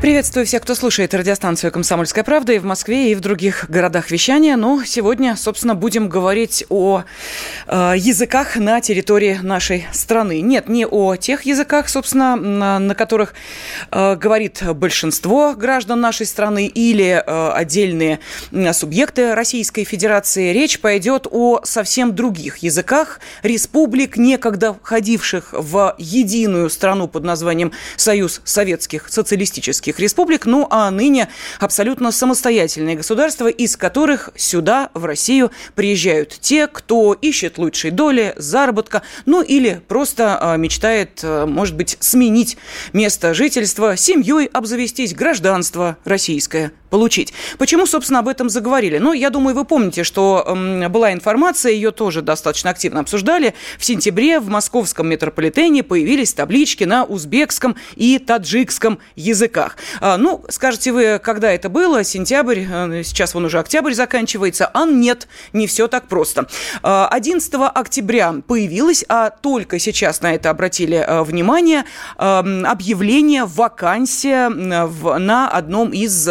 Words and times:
Приветствую 0.00 0.46
всех, 0.46 0.62
кто 0.62 0.74
слушает 0.74 1.12
радиостанцию 1.12 1.70
«Комсомольская 1.70 2.24
правда» 2.24 2.54
и 2.54 2.58
в 2.58 2.64
Москве, 2.64 3.12
и 3.12 3.14
в 3.14 3.20
других 3.20 3.66
городах 3.68 4.10
вещания. 4.10 4.56
Но 4.56 4.82
сегодня, 4.82 5.36
собственно, 5.36 5.74
будем 5.74 6.08
говорить 6.08 6.64
о 6.70 7.02
э, 7.66 7.92
языках 7.98 8.56
на 8.56 8.80
территории 8.80 9.38
нашей 9.42 9.86
страны. 9.92 10.40
Нет, 10.40 10.70
не 10.70 10.86
о 10.86 11.16
тех 11.16 11.42
языках, 11.42 11.90
собственно, 11.90 12.34
на, 12.34 12.78
на 12.78 12.94
которых 12.94 13.34
э, 13.90 14.16
говорит 14.16 14.62
большинство 14.72 15.52
граждан 15.52 16.00
нашей 16.00 16.24
страны 16.24 16.66
или 16.66 17.22
э, 17.22 17.50
отдельные 17.52 18.20
субъекты 18.72 19.34
Российской 19.34 19.84
Федерации. 19.84 20.54
Речь 20.54 20.80
пойдет 20.80 21.26
о 21.30 21.60
совсем 21.64 22.14
других 22.14 22.56
языках 22.58 23.20
республик, 23.42 24.16
некогда 24.16 24.72
входивших 24.82 25.50
в 25.52 25.94
единую 25.98 26.70
страну 26.70 27.06
под 27.06 27.24
названием 27.24 27.72
Союз 27.96 28.40
Советских 28.44 29.10
Социалистических 29.10 29.89
советских 29.90 30.00
республик, 30.00 30.46
ну 30.46 30.66
а 30.70 30.90
ныне 30.90 31.28
абсолютно 31.58 32.12
самостоятельные 32.12 32.96
государства, 32.96 33.48
из 33.48 33.76
которых 33.76 34.30
сюда, 34.36 34.90
в 34.94 35.04
Россию, 35.04 35.50
приезжают 35.74 36.38
те, 36.40 36.66
кто 36.66 37.12
ищет 37.12 37.58
лучшей 37.58 37.90
доли, 37.90 38.34
заработка, 38.36 39.02
ну 39.26 39.42
или 39.42 39.82
просто 39.88 40.38
а, 40.40 40.56
мечтает, 40.56 41.20
а, 41.22 41.46
может 41.46 41.76
быть, 41.76 41.96
сменить 42.00 42.56
место 42.92 43.34
жительства, 43.34 43.96
семьей 43.96 44.46
обзавестись, 44.46 45.14
гражданство 45.14 45.96
российское 46.04 46.72
получить. 46.90 47.32
Почему, 47.56 47.86
собственно, 47.86 48.18
об 48.18 48.28
этом 48.28 48.50
заговорили? 48.50 48.98
Ну, 48.98 49.12
я 49.12 49.30
думаю, 49.30 49.54
вы 49.54 49.64
помните, 49.64 50.04
что 50.04 50.44
была 50.90 51.12
информация, 51.12 51.72
ее 51.72 51.92
тоже 51.92 52.20
достаточно 52.20 52.70
активно 52.70 53.00
обсуждали. 53.00 53.54
В 53.78 53.84
сентябре 53.84 54.40
в 54.40 54.48
московском 54.48 55.08
метрополитене 55.08 55.82
появились 55.82 56.34
таблички 56.34 56.84
на 56.84 57.04
узбекском 57.04 57.76
и 57.94 58.18
таджикском 58.18 58.98
языках. 59.14 59.76
А, 60.00 60.16
ну, 60.18 60.44
скажете 60.48 60.92
вы, 60.92 61.20
когда 61.22 61.52
это 61.52 61.68
было? 61.68 62.04
Сентябрь, 62.04 62.64
э, 62.68 63.02
сейчас 63.04 63.34
вон 63.34 63.44
уже 63.44 63.60
октябрь 63.60 63.94
заканчивается. 63.94 64.66
А 64.66 64.84
нет, 64.84 65.28
не 65.52 65.66
все 65.66 65.86
так 65.86 66.08
просто. 66.08 66.46
11 66.82 67.54
а, 67.54 67.68
октября 67.68 68.34
появилось, 68.46 69.04
а 69.08 69.30
только 69.30 69.78
сейчас 69.78 70.20
на 70.22 70.34
это 70.34 70.50
обратили 70.50 70.96
э, 70.96 71.22
внимание, 71.22 71.84
объявление 72.16 73.44
вакансия 73.44 74.48
на 74.48 75.48
одном 75.48 75.90
из 75.90 76.28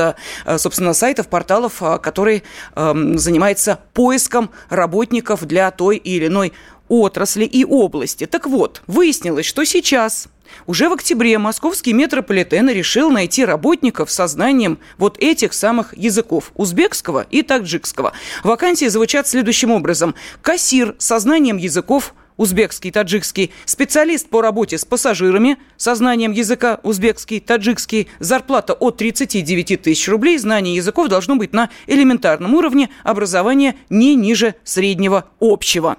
Э, 0.48 0.48
собственно, 0.57 0.93
сайтов, 0.93 1.27
порталов, 1.27 1.81
э, 1.81 1.99
который 1.99 2.43
эм, 2.75 3.17
занимается 3.17 3.79
поиском 3.93 4.49
работников 4.69 5.45
для 5.45 5.69
той 5.71 5.97
или 5.97 6.27
иной 6.27 6.53
отрасли 6.87 7.45
и 7.45 7.63
области. 7.63 8.25
Так 8.25 8.47
вот, 8.47 8.81
выяснилось, 8.87 9.45
что 9.45 9.63
сейчас 9.63 10.27
уже 10.65 10.89
в 10.89 10.93
октябре 10.93 11.37
московский 11.37 11.93
метрополитен 11.93 12.69
решил 12.69 13.11
найти 13.11 13.45
работников 13.45 14.11
со 14.11 14.27
знанием 14.27 14.79
вот 14.97 15.17
этих 15.19 15.53
самых 15.53 15.95
языков– 15.95 16.51
узбекского 16.55 17.25
и 17.29 17.43
таджикского. 17.43 18.13
Вакансии 18.43 18.87
звучат 18.87 19.27
следующим 19.27 19.71
образом. 19.71 20.15
Кассир 20.41 20.95
со 20.97 21.19
знанием 21.19 21.57
языков 21.57 22.13
узбекский, 22.39 22.89
таджикский, 22.89 23.51
специалист 23.65 24.27
по 24.29 24.41
работе 24.41 24.77
с 24.77 24.85
пассажирами. 24.85 25.57
Со 25.77 25.93
знанием 25.93 26.31
языка 26.31 26.79
узбекский, 26.83 27.41
таджикский, 27.41 28.07
зарплата 28.19 28.73
от 28.73 28.97
39 28.97 29.81
тысяч 29.81 30.07
рублей, 30.07 30.37
знание 30.37 30.73
языков 30.73 31.09
должно 31.09 31.35
быть 31.35 31.53
на 31.53 31.69
элементарном 31.85 32.55
уровне, 32.55 32.89
образование 33.03 33.75
не 33.89 34.15
ниже 34.15 34.55
среднего 34.63 35.25
общего. 35.41 35.97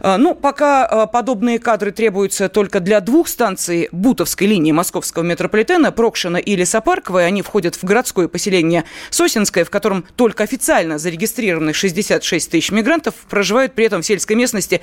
А, 0.00 0.18
ну, 0.18 0.34
пока 0.34 0.86
а, 0.86 1.06
подобные 1.06 1.58
кадры 1.58 1.92
требуются 1.92 2.48
только 2.48 2.80
для 2.80 3.00
двух 3.00 3.28
станций 3.28 3.88
Бутовской 3.92 4.46
линии 4.46 4.72
московского 4.72 5.22
метрополитена, 5.22 5.92
Прокшина 5.92 6.36
и 6.36 6.56
Лесопарковой. 6.56 7.26
Они 7.26 7.42
входят 7.42 7.76
в 7.76 7.84
городское 7.84 8.28
поселение 8.28 8.84
Сосинское, 9.10 9.64
в 9.64 9.70
котором 9.70 10.04
только 10.16 10.44
официально 10.44 10.98
зарегистрированы 10.98 11.72
66 11.72 12.50
тысяч 12.50 12.70
мигрантов, 12.70 13.14
проживают 13.28 13.74
при 13.74 13.86
этом 13.86 14.02
в 14.02 14.06
сельской 14.06 14.36
местности 14.36 14.80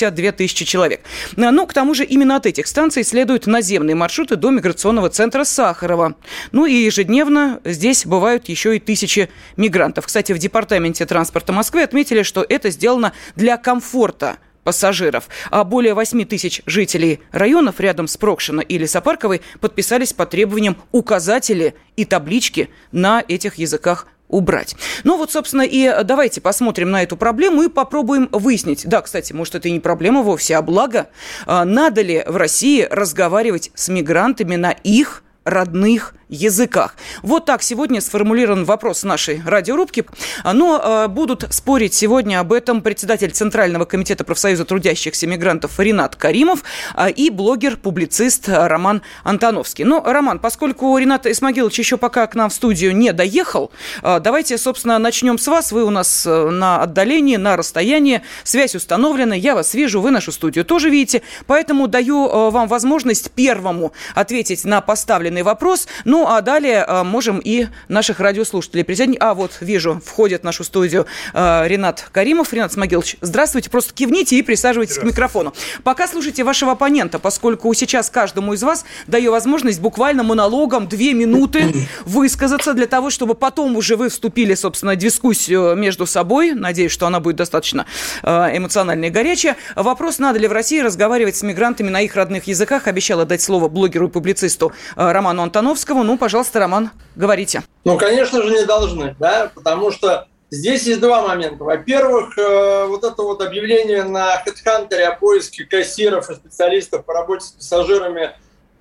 162 0.00 0.32
тысячи 0.32 0.64
человек. 0.64 1.02
А, 1.36 1.50
ну, 1.50 1.66
к 1.66 1.72
тому 1.72 1.94
же 1.94 2.04
именно 2.04 2.36
от 2.36 2.46
этих 2.46 2.66
станций 2.66 3.04
следуют 3.04 3.46
наземные 3.46 3.94
маршруты 3.94 4.36
до 4.36 4.50
миграционного 4.50 5.10
центра 5.10 5.44
Сахарова. 5.44 6.14
Ну 6.52 6.66
и 6.66 6.72
ежедневно 6.72 7.60
здесь 7.64 8.06
бывают 8.06 8.48
еще 8.48 8.76
и 8.76 8.80
тысячи 8.80 9.28
мигрантов. 9.56 10.06
Кстати, 10.06 10.32
в 10.32 10.38
департаменте 10.38 11.04
транспорта 11.04 11.52
Москвы 11.52 11.82
отметили, 11.82 12.22
что 12.22 12.44
это 12.48 12.70
сделано 12.70 13.12
для 13.36 13.56
комфорта 13.56 14.38
пассажиров. 14.64 15.28
А 15.50 15.64
более 15.64 15.94
8 15.94 16.24
тысяч 16.24 16.62
жителей 16.66 17.20
районов 17.32 17.80
рядом 17.80 18.06
с 18.08 18.16
Прокшино 18.16 18.60
или 18.60 18.86
Сапарковой 18.86 19.42
подписались 19.60 20.12
по 20.12 20.26
требованиям 20.26 20.76
указатели 20.92 21.74
и 21.96 22.04
таблички 22.04 22.70
на 22.92 23.24
этих 23.26 23.56
языках 23.56 24.06
убрать. 24.30 24.76
Ну 25.04 25.16
вот, 25.16 25.32
собственно, 25.32 25.62
и 25.62 26.04
давайте 26.04 26.40
посмотрим 26.40 26.90
на 26.90 27.02
эту 27.02 27.16
проблему 27.16 27.62
и 27.62 27.68
попробуем 27.68 28.28
выяснить. 28.32 28.86
Да, 28.86 29.02
кстати, 29.02 29.32
может, 29.32 29.54
это 29.54 29.68
и 29.68 29.72
не 29.72 29.80
проблема 29.80 30.22
вовсе, 30.22 30.56
а 30.56 30.62
благо. 30.62 31.08
А 31.46 31.64
надо 31.64 32.02
ли 32.02 32.22
в 32.26 32.36
России 32.36 32.86
разговаривать 32.90 33.70
с 33.74 33.88
мигрантами 33.88 34.56
на 34.56 34.70
их 34.70 35.22
родных 35.44 36.14
языках. 36.30 36.94
Вот 37.22 37.44
так 37.44 37.62
сегодня 37.62 38.00
сформулирован 38.00 38.64
вопрос 38.64 39.02
нашей 39.02 39.42
радиорубки. 39.44 40.06
Но 40.44 40.80
э, 40.82 41.08
будут 41.08 41.46
спорить 41.50 41.92
сегодня 41.92 42.40
об 42.40 42.52
этом 42.52 42.82
председатель 42.82 43.30
Центрального 43.32 43.84
комитета 43.84 44.24
профсоюза 44.24 44.64
трудящихся 44.64 45.26
мигрантов 45.26 45.78
Ренат 45.78 46.16
Каримов 46.16 46.62
э, 46.96 47.10
и 47.10 47.30
блогер-публицист 47.30 48.48
Роман 48.48 49.02
Антоновский. 49.24 49.84
Но, 49.84 50.02
Роман, 50.04 50.38
поскольку 50.38 50.96
Ренат 50.96 51.26
Исмагилович 51.26 51.78
еще 51.80 51.96
пока 51.96 52.26
к 52.26 52.34
нам 52.34 52.50
в 52.50 52.54
студию 52.54 52.96
не 52.96 53.12
доехал, 53.12 53.72
э, 54.02 54.20
давайте, 54.20 54.56
собственно, 54.56 54.98
начнем 54.98 55.36
с 55.38 55.46
вас. 55.48 55.72
Вы 55.72 55.84
у 55.84 55.90
нас 55.90 56.24
э, 56.26 56.50
на 56.50 56.82
отдалении, 56.82 57.36
на 57.36 57.56
расстоянии, 57.56 58.22
связь 58.44 58.74
установлена, 58.74 59.34
я 59.34 59.54
вас 59.54 59.74
вижу, 59.74 60.00
вы 60.00 60.10
нашу 60.10 60.32
студию 60.32 60.64
тоже 60.64 60.90
видите, 60.90 61.22
поэтому 61.46 61.88
даю 61.88 62.28
э, 62.28 62.50
вам 62.50 62.68
возможность 62.68 63.32
первому 63.32 63.92
ответить 64.14 64.64
на 64.64 64.80
поставленный 64.80 65.42
вопрос. 65.42 65.88
Ну, 66.04 66.19
ну, 66.20 66.26
а 66.28 66.42
далее 66.42 66.84
а, 66.86 67.02
можем 67.02 67.38
и 67.42 67.68
наших 67.88 68.20
радиослушателей 68.20 68.84
присоединить. 68.84 69.16
А, 69.22 69.32
вот, 69.32 69.52
вижу, 69.60 70.02
входит 70.04 70.42
в 70.42 70.44
нашу 70.44 70.64
студию 70.64 71.06
а, 71.32 71.66
Ренат 71.66 72.10
Каримов. 72.12 72.52
Ренат 72.52 72.74
Смогилович, 72.74 73.16
здравствуйте. 73.22 73.70
Просто 73.70 73.94
кивните 73.94 74.36
и 74.36 74.42
присаживайтесь 74.42 74.98
к 74.98 75.02
микрофону. 75.02 75.54
Пока 75.82 76.06
слушайте 76.06 76.44
вашего 76.44 76.72
оппонента, 76.72 77.18
поскольку 77.18 77.72
сейчас 77.72 78.10
каждому 78.10 78.52
из 78.52 78.62
вас 78.62 78.84
даю 79.06 79.30
возможность 79.30 79.80
буквально 79.80 80.22
монологом 80.22 80.88
две 80.88 81.14
минуты 81.14 81.72
высказаться 82.04 82.74
для 82.74 82.86
того, 82.86 83.08
чтобы 83.08 83.34
потом 83.34 83.76
уже 83.76 83.96
вы 83.96 84.10
вступили, 84.10 84.52
собственно, 84.52 84.92
в 84.92 84.96
дискуссию 84.96 85.74
между 85.74 86.04
собой. 86.04 86.52
Надеюсь, 86.52 86.92
что 86.92 87.06
она 87.06 87.20
будет 87.20 87.36
достаточно 87.36 87.86
эмоциональная 88.22 89.08
и 89.08 89.10
горячая. 89.10 89.56
Вопрос, 89.74 90.18
надо 90.18 90.38
ли 90.38 90.46
в 90.46 90.52
России 90.52 90.80
разговаривать 90.80 91.36
с 91.36 91.42
мигрантами 91.42 91.88
на 91.88 92.02
их 92.02 92.14
родных 92.14 92.46
языках, 92.46 92.88
обещала 92.88 93.24
дать 93.24 93.40
слово 93.40 93.68
блогеру 93.68 94.08
и 94.08 94.10
публицисту 94.10 94.74
Роману 94.96 95.44
Антоновскому. 95.44 96.09
Ну, 96.10 96.18
пожалуйста, 96.18 96.58
Роман, 96.58 96.90
говорите. 97.14 97.62
Ну, 97.84 97.96
конечно 97.96 98.42
же, 98.42 98.50
не 98.50 98.64
должны, 98.64 99.14
да, 99.20 99.52
потому 99.54 99.92
что 99.92 100.26
здесь 100.50 100.82
есть 100.82 101.00
два 101.00 101.22
момента. 101.22 101.62
Во-первых, 101.62 102.36
э, 102.36 102.86
вот 102.86 103.04
это 103.04 103.22
вот 103.22 103.40
объявление 103.40 104.02
на 104.02 104.42
HeadHunter 104.44 105.00
о 105.02 105.14
поиске 105.14 105.66
кассиров 105.66 106.28
и 106.28 106.34
специалистов 106.34 107.04
по 107.04 107.12
работе 107.14 107.44
с 107.44 107.50
пассажирами 107.50 108.32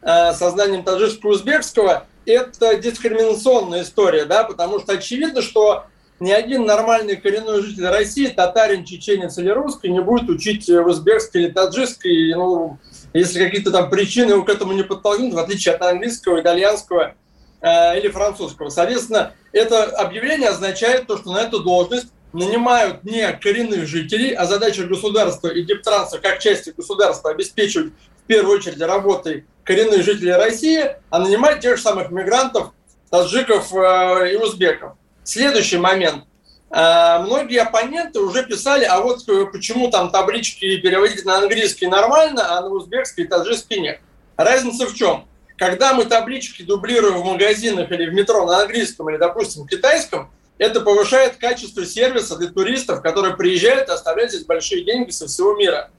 э, 0.02 0.34
со 0.34 0.50
знанием 0.50 0.84
таджикского 0.84 1.34
узбекского– 1.34 2.08
это 2.26 2.76
дискриминационная 2.78 3.84
история, 3.84 4.26
да, 4.26 4.44
потому 4.44 4.80
что 4.80 4.94
очевидно, 4.94 5.44
что 5.44 5.84
ни 6.20 6.32
один 6.32 6.66
нормальный 6.66 7.16
коренной 7.16 7.62
житель 7.62 7.90
России, 7.90 8.26
татарин, 8.26 8.86
чеченец 8.86 9.38
или 9.38 9.50
русский, 9.50 9.90
не 9.90 10.02
будет 10.02 10.28
учить 10.32 10.68
узбекский 10.68 11.44
или 11.44 11.52
таджикский, 11.52 12.34
ну, 12.34 12.80
если 13.14 13.44
какие-то 13.44 13.72
там 13.72 13.90
причины 13.90 14.32
его 14.32 14.44
к 14.44 14.50
этому 14.50 14.74
не 14.74 14.84
подтолкнут, 14.84 15.34
в 15.34 15.40
отличие 15.40 15.76
от 15.76 15.82
английского, 15.82 16.42
итальянского 16.42 17.16
э, 17.62 18.00
или 18.00 18.10
французского. 18.10 18.70
Соответственно, 18.70 19.34
это 19.52 19.86
объявление 19.86 20.50
означает 20.50 21.08
то, 21.08 21.18
что 21.18 21.32
на 21.32 21.40
эту 21.40 21.60
должность 21.60 22.08
нанимают 22.34 23.04
не 23.04 23.32
коренных 23.34 23.88
жителей, 23.88 24.34
а 24.34 24.46
задача 24.46 24.84
государства 24.86 25.48
и 25.48 25.64
Дептранса 25.64 26.20
как 26.20 26.40
части 26.40 26.72
государства 26.76 27.32
обеспечивать 27.32 27.92
в 28.24 28.28
первую 28.28 28.58
очередь 28.58 28.82
работой 28.82 29.46
коренных 29.64 30.04
жителей 30.04 30.34
России, 30.34 30.84
а 31.10 31.20
нанимать 31.20 31.62
тех 31.62 31.78
же 31.78 31.84
самых 31.84 32.12
мигрантов, 32.12 32.72
таджиков 33.10 33.74
э, 33.74 34.34
и 34.34 34.36
узбеков. 34.36 34.94
следующий 35.24 35.78
момент. 35.78 36.26
А, 36.72 37.20
многие 37.20 37.62
оппоненты 37.62 38.20
уже 38.20 38.46
писали, 38.46 38.86
а 38.86 39.02
вот 39.02 39.26
почему 39.52 39.90
там 39.90 40.12
таблички 40.12 40.78
переводить 40.78 41.26
на 41.26 41.38
английский 41.38 41.88
нормально, 41.88 42.58
а 42.58 42.62
на 42.62 42.70
узбекский 42.70 43.24
и 43.24 43.28
таджикский 43.28 43.80
нет. 43.80 44.00
Разница 44.38 44.86
в 44.86 44.94
чем? 44.94 45.28
Когда 45.58 45.94
мы 45.94 46.06
таблички 46.06 46.62
дублируем 46.62 47.18
в 47.18 47.26
магазинах 47.26 47.92
или 47.92 48.10
в 48.10 48.14
метро 48.14 48.46
на 48.46 48.62
английском 48.62 49.10
или, 49.10 49.18
допустим, 49.18 49.68
китайском, 49.68 50.32
это 50.58 50.82
повышает 50.82 51.38
качество 51.38 51.86
сервиса 51.86 52.38
для 52.38 52.50
туристов, 52.50 53.02
которые 53.02 53.36
приезжают 53.36 53.90
и 53.90 53.92
оставляют 53.92 54.32
здесь 54.32 54.46
большие 54.46 54.84
деньги 54.84 55.10
со 55.10 55.28
всего 55.28 55.56
мира. 55.56 55.90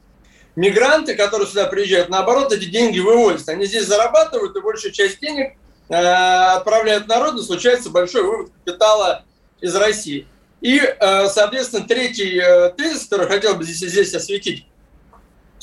Мигранты, 0.55 1.14
которые 1.16 1.49
сюда 1.49 1.66
приезжают, 1.66 2.08
наоборот, 2.08 2.52
эти 2.52 2.66
деньги 2.66 3.00
выводят. 3.00 3.49
Они 3.49 3.64
здесь 3.66 3.87
зарабатывают, 3.87 4.56
и 4.56 4.61
большая 4.61 4.93
часть 4.93 5.20
денег 5.20 5.55
э, 5.88 5.94
отправляют 5.94 7.08
народ, 7.08 7.38
и 7.38 7.43
случается 7.43 7.90
большой 7.90 8.23
вывод 8.23 8.50
капитала 8.64 9.25
из 9.61 9.75
России. 9.75 10.26
И, 10.61 10.79
э, 10.79 11.29
соответственно, 11.29 11.87
третий 11.87 12.39
э, 12.39 12.71
тезис, 12.77 13.07
который 13.07 13.29
хотел 13.29 13.55
бы 13.55 13.65
здесь, 13.65 13.91
здесь 13.91 14.15
осветить. 14.15 14.67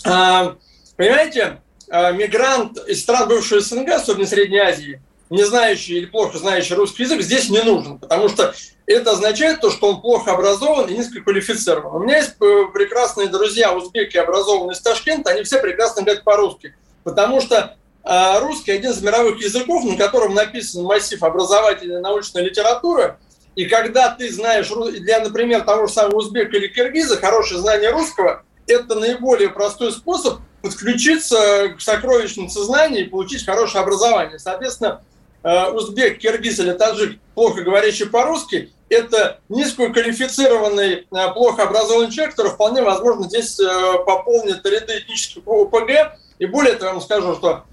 Э, 0.04 0.56
понимаете, 0.96 1.62
мигрант 1.90 2.78
из 2.88 3.02
стран 3.02 3.30
бывшей 3.30 3.62
СНГ, 3.62 3.90
особенно 3.90 4.28
Средней 4.28 4.60
Азии, 4.60 5.02
не 5.30 5.44
знающий 5.46 6.00
или 6.00 6.06
плохо 6.06 6.38
знающий 6.38 6.74
русский 6.74 7.04
язык, 7.04 7.22
здесь 7.22 7.50
не 7.50 7.62
нужен, 7.62 8.00
потому 8.00 8.28
что 8.28 8.54
это 8.88 9.12
означает 9.12 9.62
то, 9.62 9.72
что 9.72 9.92
он 9.92 10.02
плохо 10.02 10.32
образован 10.32 10.90
и 10.90 10.98
низкоквалифицирован. 10.98 11.96
У 11.96 12.00
меня 12.04 12.18
есть 12.18 12.38
прекрасные 12.38 13.28
друзья 13.28 13.74
узбеки, 13.74 14.18
образованные 14.18 14.74
из 14.74 14.82
Ташкента, 14.82 15.30
они 15.30 15.44
все 15.44 15.62
прекрасно 15.62 16.02
говорят 16.02 16.26
по-русски, 16.26 16.76
потому 17.06 17.40
что 17.40 17.78
русский 18.04 18.72
один 18.72 18.92
из 18.92 19.02
мировых 19.02 19.42
языков, 19.42 19.86
на 19.86 19.96
котором 19.96 20.34
написан 20.34 20.84
массив 20.84 21.24
образовательной 21.24 22.02
научной 22.02 22.44
литературы, 22.44 23.18
и 23.58 23.66
когда 23.66 24.10
ты 24.10 24.32
знаешь, 24.32 24.70
для, 24.70 25.20
например, 25.20 25.64
того 25.64 25.88
же 25.88 25.94
самого 25.94 26.18
узбека 26.18 26.56
или 26.56 26.68
киргиза, 26.68 27.18
хорошее 27.18 27.60
знание 27.60 27.90
русского, 27.90 28.44
это 28.68 28.94
наиболее 28.94 29.50
простой 29.50 29.92
способ 29.92 30.42
подключиться 30.62 31.70
к 31.76 31.82
сокровищнице 31.82 32.62
знаний 32.62 33.02
и 33.02 33.10
получить 33.10 33.44
хорошее 33.44 33.82
образование. 33.82 34.38
Соответственно, 34.38 35.02
э, 35.42 35.72
узбек, 35.72 36.20
киргиз 36.20 36.60
или 36.60 36.74
таджик, 36.74 37.20
плохо 37.34 37.64
говорящий 37.64 38.06
по-русски, 38.06 38.72
это 38.90 39.40
низкоквалифицированный, 39.50 41.08
э, 41.12 41.34
плохо 41.34 41.64
образованный 41.64 42.12
человек, 42.12 42.36
который 42.36 42.52
вполне 42.52 42.84
возможно 42.84 43.24
здесь 43.24 43.60
э, 43.60 43.94
пополнит 44.06 44.64
ряды 44.68 45.00
этнических 45.00 45.42
ОПГ. 45.48 46.20
И 46.38 46.46
более 46.46 46.76
того, 46.76 46.86
я 46.86 46.94
вам 46.94 47.02
скажу, 47.02 47.34
что 47.36 47.64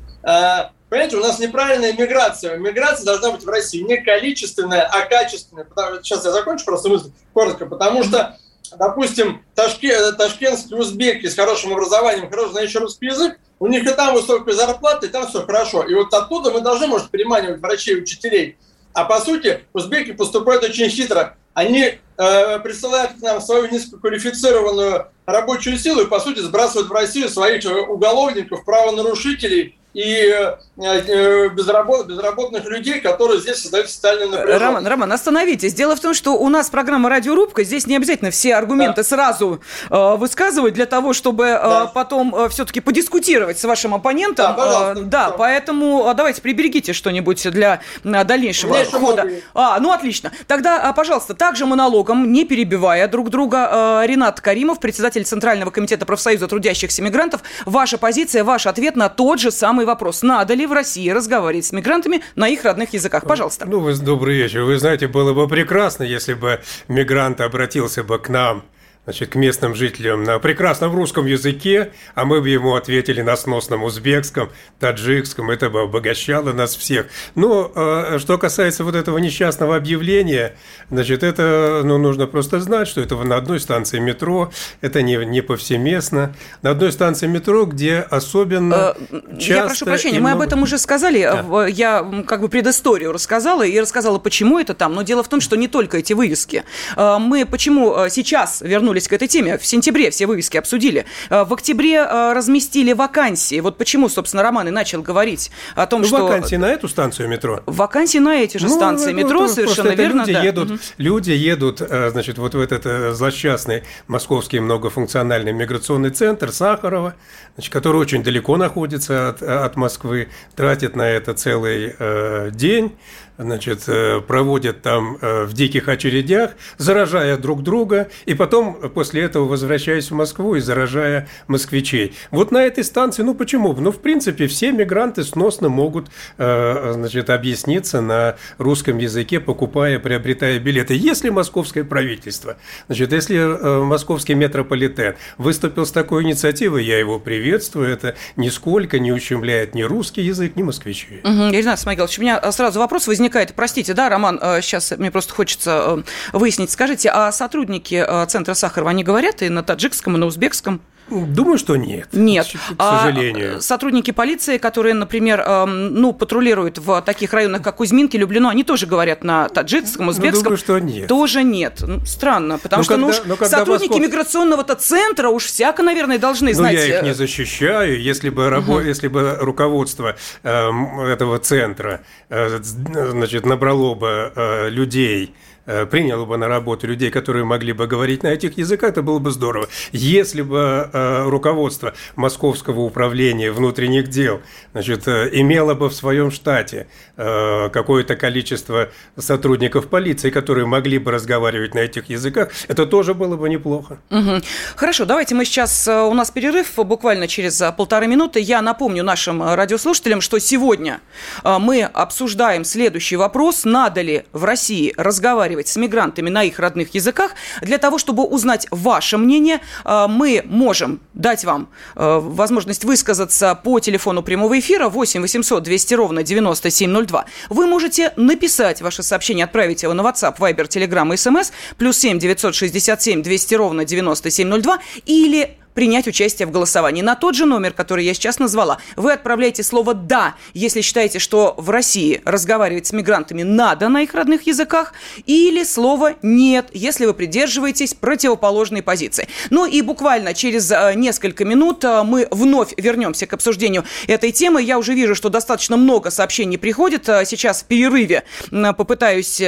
Понимаете, 0.94 1.16
у 1.16 1.22
нас 1.22 1.40
неправильная 1.40 1.92
миграция. 1.92 2.56
Миграция 2.56 3.04
должна 3.04 3.32
быть 3.32 3.42
в 3.42 3.48
России 3.48 3.80
не 3.80 3.96
количественная, 3.96 4.82
а 4.82 5.00
качественная. 5.06 5.66
Сейчас 6.00 6.24
я 6.24 6.30
закончу 6.30 6.64
просто 6.64 6.88
мысль 6.88 7.10
коротко. 7.32 7.66
Потому 7.66 8.04
что 8.04 8.38
допустим, 8.78 9.42
ташкен, 9.56 10.14
ташкентские 10.14 10.78
узбеки 10.78 11.26
с 11.26 11.34
хорошим 11.34 11.72
образованием, 11.72 12.30
хорошо 12.30 12.52
знающие 12.52 12.80
русский 12.80 13.06
язык, 13.06 13.40
у 13.58 13.66
них 13.66 13.84
и 13.84 13.92
там 13.92 14.14
высокая 14.14 14.54
зарплата, 14.54 15.06
и 15.06 15.08
там 15.08 15.26
все 15.26 15.44
хорошо. 15.44 15.82
И 15.82 15.94
вот 15.94 16.14
оттуда 16.14 16.52
мы 16.52 16.60
должны, 16.60 16.86
может, 16.86 17.10
переманивать 17.10 17.60
врачей 17.60 18.00
учителей. 18.00 18.56
А 18.92 19.04
по 19.04 19.18
сути, 19.18 19.64
узбеки 19.72 20.12
поступают 20.12 20.62
очень 20.62 20.88
хитро. 20.90 21.36
Они 21.54 21.98
э, 22.18 22.58
присылают 22.60 23.14
к 23.18 23.20
нам 23.20 23.40
свою 23.40 23.66
низкоквалифицированную 23.66 25.08
рабочую 25.26 25.76
силу 25.76 26.02
и, 26.02 26.06
по 26.06 26.20
сути, 26.20 26.38
сбрасывают 26.38 26.88
в 26.88 26.92
Россию 26.92 27.28
своих 27.30 27.64
уголовников, 27.88 28.64
правонарушителей 28.64 29.76
и 29.94 30.28
э, 30.28 30.56
э, 30.76 31.48
безработ, 31.50 32.08
безработных 32.08 32.64
людей, 32.66 33.00
которые 33.00 33.40
здесь 33.40 33.62
создают 33.62 33.88
социальную 33.88 34.30
напряженность. 34.30 34.60
Роман, 34.60 34.86
Роман, 34.86 35.12
остановитесь. 35.12 35.72
Дело 35.72 35.94
в 35.94 36.00
том, 36.00 36.14
что 36.14 36.32
у 36.32 36.48
нас 36.48 36.68
программа 36.68 37.08
«Радиорубка», 37.08 37.62
здесь 37.62 37.86
не 37.86 37.96
обязательно 37.96 38.32
все 38.32 38.56
аргументы 38.56 39.02
да. 39.02 39.04
сразу 39.04 39.60
э, 39.88 40.16
высказывать 40.16 40.74
для 40.74 40.86
того, 40.86 41.12
чтобы 41.12 41.44
э, 41.46 41.58
да. 41.62 41.86
потом 41.86 42.34
э, 42.34 42.48
все-таки 42.48 42.80
подискутировать 42.80 43.58
с 43.58 43.64
вашим 43.64 43.94
оппонентом. 43.94 44.56
Да, 44.56 44.94
э, 44.96 45.02
да 45.02 45.30
поэтому 45.30 46.10
э, 46.10 46.14
давайте 46.14 46.42
приберегите 46.42 46.92
что-нибудь 46.92 47.48
для 47.50 47.80
э, 48.02 48.24
дальнейшего 48.24 48.74
хода. 48.84 49.28
А, 49.54 49.78
ну 49.78 49.92
отлично. 49.92 50.32
Тогда, 50.48 50.90
э, 50.90 50.92
пожалуйста, 50.92 51.34
также 51.34 51.66
монологом, 51.66 52.32
не 52.32 52.44
перебивая 52.44 53.06
друг 53.06 53.30
друга, 53.30 54.02
э, 54.02 54.06
Ренат 54.06 54.40
Каримов, 54.40 54.80
председатель 54.80 55.24
Центрального 55.24 55.70
комитета 55.70 56.04
профсоюза 56.04 56.48
трудящихся 56.48 57.00
мигрантов, 57.00 57.42
ваша 57.64 57.96
позиция, 57.96 58.42
ваш 58.42 58.66
ответ 58.66 58.96
на 58.96 59.08
тот 59.08 59.38
же 59.38 59.52
самый 59.52 59.83
самый 59.84 59.86
вопрос. 59.86 60.22
Надо 60.22 60.54
ли 60.54 60.66
в 60.66 60.72
России 60.72 61.10
разговаривать 61.10 61.66
с 61.66 61.72
мигрантами 61.72 62.22
на 62.36 62.48
их 62.48 62.64
родных 62.64 62.94
языках? 62.94 63.24
Пожалуйста. 63.24 63.66
Ну, 63.66 63.80
вы, 63.80 63.94
добрый 63.94 64.36
вечер. 64.36 64.62
Вы 64.62 64.78
знаете, 64.78 65.06
было 65.06 65.32
бы 65.32 65.48
прекрасно, 65.48 66.04
если 66.04 66.34
бы 66.34 66.60
мигрант 66.88 67.40
обратился 67.40 68.02
бы 68.02 68.18
к 68.18 68.28
нам 68.28 68.62
значит, 69.04 69.30
к 69.30 69.34
местным 69.34 69.74
жителям 69.74 70.24
на 70.24 70.38
прекрасном 70.38 70.94
русском 70.94 71.26
языке, 71.26 71.92
а 72.14 72.24
мы 72.24 72.40
бы 72.40 72.48
ему 72.48 72.74
ответили 72.74 73.20
на 73.22 73.36
сносном 73.36 73.84
узбекском, 73.84 74.50
таджикском, 74.80 75.50
это 75.50 75.68
бы 75.70 75.82
обогащало 75.82 76.52
нас 76.52 76.74
всех. 76.74 77.06
Но 77.34 77.70
э, 77.74 78.18
что 78.18 78.38
касается 78.38 78.82
вот 78.82 78.94
этого 78.94 79.18
несчастного 79.18 79.76
объявления, 79.76 80.56
значит, 80.90 81.22
это, 81.22 81.82
ну, 81.84 81.98
нужно 81.98 82.26
просто 82.26 82.60
знать, 82.60 82.88
что 82.88 83.00
это 83.00 83.16
на 83.16 83.36
одной 83.36 83.60
станции 83.60 83.98
метро, 83.98 84.50
это 84.80 85.02
не, 85.02 85.16
не 85.16 85.42
повсеместно, 85.42 86.34
на 86.62 86.70
одной 86.70 86.90
станции 86.90 87.26
метро, 87.26 87.66
где 87.66 87.98
особенно 87.98 88.94
э, 89.10 89.20
часто... 89.38 89.52
Я 89.52 89.66
прошу 89.66 89.84
прощения, 89.84 90.20
мы 90.20 90.30
об 90.30 90.40
этом 90.40 90.62
уже 90.62 90.78
сказали, 90.78 91.22
да. 91.22 91.66
я 91.66 92.24
как 92.26 92.40
бы 92.40 92.48
предысторию 92.48 93.12
рассказала 93.12 93.64
и 93.64 93.78
рассказала, 93.78 94.18
почему 94.18 94.58
это 94.58 94.72
там, 94.72 94.94
но 94.94 95.02
дело 95.02 95.22
в 95.22 95.28
том, 95.28 95.40
что 95.40 95.56
не 95.56 95.68
только 95.68 95.98
эти 95.98 96.14
вывески. 96.14 96.64
Э, 96.96 97.18
мы 97.18 97.44
почему 97.44 97.94
э, 97.96 98.08
сейчас 98.08 98.62
вернулись 98.62 98.93
вернулись 98.94 99.08
к 99.08 99.12
этой 99.12 99.28
теме. 99.28 99.58
В 99.58 99.66
сентябре 99.66 100.10
все 100.10 100.26
вывески 100.26 100.56
обсудили. 100.56 101.04
Э, 101.30 101.44
в 101.44 101.52
октябре 101.52 101.96
э, 101.96 102.32
разместили 102.32 102.92
вакансии. 102.92 103.60
Вот 103.60 103.76
почему, 103.76 104.08
собственно, 104.08 104.42
Роман 104.42 104.68
и 104.68 104.70
начал 104.70 105.02
говорить 105.02 105.50
о 105.74 105.86
том, 105.86 106.02
ну, 106.02 106.06
что... 106.06 106.24
Вакансии 106.24 106.56
на 106.56 106.70
эту 106.70 106.88
станцию 106.88 107.28
метро? 107.28 107.62
Вакансии 107.66 108.18
на 108.18 108.36
эти 108.36 108.58
же 108.58 108.66
ну, 108.66 108.74
станции 108.74 109.12
ну, 109.12 109.18
метро, 109.18 109.48
совершенно 109.48 109.90
верно, 109.90 110.20
люди 110.20 110.32
да. 110.32 110.42
Едут, 110.42 110.70
угу. 110.70 110.78
Люди 110.98 111.30
едут, 111.30 111.80
э, 111.80 112.10
значит, 112.10 112.38
вот 112.38 112.54
в 112.54 112.60
этот 112.60 113.16
злосчастный 113.16 113.82
московский 114.06 114.60
многофункциональный 114.60 115.52
миграционный 115.52 116.10
центр 116.10 116.52
Сахарова, 116.52 117.14
значит, 117.54 117.72
который 117.72 118.00
очень 118.00 118.22
далеко 118.22 118.56
находится 118.56 119.30
от, 119.30 119.42
от 119.42 119.76
Москвы, 119.76 120.28
тратит 120.54 120.96
на 120.96 121.08
это 121.08 121.34
целый 121.34 121.94
э, 121.98 122.50
день 122.52 122.92
значит, 123.38 123.84
э, 123.88 124.20
проводят 124.20 124.82
там 124.82 125.18
э, 125.20 125.44
в 125.44 125.52
диких 125.54 125.88
очередях, 125.88 126.52
заражая 126.78 127.36
друг 127.36 127.62
друга, 127.62 128.08
и 128.26 128.34
потом 128.34 128.74
после 128.94 129.22
этого 129.22 129.46
возвращаясь 129.46 130.10
в 130.10 130.14
Москву 130.14 130.54
и 130.54 130.60
заражая 130.60 131.28
москвичей. 131.48 132.14
Вот 132.30 132.52
на 132.52 132.64
этой 132.64 132.84
станции, 132.84 133.22
ну 133.22 133.34
почему? 133.34 133.72
Ну, 133.74 133.90
в 133.90 133.98
принципе, 133.98 134.46
все 134.46 134.72
мигранты 134.72 135.24
сносно 135.24 135.68
могут, 135.68 136.08
э, 136.38 136.92
значит, 136.94 137.30
объясниться 137.30 138.00
на 138.00 138.36
русском 138.58 138.98
языке, 138.98 139.40
покупая, 139.40 139.98
приобретая 139.98 140.58
билеты. 140.58 140.94
Если 140.94 141.30
московское 141.30 141.84
правительство, 141.84 142.56
значит, 142.86 143.12
если 143.12 143.82
московский 143.84 144.34
метрополитен 144.34 145.14
выступил 145.38 145.86
с 145.86 145.92
такой 145.92 146.22
инициативой, 146.22 146.84
я 146.84 146.98
его 146.98 147.18
приветствую, 147.18 147.88
это 147.88 148.14
нисколько 148.36 148.98
не 148.98 149.12
ущемляет 149.12 149.74
ни 149.74 149.82
русский 149.82 150.22
язык, 150.22 150.56
ни 150.56 150.62
москвичей. 150.62 151.20
Угу, 151.24 151.54
Ирина 151.54 151.76
Смогилович, 151.76 152.18
у 152.18 152.22
меня 152.22 152.52
сразу 152.52 152.78
вопрос 152.78 153.06
возник 153.06 153.23
возникает, 153.24 153.54
простите, 153.54 153.94
да, 153.94 154.10
Роман, 154.10 154.38
сейчас 154.60 154.92
э, 154.92 154.96
мне 154.98 155.10
просто 155.10 155.32
хочется 155.32 156.02
э, 156.32 156.36
выяснить, 156.36 156.70
скажите, 156.70 157.08
а 157.08 157.32
сотрудники 157.32 158.04
э, 158.06 158.26
Центра 158.26 158.52
Сахарова, 158.52 158.90
они 158.90 159.02
говорят 159.02 159.40
и 159.40 159.48
на 159.48 159.62
таджикском, 159.62 160.16
и 160.16 160.18
на 160.18 160.26
узбекском? 160.26 160.82
Думаю, 161.14 161.58
что 161.58 161.76
нет. 161.76 162.08
Нет. 162.12 162.46
К 162.76 162.82
сожалению. 162.82 163.56
А 163.58 163.60
сотрудники 163.60 164.10
полиции, 164.10 164.58
которые, 164.58 164.94
например, 164.94 165.40
эм, 165.40 165.94
ну, 165.94 166.12
патрулируют 166.12 166.78
в 166.78 167.00
таких 167.02 167.32
районах, 167.32 167.62
как 167.62 167.76
Кузьминки, 167.76 168.16
Люблино, 168.16 168.50
они 168.50 168.64
тоже 168.64 168.86
говорят 168.86 169.24
на 169.24 169.48
таджикском, 169.48 170.06
ну, 170.06 170.10
узбекском. 170.10 170.38
Ну, 170.38 170.44
думаю, 170.44 170.58
что 170.58 170.78
нет. 170.78 171.08
Тоже 171.08 171.42
нет. 171.42 171.82
Ну, 171.86 172.00
странно, 172.04 172.58
потому 172.58 172.80
ну, 172.80 172.84
что 172.84 173.22
когда, 173.22 173.28
ну, 173.28 173.34
уж 173.34 173.48
сотрудники 173.48 173.90
Москов... 173.90 174.08
миграционного-то 174.08 174.74
центра 174.76 175.28
уж 175.28 175.44
всяко, 175.44 175.82
наверное, 175.82 176.18
должны 176.18 176.50
ну, 176.50 176.56
знать. 176.56 176.74
Я 176.74 176.98
их 176.98 177.02
не 177.02 177.14
защищаю. 177.14 178.00
Если 178.00 178.30
бы, 178.30 178.50
рабо... 178.50 178.74
угу. 178.74 178.80
если 178.80 179.08
бы 179.08 179.36
руководство 179.40 180.16
э, 180.42 180.70
этого 181.08 181.38
центра 181.38 182.02
э, 182.28 182.58
значит, 182.62 183.46
набрало 183.46 183.94
бы 183.94 184.32
э, 184.34 184.70
людей, 184.70 185.34
Э, 185.34 185.53
приняло 185.90 186.24
бы 186.24 186.36
на 186.36 186.48
работу 186.48 186.86
людей, 186.86 187.10
которые 187.10 187.44
могли 187.44 187.72
бы 187.72 187.86
говорить 187.86 188.22
на 188.22 188.28
этих 188.28 188.58
языках, 188.58 188.90
это 188.90 189.02
было 189.02 189.18
бы 189.18 189.30
здорово. 189.30 189.68
Если 189.92 190.42
бы 190.42 190.90
э, 190.92 191.24
руководство 191.28 191.94
Московского 192.16 192.80
управления 192.80 193.50
внутренних 193.50 194.08
дел 194.08 194.42
значит, 194.72 195.08
э, 195.08 195.30
имело 195.32 195.74
бы 195.74 195.88
в 195.88 195.94
своем 195.94 196.30
штате 196.30 196.86
какое-то 197.16 198.16
количество 198.16 198.90
сотрудников 199.16 199.88
полиции, 199.88 200.30
которые 200.30 200.66
могли 200.66 200.98
бы 200.98 201.12
разговаривать 201.12 201.74
на 201.74 201.78
этих 201.78 202.08
языках, 202.10 202.50
это 202.66 202.86
тоже 202.86 203.14
было 203.14 203.36
бы 203.36 203.48
неплохо. 203.48 204.00
Угу. 204.10 204.42
Хорошо, 204.74 205.04
давайте 205.04 205.34
мы 205.34 205.44
сейчас, 205.44 205.86
у 205.88 206.12
нас 206.12 206.30
перерыв 206.30 206.74
буквально 206.76 207.28
через 207.28 207.62
полторы 207.76 208.08
минуты. 208.08 208.40
Я 208.40 208.62
напомню 208.62 209.04
нашим 209.04 209.42
радиослушателям, 209.42 210.20
что 210.20 210.38
сегодня 210.40 211.00
мы 211.44 211.84
обсуждаем 211.84 212.64
следующий 212.64 213.16
вопрос. 213.16 213.64
Надо 213.64 214.02
ли 214.02 214.24
в 214.32 214.44
России 214.44 214.92
разговаривать 214.96 215.53
разговаривать 215.54 215.68
с 215.68 215.76
мигрантами 215.76 216.30
на 216.30 216.42
их 216.42 216.58
родных 216.58 216.94
языках. 216.94 217.32
Для 217.62 217.78
того, 217.78 217.98
чтобы 217.98 218.24
узнать 218.24 218.66
ваше 218.70 219.16
мнение, 219.18 219.60
мы 219.84 220.42
можем 220.44 221.00
дать 221.14 221.44
вам 221.44 221.68
возможность 221.94 222.84
высказаться 222.84 223.54
по 223.54 223.80
телефону 223.80 224.22
прямого 224.22 224.58
эфира 224.58 224.88
8 224.88 225.22
800 225.22 225.62
200 225.62 225.94
ровно 225.94 226.22
9702. 226.22 227.24
Вы 227.50 227.66
можете 227.66 228.12
написать 228.16 228.82
ваше 228.82 229.02
сообщение, 229.02 229.44
отправить 229.44 229.82
его 229.82 229.94
на 229.94 230.02
WhatsApp, 230.02 230.38
Viber, 230.38 230.66
Telegram 230.66 231.08
и 231.12 231.16
SMS, 231.16 231.52
плюс 231.78 231.98
7 231.98 232.18
967 232.18 233.22
200 233.22 233.54
ровно 233.54 233.84
9702, 233.84 234.78
или 235.06 235.56
принять 235.74 236.06
участие 236.06 236.46
в 236.46 236.50
голосовании. 236.50 237.02
На 237.02 237.16
тот 237.16 237.34
же 237.34 237.44
номер, 237.46 237.72
который 237.72 238.04
я 238.04 238.14
сейчас 238.14 238.38
назвала, 238.38 238.78
вы 238.96 239.12
отправляете 239.12 239.62
слово 239.62 239.94
«да», 239.94 240.34
если 240.54 240.80
считаете, 240.80 241.18
что 241.18 241.54
в 241.58 241.70
России 241.70 242.22
разговаривать 242.24 242.86
с 242.86 242.92
мигрантами 242.92 243.42
надо 243.42 243.88
на 243.88 244.02
их 244.02 244.14
родных 244.14 244.46
языках, 244.46 244.92
или 245.26 245.64
слово 245.64 246.14
«нет», 246.22 246.68
если 246.72 247.06
вы 247.06 247.14
придерживаетесь 247.14 247.94
противоположной 247.94 248.82
позиции. 248.82 249.28
Ну 249.50 249.66
и 249.66 249.82
буквально 249.82 250.34
через 250.34 250.70
э, 250.70 250.94
несколько 250.94 251.44
минут 251.44 251.84
э, 251.84 252.02
мы 252.04 252.28
вновь 252.30 252.72
вернемся 252.76 253.26
к 253.26 253.32
обсуждению 253.32 253.84
этой 254.06 254.30
темы. 254.32 254.62
Я 254.62 254.78
уже 254.78 254.94
вижу, 254.94 255.14
что 255.14 255.28
достаточно 255.28 255.76
много 255.76 256.10
сообщений 256.10 256.58
приходит. 256.58 257.08
Э, 257.08 257.24
сейчас 257.26 257.62
в 257.62 257.66
перерыве 257.66 258.24
попытаюсь 258.50 259.42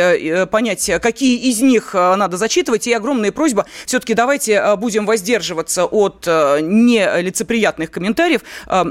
понять, 0.50 0.90
какие 1.00 1.38
из 1.50 1.60
них 1.60 1.94
надо 1.94 2.36
зачитывать. 2.36 2.86
И 2.86 2.92
огромная 2.92 3.32
просьба, 3.32 3.66
все-таки 3.86 4.14
давайте 4.14 4.76
будем 4.76 5.06
воздерживаться 5.06 5.84
от 5.84 6.15
от 6.16 6.26
э, 6.26 6.60
нелицеприятных 6.62 7.90
комментариев. 7.90 8.42
Э, 8.66 8.84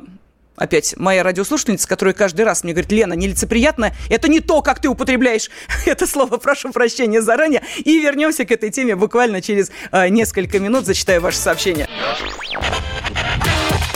опять 0.56 0.96
моя 0.98 1.24
радиослушательница, 1.24 1.88
которая 1.88 2.14
каждый 2.14 2.46
раз 2.46 2.64
мне 2.64 2.74
говорит, 2.74 2.92
Лена, 2.92 3.14
нелицеприятно, 3.14 3.94
это 4.10 4.28
не 4.28 4.40
то, 4.40 4.62
как 4.62 4.80
ты 4.80 4.88
употребляешь 4.88 5.50
это 5.86 6.08
слово, 6.08 6.38
прошу 6.38 6.72
прощения 6.72 7.22
заранее. 7.22 7.64
И 7.84 8.00
вернемся 8.00 8.46
к 8.46 8.52
этой 8.52 8.70
теме 8.70 8.96
буквально 8.96 9.42
через 9.42 9.72
э, 9.92 10.10
несколько 10.10 10.60
минут, 10.60 10.86
зачитаю 10.86 11.22
ваше 11.22 11.38
сообщение. 11.38 11.88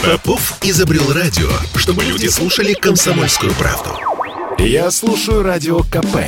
Попов 0.02 0.58
изобрел 0.62 1.12
радио, 1.12 1.50
чтобы 1.76 2.04
люди 2.04 2.26
слушали 2.26 2.72
комсомольскую 2.72 3.52
правду. 3.54 3.90
Я 4.58 4.90
слушаю 4.90 5.42
радио 5.42 5.80
КП 5.80 6.24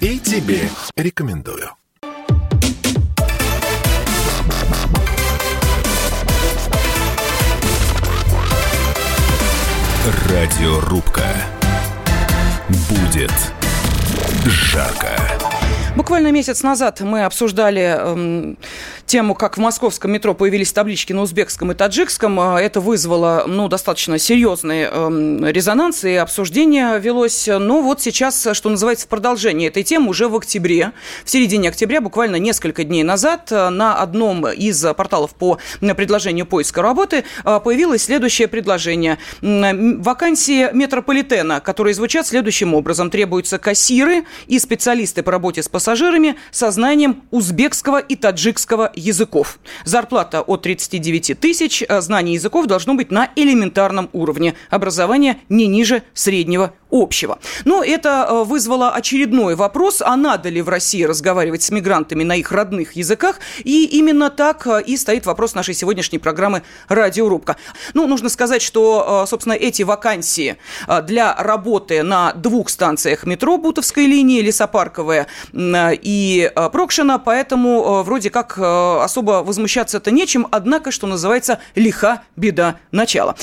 и 0.00 0.18
тебе 0.18 0.68
рекомендую. 0.96 1.75
Радиорубка. 10.06 11.24
Будет 12.68 13.32
жарко. 14.44 15.08
Буквально 15.96 16.30
месяц 16.30 16.62
назад 16.62 17.00
мы 17.00 17.24
обсуждали 17.24 17.80
эм, 17.80 18.56
тему, 19.06 19.34
как 19.34 19.56
в 19.56 19.60
московском 19.60 20.12
метро 20.12 20.34
появились 20.34 20.72
таблички 20.72 21.12
на 21.12 21.22
узбекском 21.22 21.72
и 21.72 21.74
таджикском. 21.74 22.38
Э, 22.40 22.58
это 22.58 22.80
вызвало 22.80 23.44
ну, 23.46 23.68
достаточно 23.68 24.18
серьезный 24.18 24.82
эм, 24.82 25.46
резонанс, 25.46 26.04
и 26.04 26.14
обсуждение 26.14 26.98
велось. 26.98 27.46
Но 27.46 27.80
вот 27.80 28.02
сейчас, 28.02 28.48
что 28.52 28.68
называется, 28.68 29.06
в 29.06 29.08
продолжении 29.08 29.68
этой 29.68 29.84
темы 29.84 30.10
уже 30.10 30.28
в 30.28 30.36
октябре, 30.36 30.92
в 31.24 31.30
середине 31.30 31.68
октября, 31.68 32.00
буквально 32.00 32.36
несколько 32.36 32.84
дней 32.84 33.04
назад, 33.04 33.50
э, 33.50 33.68
на 33.70 33.96
одном 34.00 34.46
из 34.48 34.84
порталов 34.96 35.34
по 35.34 35.58
предложению 35.80 36.46
поиска 36.46 36.82
работы 36.82 37.24
э, 37.44 37.60
появилось 37.62 38.04
следующее 38.04 38.48
предложение. 38.48 39.18
Вакансии 39.40 40.68
метрополитена, 40.72 41.60
которые 41.60 41.94
звучат 41.94 42.26
следующим 42.26 42.74
образом. 42.74 43.10
Требуются 43.10 43.58
кассиры 43.58 44.24
и 44.48 44.58
специалисты 44.58 45.22
по 45.22 45.30
работе 45.30 45.62
с 45.62 45.68
пассажирами 45.68 46.36
со 46.50 46.70
знанием 46.70 47.22
узбекского 47.30 47.98
и 47.98 48.16
таджикского 48.16 48.92
языков. 48.96 49.58
Зарплата 49.84 50.40
от 50.40 50.62
39 50.62 51.38
тысяч, 51.38 51.84
а 51.88 52.00
знание 52.00 52.34
языков 52.34 52.66
должно 52.66 52.94
быть 52.94 53.10
на 53.10 53.30
элементарном 53.36 54.08
уровне. 54.12 54.54
Образование 54.70 55.38
не 55.48 55.66
ниже 55.66 56.02
среднего 56.14 56.72
общего. 57.02 57.38
Но 57.64 57.82
это 57.84 58.26
э, 58.28 58.44
вызвало 58.44 58.90
очередной 58.90 59.54
вопрос, 59.54 60.02
а 60.04 60.16
надо 60.16 60.48
ли 60.48 60.62
в 60.62 60.68
России 60.68 61.02
разговаривать 61.04 61.62
с 61.62 61.70
мигрантами 61.70 62.24
на 62.24 62.36
их 62.36 62.52
родных 62.52 62.92
языках. 62.94 63.40
И 63.64 63.84
именно 63.84 64.30
так 64.30 64.66
э, 64.66 64.82
и 64.82 64.96
стоит 64.96 65.26
вопрос 65.26 65.54
нашей 65.54 65.74
сегодняшней 65.74 66.18
программы 66.18 66.62
«Радиорубка». 66.88 67.56
Ну, 67.94 68.06
нужно 68.06 68.28
сказать, 68.28 68.62
что, 68.62 69.22
э, 69.24 69.28
собственно, 69.28 69.54
эти 69.54 69.82
вакансии 69.82 70.56
для 71.04 71.34
работы 71.34 72.02
на 72.02 72.32
двух 72.32 72.68
станциях 72.68 73.24
метро 73.24 73.58
Бутовской 73.58 74.06
линии, 74.06 74.40
Лесопарковая 74.40 75.26
и 75.52 76.52
Прокшина, 76.72 77.18
поэтому 77.18 78.02
вроде 78.02 78.30
как 78.30 78.58
особо 78.58 79.42
возмущаться 79.42 79.98
это 79.98 80.10
нечем, 80.10 80.46
однако, 80.50 80.90
что 80.90 81.06
называется, 81.06 81.60
лиха 81.74 82.22
беда 82.36 82.76
начала. 82.90 83.36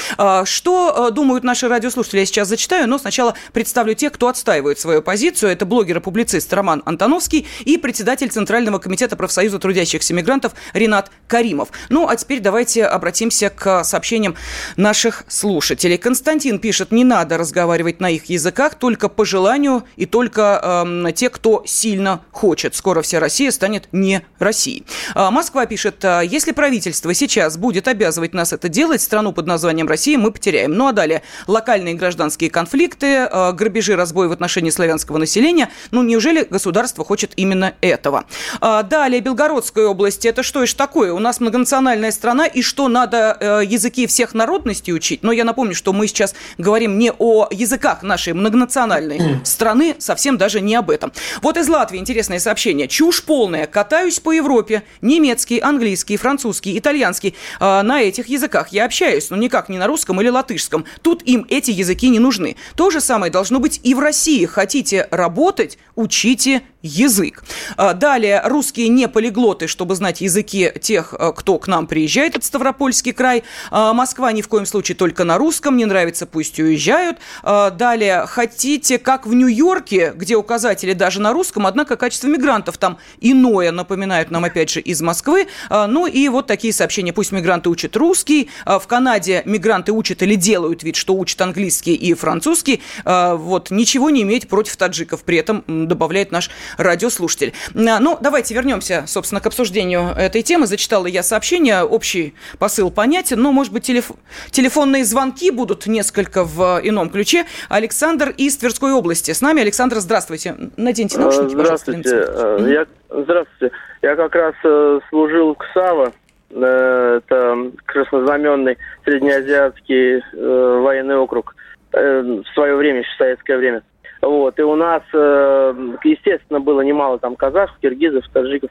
Что 0.46 1.10
думают 1.12 1.44
наши 1.44 1.68
радиослушатели, 1.68 2.20
я 2.20 2.26
сейчас 2.26 2.48
зачитаю, 2.48 2.88
но 2.88 2.98
сначала 2.98 3.36
представлю 3.52 3.94
тех, 3.94 4.14
кто 4.14 4.28
отстаивает 4.28 4.80
свою 4.80 5.02
позицию. 5.02 5.52
Это 5.52 5.66
блогер 5.66 5.98
и 5.98 6.00
публицист 6.00 6.52
Роман 6.54 6.82
Антоновский 6.86 7.48
и 7.66 7.78
председатель 7.78 8.30
Центрального 8.30 8.80
комитета 8.80 9.16
профсоюза 9.16 9.60
трудящихся 9.60 10.14
мигрантов 10.14 10.54
Ренат 10.74 11.12
Каримов. 11.28 11.70
Ну, 11.90 12.08
а 12.08 12.16
теперь 12.16 12.40
давайте 12.40 12.86
обратимся 12.86 13.50
к 13.50 13.84
сообщениям 13.84 14.36
наших 14.78 15.24
слушателей. 15.28 15.98
Константин 15.98 16.60
пишет, 16.60 16.92
не 16.92 17.04
надо 17.04 17.38
разговаривать 17.38 18.00
на 18.00 18.10
их 18.10 18.26
языках, 18.26 18.76
только 18.76 19.10
по 19.10 19.26
желанию 19.26 19.84
и 19.96 20.06
только 20.06 20.86
э, 20.86 21.12
те, 21.14 21.30
кто 21.30 21.64
сильно 21.66 22.22
хочет. 22.32 22.76
Скоро 22.76 23.02
вся 23.02 23.20
Россия 23.20 23.52
станет 23.52 23.88
не 23.92 24.26
Россией. 24.40 24.86
А 25.16 25.32
Москва 25.32 25.66
пишет, 25.66 26.04
«А 26.06 26.22
если 26.22 26.52
правительство 26.52 27.14
сейчас 27.14 27.58
будет 27.58 27.88
обязывать 27.88 28.34
нас 28.34 28.54
это 28.54 28.70
делать, 28.70 29.02
страну 29.02 29.34
под 29.34 29.48
названием 29.48 29.88
Россия 29.88 30.18
мы 30.18 30.32
потеряем. 30.32 30.74
Ну 30.74 30.88
а 30.88 30.94
далее, 30.94 31.24
локальные 31.48 31.96
гражданские 31.96 32.50
конфликты, 32.50 33.23
э, 33.32 33.54
грабежи, 33.54 33.96
разбой 33.96 34.28
в 34.28 34.32
отношении 34.32 34.70
славянского 34.70 35.18
населения. 35.18 35.70
Ну, 35.92 36.04
неужели 36.04 36.46
государство 36.50 37.04
хочет 37.04 37.32
именно 37.36 37.74
этого? 37.82 38.26
А, 38.62 38.84
далее, 38.84 39.22
Белгородская 39.22 39.86
область. 39.86 40.26
Это 40.26 40.44
что 40.44 40.66
ж 40.66 40.74
такое? 40.74 41.14
У 41.14 41.20
нас 41.20 41.40
многонациональная 41.40 42.12
страна, 42.12 42.46
и 42.46 42.62
что, 42.62 42.88
надо 42.88 43.38
э, 43.40 43.62
языки 43.66 44.08
всех 44.08 44.34
народностей 44.34 44.94
учить? 44.94 45.24
Но 45.24 45.32
я 45.32 45.44
напомню, 45.44 45.76
что 45.76 45.94
мы 45.94 46.08
сейчас 46.08 46.36
говорим 46.58 46.98
не 46.98 47.12
о 47.18 47.48
языках 47.52 48.04
нашей 48.04 48.34
многонациональной 48.34 49.46
страны, 49.46 49.96
совсем 50.00 50.38
даже 50.38 50.62
не 50.62 50.76
об 50.76 50.90
этом. 50.90 51.12
Вот 51.42 51.58
из 51.58 51.68
Латвии 51.70 51.98
интересное 51.98 52.40
сообщение. 52.40 52.88
Чушь 52.88 53.24
полная. 53.24 53.68
Катаюсь 53.68 54.20
по 54.20 54.32
Европе. 54.32 54.84
Немецкий, 55.02 55.60
английский, 55.60 56.18
французский, 56.18 56.78
итальянский. 56.78 57.36
Э, 57.60 57.82
на 57.82 58.02
этих 58.02 58.28
языках 58.28 58.70
я 58.70 58.86
общаюсь, 58.86 59.30
но 59.30 59.38
никак 59.38 59.70
не 59.70 59.78
на 59.78 59.88
русском 59.88 60.20
или 60.22 60.30
латышском. 60.30 60.86
Тут 61.02 61.24
им 61.24 61.46
эти 61.50 61.72
языки 61.72 62.10
не 62.10 62.20
нужны. 62.20 62.56
То 62.76 62.90
же 62.90 63.00
самое 63.00 63.13
должно 63.22 63.60
быть 63.60 63.80
и 63.84 63.94
в 63.94 64.00
России. 64.00 64.46
Хотите 64.46 65.08
работать, 65.12 65.78
учите 65.96 66.64
язык. 66.84 67.44
А, 67.78 67.94
далее, 67.94 68.42
русские 68.44 68.90
не 68.90 69.08
полиглоты, 69.08 69.68
чтобы 69.68 69.96
знать 69.96 70.22
языки 70.22 70.72
тех, 70.82 71.14
а, 71.18 71.32
кто 71.32 71.58
к 71.58 71.68
нам 71.68 71.88
приезжает 71.88 72.36
от 72.36 72.44
Ставропольский 72.44 73.14
край. 73.14 73.44
А, 73.72 73.94
Москва 73.94 74.32
ни 74.32 74.42
в 74.42 74.50
коем 74.50 74.66
случае 74.66 74.96
только 74.96 75.24
на 75.24 75.38
русском, 75.38 75.78
не 75.78 75.86
нравится, 75.86 76.26
пусть 76.26 76.60
уезжают. 76.60 77.18
Далее, 77.44 78.26
хотите, 78.28 79.00
как 79.00 79.26
в 79.26 79.34
Нью-Йорке, 79.34 80.14
где 80.16 80.36
указатели 80.36 80.94
даже 80.94 81.22
на 81.22 81.32
русском, 81.32 81.66
однако 81.66 81.96
качество 81.96 82.28
мигрантов 82.28 82.78
там 82.78 82.98
иное, 83.22 83.72
напоминают 83.72 84.30
нам 84.30 84.44
опять 84.44 84.70
же 84.70 84.82
из 84.82 85.02
Москвы. 85.02 85.48
Ну 85.70 86.06
и 86.06 86.28
вот 86.28 86.48
такие 86.48 86.74
сообщения. 86.74 87.14
Пусть 87.14 87.32
мигранты 87.32 87.70
учат 87.70 87.96
русский. 87.96 88.50
В 88.66 88.84
Канаде 88.88 89.42
мигранты 89.46 89.92
учат 89.92 90.22
или 90.22 90.36
делают 90.36 90.84
вид, 90.84 90.96
что 90.96 91.16
учат 91.16 91.42
английский 91.42 91.94
и 91.94 92.14
французский. 92.14 92.82
Вот 93.06 93.72
ничего 93.72 94.10
не 94.10 94.24
иметь 94.24 94.48
против 94.48 94.78
таджиков. 94.78 95.24
При 95.24 95.38
этом 95.38 95.64
добавляет 95.68 96.32
наш 96.32 96.50
радиослушатель. 96.78 97.54
А, 97.76 98.00
ну, 98.00 98.18
давайте 98.20 98.54
вернемся, 98.54 99.04
собственно, 99.08 99.42
к 99.42 99.48
обсуждению 99.48 100.10
этой 100.16 100.42
темы. 100.42 100.68
Зачитала 100.68 101.08
я 101.08 101.24
сообщение, 101.24 101.84
общий 101.84 102.34
посыл 102.60 102.92
понятен, 102.92 103.40
но, 103.42 103.52
может 103.52 103.74
быть, 103.74 103.84
телеф... 103.84 104.12
телефонные 104.52 105.06
звонки 105.06 105.52
будут 105.52 105.88
несколько 105.88 106.44
в 106.44 106.82
ином 106.84 107.10
ключе. 107.10 107.46
Александр 107.70 108.34
из 108.38 108.58
Тверской 108.58 108.92
области. 108.92 109.32
С 109.32 109.42
нами. 109.42 109.62
Александр, 109.62 109.98
здравствуйте. 109.98 110.56
Наденьте 110.78 111.20
наушники, 111.20 111.52
Здравствуйте. 111.52 112.26
Пожалуйста. 112.26 112.70
Я... 112.70 112.86
Здравствуйте. 113.10 113.76
Я 114.02 114.16
как 114.16 114.36
раз 114.36 114.56
э, 114.64 115.00
служил 115.10 115.54
в 115.54 115.58
КСАВО, 115.58 116.12
э, 116.50 117.20
это 117.24 117.72
краснознаменный 117.86 118.78
среднеазиатский 119.06 120.18
э, 120.18 120.80
военный 120.82 121.16
округ 121.16 121.56
э, 121.56 121.63
в 121.94 122.46
свое 122.54 122.76
время, 122.76 123.04
в 123.04 123.18
советское 123.18 123.58
время. 123.58 123.84
Вот. 124.22 124.58
И 124.58 124.64
у 124.64 124.76
нас, 124.76 125.04
э, 125.14 125.74
естественно, 126.04 126.62
было 126.62 126.82
немало 126.82 127.20
там 127.20 127.36
казахов, 127.36 127.78
киргизов, 127.82 128.26
таджиков. 128.30 128.70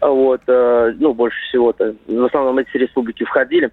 Вот. 0.00 0.42
Э, 0.46 0.92
ну, 0.98 1.14
больше 1.14 1.38
всего-то. 1.48 1.94
В 2.06 2.24
основном 2.24 2.58
эти 2.58 2.76
республики 2.76 3.24
входили. 3.24 3.70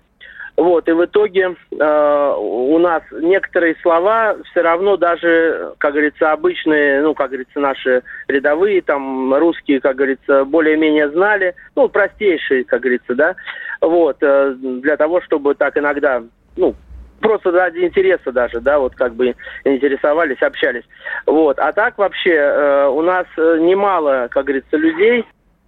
Вот, 0.56 0.90
и 0.90 0.92
в 0.92 1.06
итоге 1.06 1.56
э, 1.80 2.34
у 2.36 2.80
нас 2.80 3.04
некоторые 3.12 3.76
слова 3.84 4.36
все 4.50 4.62
равно 4.62 4.98
даже, 4.98 5.74
как 5.78 5.92
говорится, 5.92 6.32
обычные, 6.32 7.04
ну, 7.04 7.14
как 7.14 7.28
говорится, 7.28 7.60
наши 7.60 8.02
рядовые, 8.28 8.82
там, 8.82 9.36
русские, 9.36 9.80
как 9.80 9.98
говорится, 9.98 10.46
более-менее 10.46 11.12
знали, 11.12 11.54
ну, 11.76 11.88
простейшие, 11.90 12.64
как 12.64 12.82
говорится, 12.82 13.14
да, 13.14 13.36
вот, 13.82 14.18
э, 14.22 14.56
для 14.58 14.98
того, 14.98 15.22
чтобы 15.22 15.54
так 15.54 15.78
иногда, 15.78 16.24
ну, 16.56 16.74
просто 17.20 17.52
ради 17.52 17.80
интереса 17.80 18.32
даже, 18.32 18.60
да, 18.60 18.80
вот 18.80 18.96
как 18.96 19.14
бы 19.14 19.36
интересовались, 19.64 20.42
общались. 20.42 20.84
Вот. 21.26 21.60
А 21.60 21.72
так 21.74 21.98
вообще 21.98 22.34
э, 22.34 22.88
у 22.88 23.02
нас 23.02 23.26
э, 23.38 23.58
немало, 23.60 24.28
как 24.32 24.46
говорится, 24.46 24.78
людей, 24.78 25.26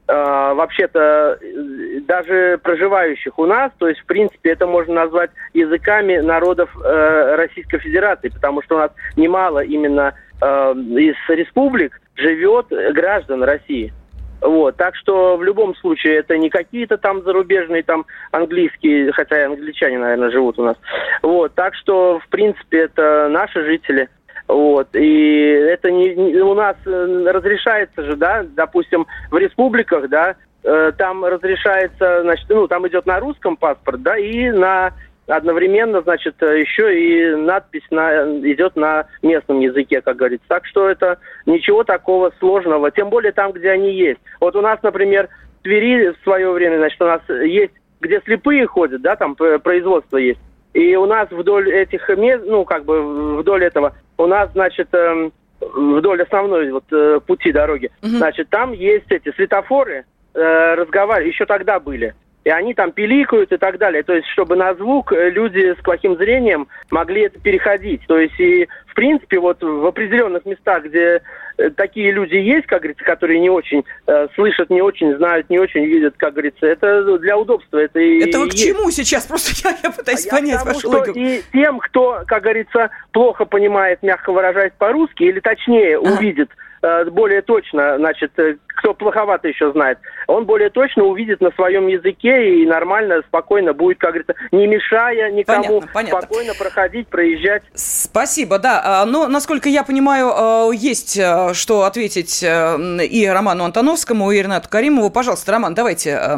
э, 0.07 0.13
вообще-то 0.13 1.39
э, 1.41 1.99
даже 2.01 2.59
проживающих 2.63 3.37
у 3.39 3.45
нас, 3.45 3.71
то 3.77 3.87
есть, 3.87 4.01
в 4.01 4.05
принципе, 4.05 4.51
это 4.51 4.67
можно 4.67 4.93
назвать 4.93 5.31
языками 5.53 6.17
народов 6.17 6.69
э, 6.83 7.35
Российской 7.35 7.79
Федерации, 7.79 8.29
потому 8.29 8.61
что 8.63 8.75
у 8.75 8.79
нас 8.79 8.91
немало 9.15 9.63
именно 9.63 10.13
э, 10.41 10.73
из 10.75 11.15
республик 11.29 11.99
живет 12.15 12.67
граждан 12.69 13.43
России. 13.43 13.93
Вот, 14.41 14.77
так 14.77 14.95
что 14.95 15.35
в 15.37 15.43
любом 15.43 15.75
случае 15.75 16.17
это 16.17 16.37
не 16.37 16.49
какие-то 16.49 16.97
там 16.97 17.23
зарубежные 17.23 17.83
там 17.83 18.05
английские, 18.31 19.11
хотя 19.11 19.41
и 19.41 19.45
англичане, 19.45 19.99
наверное, 19.99 20.31
живут 20.31 20.57
у 20.59 20.63
нас. 20.63 20.77
Вот, 21.21 21.53
так 21.55 21.75
что 21.75 22.19
в 22.19 22.27
принципе 22.29 22.79
это 22.83 23.27
наши 23.29 23.63
жители. 23.65 24.09
Вот. 24.47 24.87
И 24.95 25.43
это 25.43 25.91
не, 25.91 26.15
не 26.15 26.41
у 26.41 26.55
нас 26.55 26.75
э, 26.85 27.23
разрешается 27.27 28.03
же, 28.03 28.15
да, 28.15 28.43
допустим, 28.55 29.05
в 29.29 29.37
республиках, 29.37 30.09
да, 30.09 30.35
э, 30.63 30.91
там 30.97 31.23
разрешается, 31.23 32.21
значит, 32.23 32.45
ну, 32.49 32.67
там 32.67 32.87
идет 32.87 33.05
на 33.05 33.19
русском 33.19 33.57
паспорт, 33.57 34.01
да, 34.01 34.17
и 34.17 34.49
на 34.49 34.93
одновременно, 35.29 36.01
значит, 36.01 36.41
еще 36.41 36.99
и 36.99 37.35
надпись 37.35 37.85
на, 37.91 38.23
идет 38.41 38.75
на 38.75 39.05
местном 39.21 39.59
языке, 39.59 40.01
как 40.01 40.17
говорится. 40.17 40.45
Так 40.47 40.65
что 40.65 40.89
это 40.89 41.19
ничего 41.45 41.83
такого 41.83 42.31
сложного, 42.39 42.91
тем 42.91 43.09
более 43.09 43.31
там, 43.31 43.51
где 43.51 43.71
они 43.71 43.93
есть. 43.93 44.19
Вот 44.39 44.55
у 44.55 44.61
нас, 44.61 44.81
например, 44.83 45.29
в 45.59 45.63
Твери 45.63 46.09
в 46.09 46.23
свое 46.23 46.51
время, 46.51 46.77
значит, 46.77 47.01
у 47.01 47.05
нас 47.05 47.21
есть, 47.29 47.73
где 48.01 48.21
слепые 48.21 48.65
ходят, 48.65 49.01
да, 49.01 49.15
там 49.15 49.35
производство 49.35 50.17
есть. 50.17 50.39
И 50.73 50.95
у 50.95 51.05
нас 51.05 51.29
вдоль 51.31 51.71
этих 51.71 52.07
мест, 52.09 52.43
ну, 52.45 52.63
как 52.63 52.85
бы 52.85 53.37
вдоль 53.37 53.63
этого, 53.63 53.95
у 54.17 54.27
нас, 54.27 54.51
значит, 54.53 54.87
эм, 54.93 55.33
вдоль 55.59 56.21
основной 56.21 56.71
вот 56.71 56.85
э, 56.91 57.19
пути 57.25 57.51
дороги, 57.51 57.91
угу. 58.01 58.09
значит, 58.11 58.49
там 58.49 58.71
есть 58.71 59.11
эти 59.11 59.31
светофоры, 59.33 60.05
э, 60.33 60.73
разговаривали, 60.75 61.31
еще 61.31 61.45
тогда 61.45 61.79
были 61.79 62.13
и 62.45 62.49
они 62.49 62.73
там 62.73 62.91
пиликают 62.91 63.51
и 63.51 63.57
так 63.57 63.77
далее. 63.77 64.03
То 64.03 64.13
есть, 64.13 64.27
чтобы 64.29 64.55
на 64.55 64.73
звук 64.75 65.11
э, 65.11 65.29
люди 65.29 65.75
с 65.79 65.83
плохим 65.83 66.15
зрением 66.15 66.67
могли 66.89 67.23
это 67.23 67.39
переходить. 67.39 68.01
То 68.07 68.17
есть, 68.17 68.39
и 68.39 68.67
в 68.87 68.93
принципе, 68.95 69.39
вот 69.39 69.61
в 69.61 69.85
определенных 69.85 70.45
местах, 70.45 70.85
где 70.85 71.21
э, 71.57 71.69
такие 71.71 72.11
люди 72.11 72.35
есть, 72.35 72.65
как 72.65 72.79
говорится, 72.79 73.03
которые 73.03 73.39
не 73.39 73.49
очень 73.49 73.83
э, 74.07 74.27
слышат, 74.35 74.69
не 74.69 74.81
очень 74.81 75.15
знают, 75.17 75.49
не 75.49 75.59
очень 75.59 75.85
видят, 75.85 76.15
как 76.17 76.33
говорится, 76.33 76.65
это 76.65 77.17
для 77.19 77.37
удобства. 77.37 77.77
Это, 77.77 77.99
это 77.99 78.39
вы 78.39 78.49
к 78.49 78.53
чему 78.53 78.89
сейчас? 78.89 79.25
Просто 79.25 79.51
я, 79.67 79.77
я 79.83 79.91
пытаюсь 79.91 80.25
а 80.25 80.29
понять 80.29 80.59
я 80.59 80.65
вашу 80.65 80.89
логику. 80.89 81.19
И 81.19 81.41
тем, 81.51 81.79
кто, 81.79 82.23
как 82.25 82.43
говорится, 82.43 82.89
плохо 83.11 83.45
понимает, 83.45 84.01
мягко 84.01 84.31
выражаясь 84.31 84.73
по-русски, 84.77 85.23
или 85.23 85.39
точнее 85.41 85.97
ага. 85.97 86.13
увидит 86.13 86.49
более 86.81 87.41
точно, 87.41 87.97
значит, 87.97 88.31
э, 88.37 88.55
кто 88.67 88.93
плоховато 88.93 89.47
еще 89.49 89.71
знает, 89.73 89.97
он 90.27 90.45
более 90.45 90.69
точно 90.69 91.03
увидит 91.03 91.41
на 91.41 91.51
своем 91.51 91.87
языке 91.87 92.61
и 92.61 92.65
нормально, 92.65 93.21
спокойно 93.27 93.73
будет, 93.73 93.97
как 93.99 94.11
говорится, 94.11 94.35
не 94.51 94.67
мешая 94.67 95.31
никому, 95.31 95.81
понятно, 95.81 95.89
понятно. 95.93 96.21
спокойно 96.21 96.53
проходить, 96.53 97.07
проезжать. 97.09 97.63
Спасибо, 97.73 98.59
да. 98.59 98.81
А, 98.83 99.05
но, 99.05 99.27
насколько 99.27 99.67
я 99.67 99.83
понимаю, 99.83 100.31
э, 100.71 100.75
есть 100.75 101.19
что 101.53 101.83
ответить 101.83 102.43
и 102.43 103.27
Роману 103.27 103.65
Антоновскому, 103.65 104.31
и 104.31 104.41
Ренату 104.41 104.69
Каримову. 104.69 105.09
Пожалуйста, 105.09 105.51
Роман, 105.51 105.73
давайте. 105.73 106.37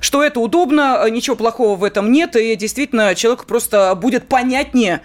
Что 0.00 0.22
это 0.22 0.38
удобно, 0.38 1.08
ничего 1.10 1.34
плохого 1.34 1.76
в 1.76 1.84
этом 1.84 2.12
нет, 2.12 2.36
и 2.36 2.54
действительно 2.54 3.14
человеку 3.14 3.46
просто 3.46 3.94
будет 3.94 4.28
понятнее, 4.28 5.00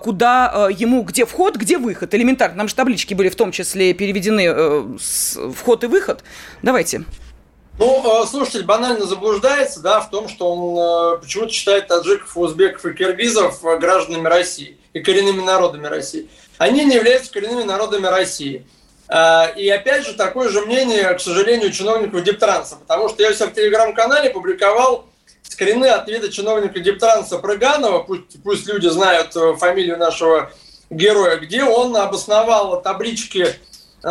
куда 0.00 0.68
ему, 0.70 1.02
где 1.02 1.26
вход, 1.26 1.56
где 1.56 1.76
выход. 1.76 2.14
Элементарно. 2.14 2.56
Нам 2.56 2.68
же 2.68 2.74
таблички 2.74 3.14
были 3.14 3.28
в 3.28 3.36
том 3.36 3.50
числе 3.52 3.92
переведены 3.92 4.13
переведены 4.14 4.46
э, 4.46 5.50
вход 5.52 5.84
и 5.84 5.86
выход. 5.86 6.22
Давайте. 6.62 7.04
Ну, 7.78 8.22
э, 8.22 8.26
слушатель 8.26 8.64
банально 8.64 9.04
заблуждается, 9.04 9.80
да, 9.80 10.00
в 10.00 10.10
том, 10.10 10.28
что 10.28 10.54
он 10.54 11.16
э, 11.16 11.20
почему-то 11.20 11.52
считает 11.52 11.88
таджиков, 11.88 12.36
узбеков 12.36 12.86
и 12.86 12.94
киргизов 12.94 13.60
гражданами 13.62 14.28
России 14.28 14.78
и 14.92 15.00
коренными 15.00 15.42
народами 15.42 15.88
России. 15.88 16.28
Они 16.58 16.84
не 16.84 16.94
являются 16.94 17.32
коренными 17.32 17.64
народами 17.64 18.06
России. 18.06 18.64
И 19.56 19.68
опять 19.68 20.06
же, 20.06 20.14
такое 20.14 20.48
же 20.48 20.62
мнение, 20.62 21.12
к 21.12 21.20
сожалению, 21.20 21.70
чиновников 21.72 22.22
Дептранса, 22.22 22.76
потому 22.76 23.10
что 23.10 23.22
я 23.22 23.30
у 23.32 23.32
в 23.32 23.52
телеграм-канале 23.52 24.30
публиковал 24.30 25.04
скрины 25.42 25.86
ответа 25.86 26.32
чиновника 26.32 26.80
Дептранса 26.80 27.36
Прыганова, 27.38 27.98
пусть, 27.98 28.42
пусть 28.42 28.66
люди 28.66 28.86
знают 28.88 29.34
фамилию 29.58 29.98
нашего 29.98 30.50
героя, 30.88 31.36
где 31.36 31.64
он 31.64 31.94
обосновал 31.96 32.80
таблички 32.80 33.54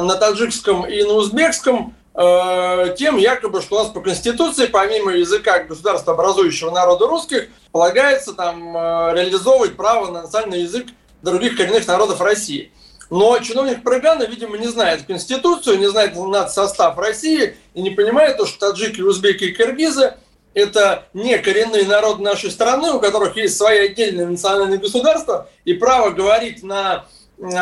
на 0.02 0.16
таджикском 0.16 0.86
и 0.86 1.04
на 1.04 1.14
узбекском 1.14 1.96
э, 2.16 2.96
тем 2.98 3.18
якобы, 3.18 3.62
что 3.62 3.76
у 3.76 3.80
нас 3.80 3.90
по 3.90 4.02
Конституции, 4.02 4.66
помимо 4.66 5.12
языка 5.12 5.64
государства 5.64 6.14
образующего 6.14 6.72
народа 6.72 7.08
русских, 7.08 7.48
полагается 7.72 8.34
там 8.34 8.76
э, 8.76 9.14
реализовывать 9.16 9.76
право 9.76 10.12
на 10.12 10.24
национальный 10.24 10.64
язык 10.64 10.88
других 11.22 11.56
коренных 11.56 11.88
народов 11.88 12.22
России. 12.22 12.72
Но 13.10 13.38
чиновник 13.40 13.84
Прыгана, 13.84 14.24
видимо, 14.24 14.58
не 14.58 14.68
знает 14.68 15.04
Конституцию, 15.06 15.78
не 15.78 15.88
знает 15.88 16.16
состав 16.50 16.98
России 16.98 17.56
и 17.74 17.82
не 17.82 17.92
понимает, 17.92 18.38
что 18.48 18.72
таджики, 18.72 19.02
узбеки 19.02 19.46
и 19.46 19.52
киргизы– 19.54 20.16
это 20.54 21.06
не 21.14 21.38
коренные 21.40 21.86
народы 21.86 22.24
нашей 22.24 22.52
страны, 22.52 22.92
у 22.92 23.00
которых 23.00 23.36
есть 23.36 23.58
свои 23.58 23.90
отдельные 23.90 24.28
национальные 24.28 24.80
государства, 24.80 25.50
и 25.66 25.74
право 25.74 26.12
говорить 26.12 26.64
на 26.64 27.06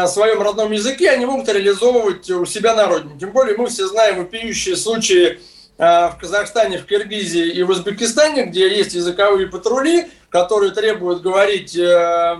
своем 0.07 0.41
родном 0.41 0.71
языке, 0.71 1.09
они 1.09 1.25
могут 1.25 1.47
реализовывать 1.49 2.29
у 2.29 2.45
себя 2.45 2.75
на 2.75 2.87
родине. 2.87 3.17
Тем 3.19 3.31
более 3.31 3.57
мы 3.57 3.67
все 3.67 3.87
знаем 3.87 4.17
вопиющие 4.19 4.75
случаи 4.75 5.39
а, 5.77 6.09
в 6.09 6.19
Казахстане, 6.19 6.77
в 6.77 6.85
Киргизии 6.85 7.49
и 7.49 7.63
в 7.63 7.69
Узбекистане, 7.69 8.45
где 8.45 8.69
есть 8.69 8.93
языковые 8.93 9.47
патрули, 9.47 10.09
которые 10.29 10.71
требуют 10.71 11.21
говорить 11.21 11.75
э, 11.75 12.37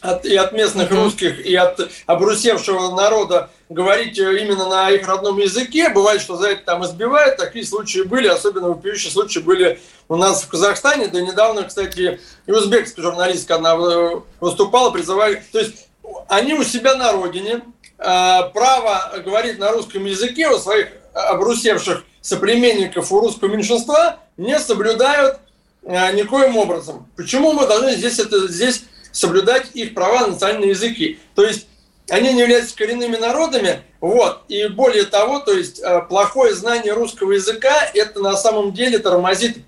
от, 0.00 0.24
и 0.24 0.36
от 0.36 0.52
местных 0.52 0.90
mm-hmm. 0.90 1.04
русских, 1.04 1.44
и 1.44 1.54
от 1.54 1.90
обрусевшего 2.06 2.94
народа 2.94 3.50
говорить 3.68 4.18
э, 4.18 4.42
именно 4.42 4.68
на 4.68 4.90
их 4.90 5.06
родном 5.08 5.38
языке. 5.38 5.88
Бывает, 5.88 6.20
что 6.20 6.36
за 6.36 6.50
это 6.50 6.64
там 6.64 6.84
избивают. 6.84 7.36
Такие 7.36 7.64
случаи 7.64 8.02
были, 8.02 8.28
особенно 8.28 8.68
вопиющие 8.68 9.10
случаи 9.10 9.40
были 9.40 9.80
у 10.08 10.16
нас 10.16 10.42
в 10.42 10.48
Казахстане. 10.48 11.08
Да 11.08 11.20
недавно, 11.20 11.64
кстати, 11.64 12.20
и 12.46 12.52
узбекская 12.52 13.04
журналистка, 13.04 13.56
она 13.56 13.74
э, 13.74 14.20
выступала, 14.40 14.90
призывая... 14.90 15.42
То 15.52 15.58
есть 15.58 15.88
они 16.28 16.54
у 16.54 16.64
себя 16.64 16.94
на 16.94 17.12
родине 17.12 17.62
э, 17.98 18.40
право 18.54 19.12
говорить 19.24 19.58
на 19.58 19.70
русском 19.72 20.04
языке 20.04 20.48
у 20.48 20.58
своих 20.58 20.88
обрусевших 21.14 22.04
соплеменников 22.20 23.12
у 23.12 23.20
русского 23.20 23.48
меньшинства 23.48 24.20
не 24.36 24.58
соблюдают 24.58 25.38
э, 25.82 26.12
никоим 26.12 26.56
образом. 26.56 27.06
Почему 27.16 27.52
мы 27.52 27.66
должны 27.66 27.94
здесь, 27.96 28.18
это, 28.18 28.48
здесь 28.48 28.84
соблюдать 29.10 29.70
их 29.74 29.94
права 29.94 30.20
на 30.20 30.26
национальные 30.28 30.70
языки? 30.70 31.18
То 31.34 31.44
есть 31.44 31.66
они 32.08 32.32
не 32.32 32.40
являются 32.40 32.76
коренными 32.76 33.16
народами, 33.16 33.82
вот, 34.00 34.42
и 34.48 34.66
более 34.68 35.04
того, 35.04 35.40
то 35.40 35.52
есть 35.52 35.80
э, 35.80 36.00
плохое 36.08 36.54
знание 36.54 36.92
русского 36.92 37.32
языка, 37.32 37.90
это 37.94 38.20
на 38.20 38.36
самом 38.36 38.72
деле 38.72 38.98
тормозит 38.98 39.58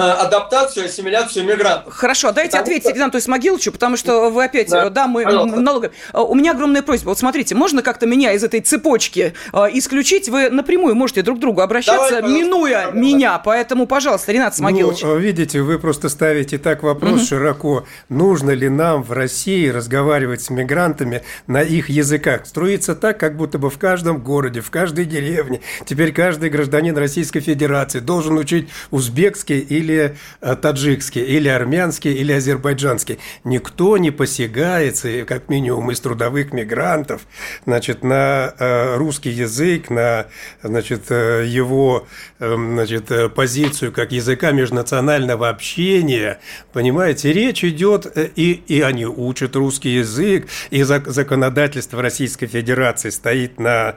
адаптацию, 0.00 0.86
ассимиляцию 0.86 1.46
мигрантов. 1.46 1.94
Хорошо, 1.94 2.32
дайте 2.32 2.52
потому 2.52 2.62
ответить 2.62 2.88
что... 2.88 2.94
Ренату 2.94 3.18
Исмагиловичу, 3.18 3.72
потому 3.72 3.96
что 3.96 4.30
вы 4.30 4.44
опять, 4.44 4.70
да, 4.70 4.90
да 4.90 5.06
мы 5.06 5.24
налоговые. 5.24 5.92
Э, 6.12 6.20
у 6.20 6.34
меня 6.34 6.52
огромная 6.52 6.82
просьба. 6.82 7.10
Вот 7.10 7.18
смотрите, 7.18 7.54
можно 7.54 7.82
как-то 7.82 8.06
меня 8.06 8.32
из 8.32 8.42
этой 8.42 8.60
цепочки 8.60 9.34
э, 9.52 9.58
исключить? 9.72 10.28
Вы 10.28 10.50
напрямую 10.50 10.94
можете 10.94 11.22
друг 11.22 11.38
к 11.38 11.40
другу 11.40 11.60
обращаться, 11.60 12.22
Давай, 12.22 12.32
минуя 12.32 12.90
меня. 12.92 13.38
Поэтому, 13.38 13.86
пожалуйста, 13.86 14.32
Ренат 14.32 14.54
Исмагилович. 14.54 15.02
Ну, 15.02 15.16
видите, 15.16 15.60
вы 15.60 15.78
просто 15.78 16.08
ставите 16.08 16.58
так 16.58 16.82
вопрос 16.82 17.20
угу. 17.20 17.26
широко. 17.26 17.84
Нужно 18.08 18.50
ли 18.50 18.68
нам 18.68 19.02
в 19.02 19.12
России 19.12 19.68
разговаривать 19.68 20.42
с 20.42 20.50
мигрантами 20.50 21.22
на 21.46 21.62
их 21.62 21.88
языках? 21.88 22.46
Строится 22.46 22.94
так, 22.94 23.18
как 23.18 23.36
будто 23.36 23.58
бы 23.58 23.70
в 23.70 23.78
каждом 23.78 24.22
городе, 24.22 24.60
в 24.60 24.70
каждой 24.70 25.04
деревне 25.04 25.60
теперь 25.86 26.12
каждый 26.12 26.50
гражданин 26.50 26.96
Российской 26.96 27.40
Федерации 27.40 28.00
должен 28.00 28.36
учить 28.38 28.68
узбекский 28.90 29.58
или 29.58 29.83
или 29.84 30.16
э, 30.40 30.56
таджикский, 30.56 31.22
или 31.22 31.48
армянский, 31.48 32.12
или 32.12 32.32
азербайджанский. 32.32 33.18
Никто 33.44 33.96
не 33.98 34.10
посягается, 34.10 35.24
как 35.24 35.48
минимум 35.48 35.90
из 35.90 36.00
трудовых 36.00 36.52
мигрантов, 36.52 37.22
значит, 37.66 38.02
на 38.02 38.54
э, 38.58 38.96
русский 38.96 39.30
язык, 39.30 39.90
на 39.90 40.26
значит, 40.62 41.10
э, 41.10 41.44
его 41.46 42.06
значит, 42.38 43.34
позицию 43.34 43.92
как 43.92 44.12
языка 44.12 44.52
межнационального 44.52 45.48
общения. 45.48 46.40
Понимаете, 46.72 47.32
речь 47.32 47.64
идет, 47.64 48.06
и, 48.36 48.52
и 48.52 48.80
они 48.80 49.06
учат 49.06 49.56
русский 49.56 49.90
язык, 49.90 50.46
и 50.70 50.82
законодательство 50.82 52.02
Российской 52.02 52.46
Федерации 52.46 53.10
стоит 53.10 53.58
на 53.58 53.96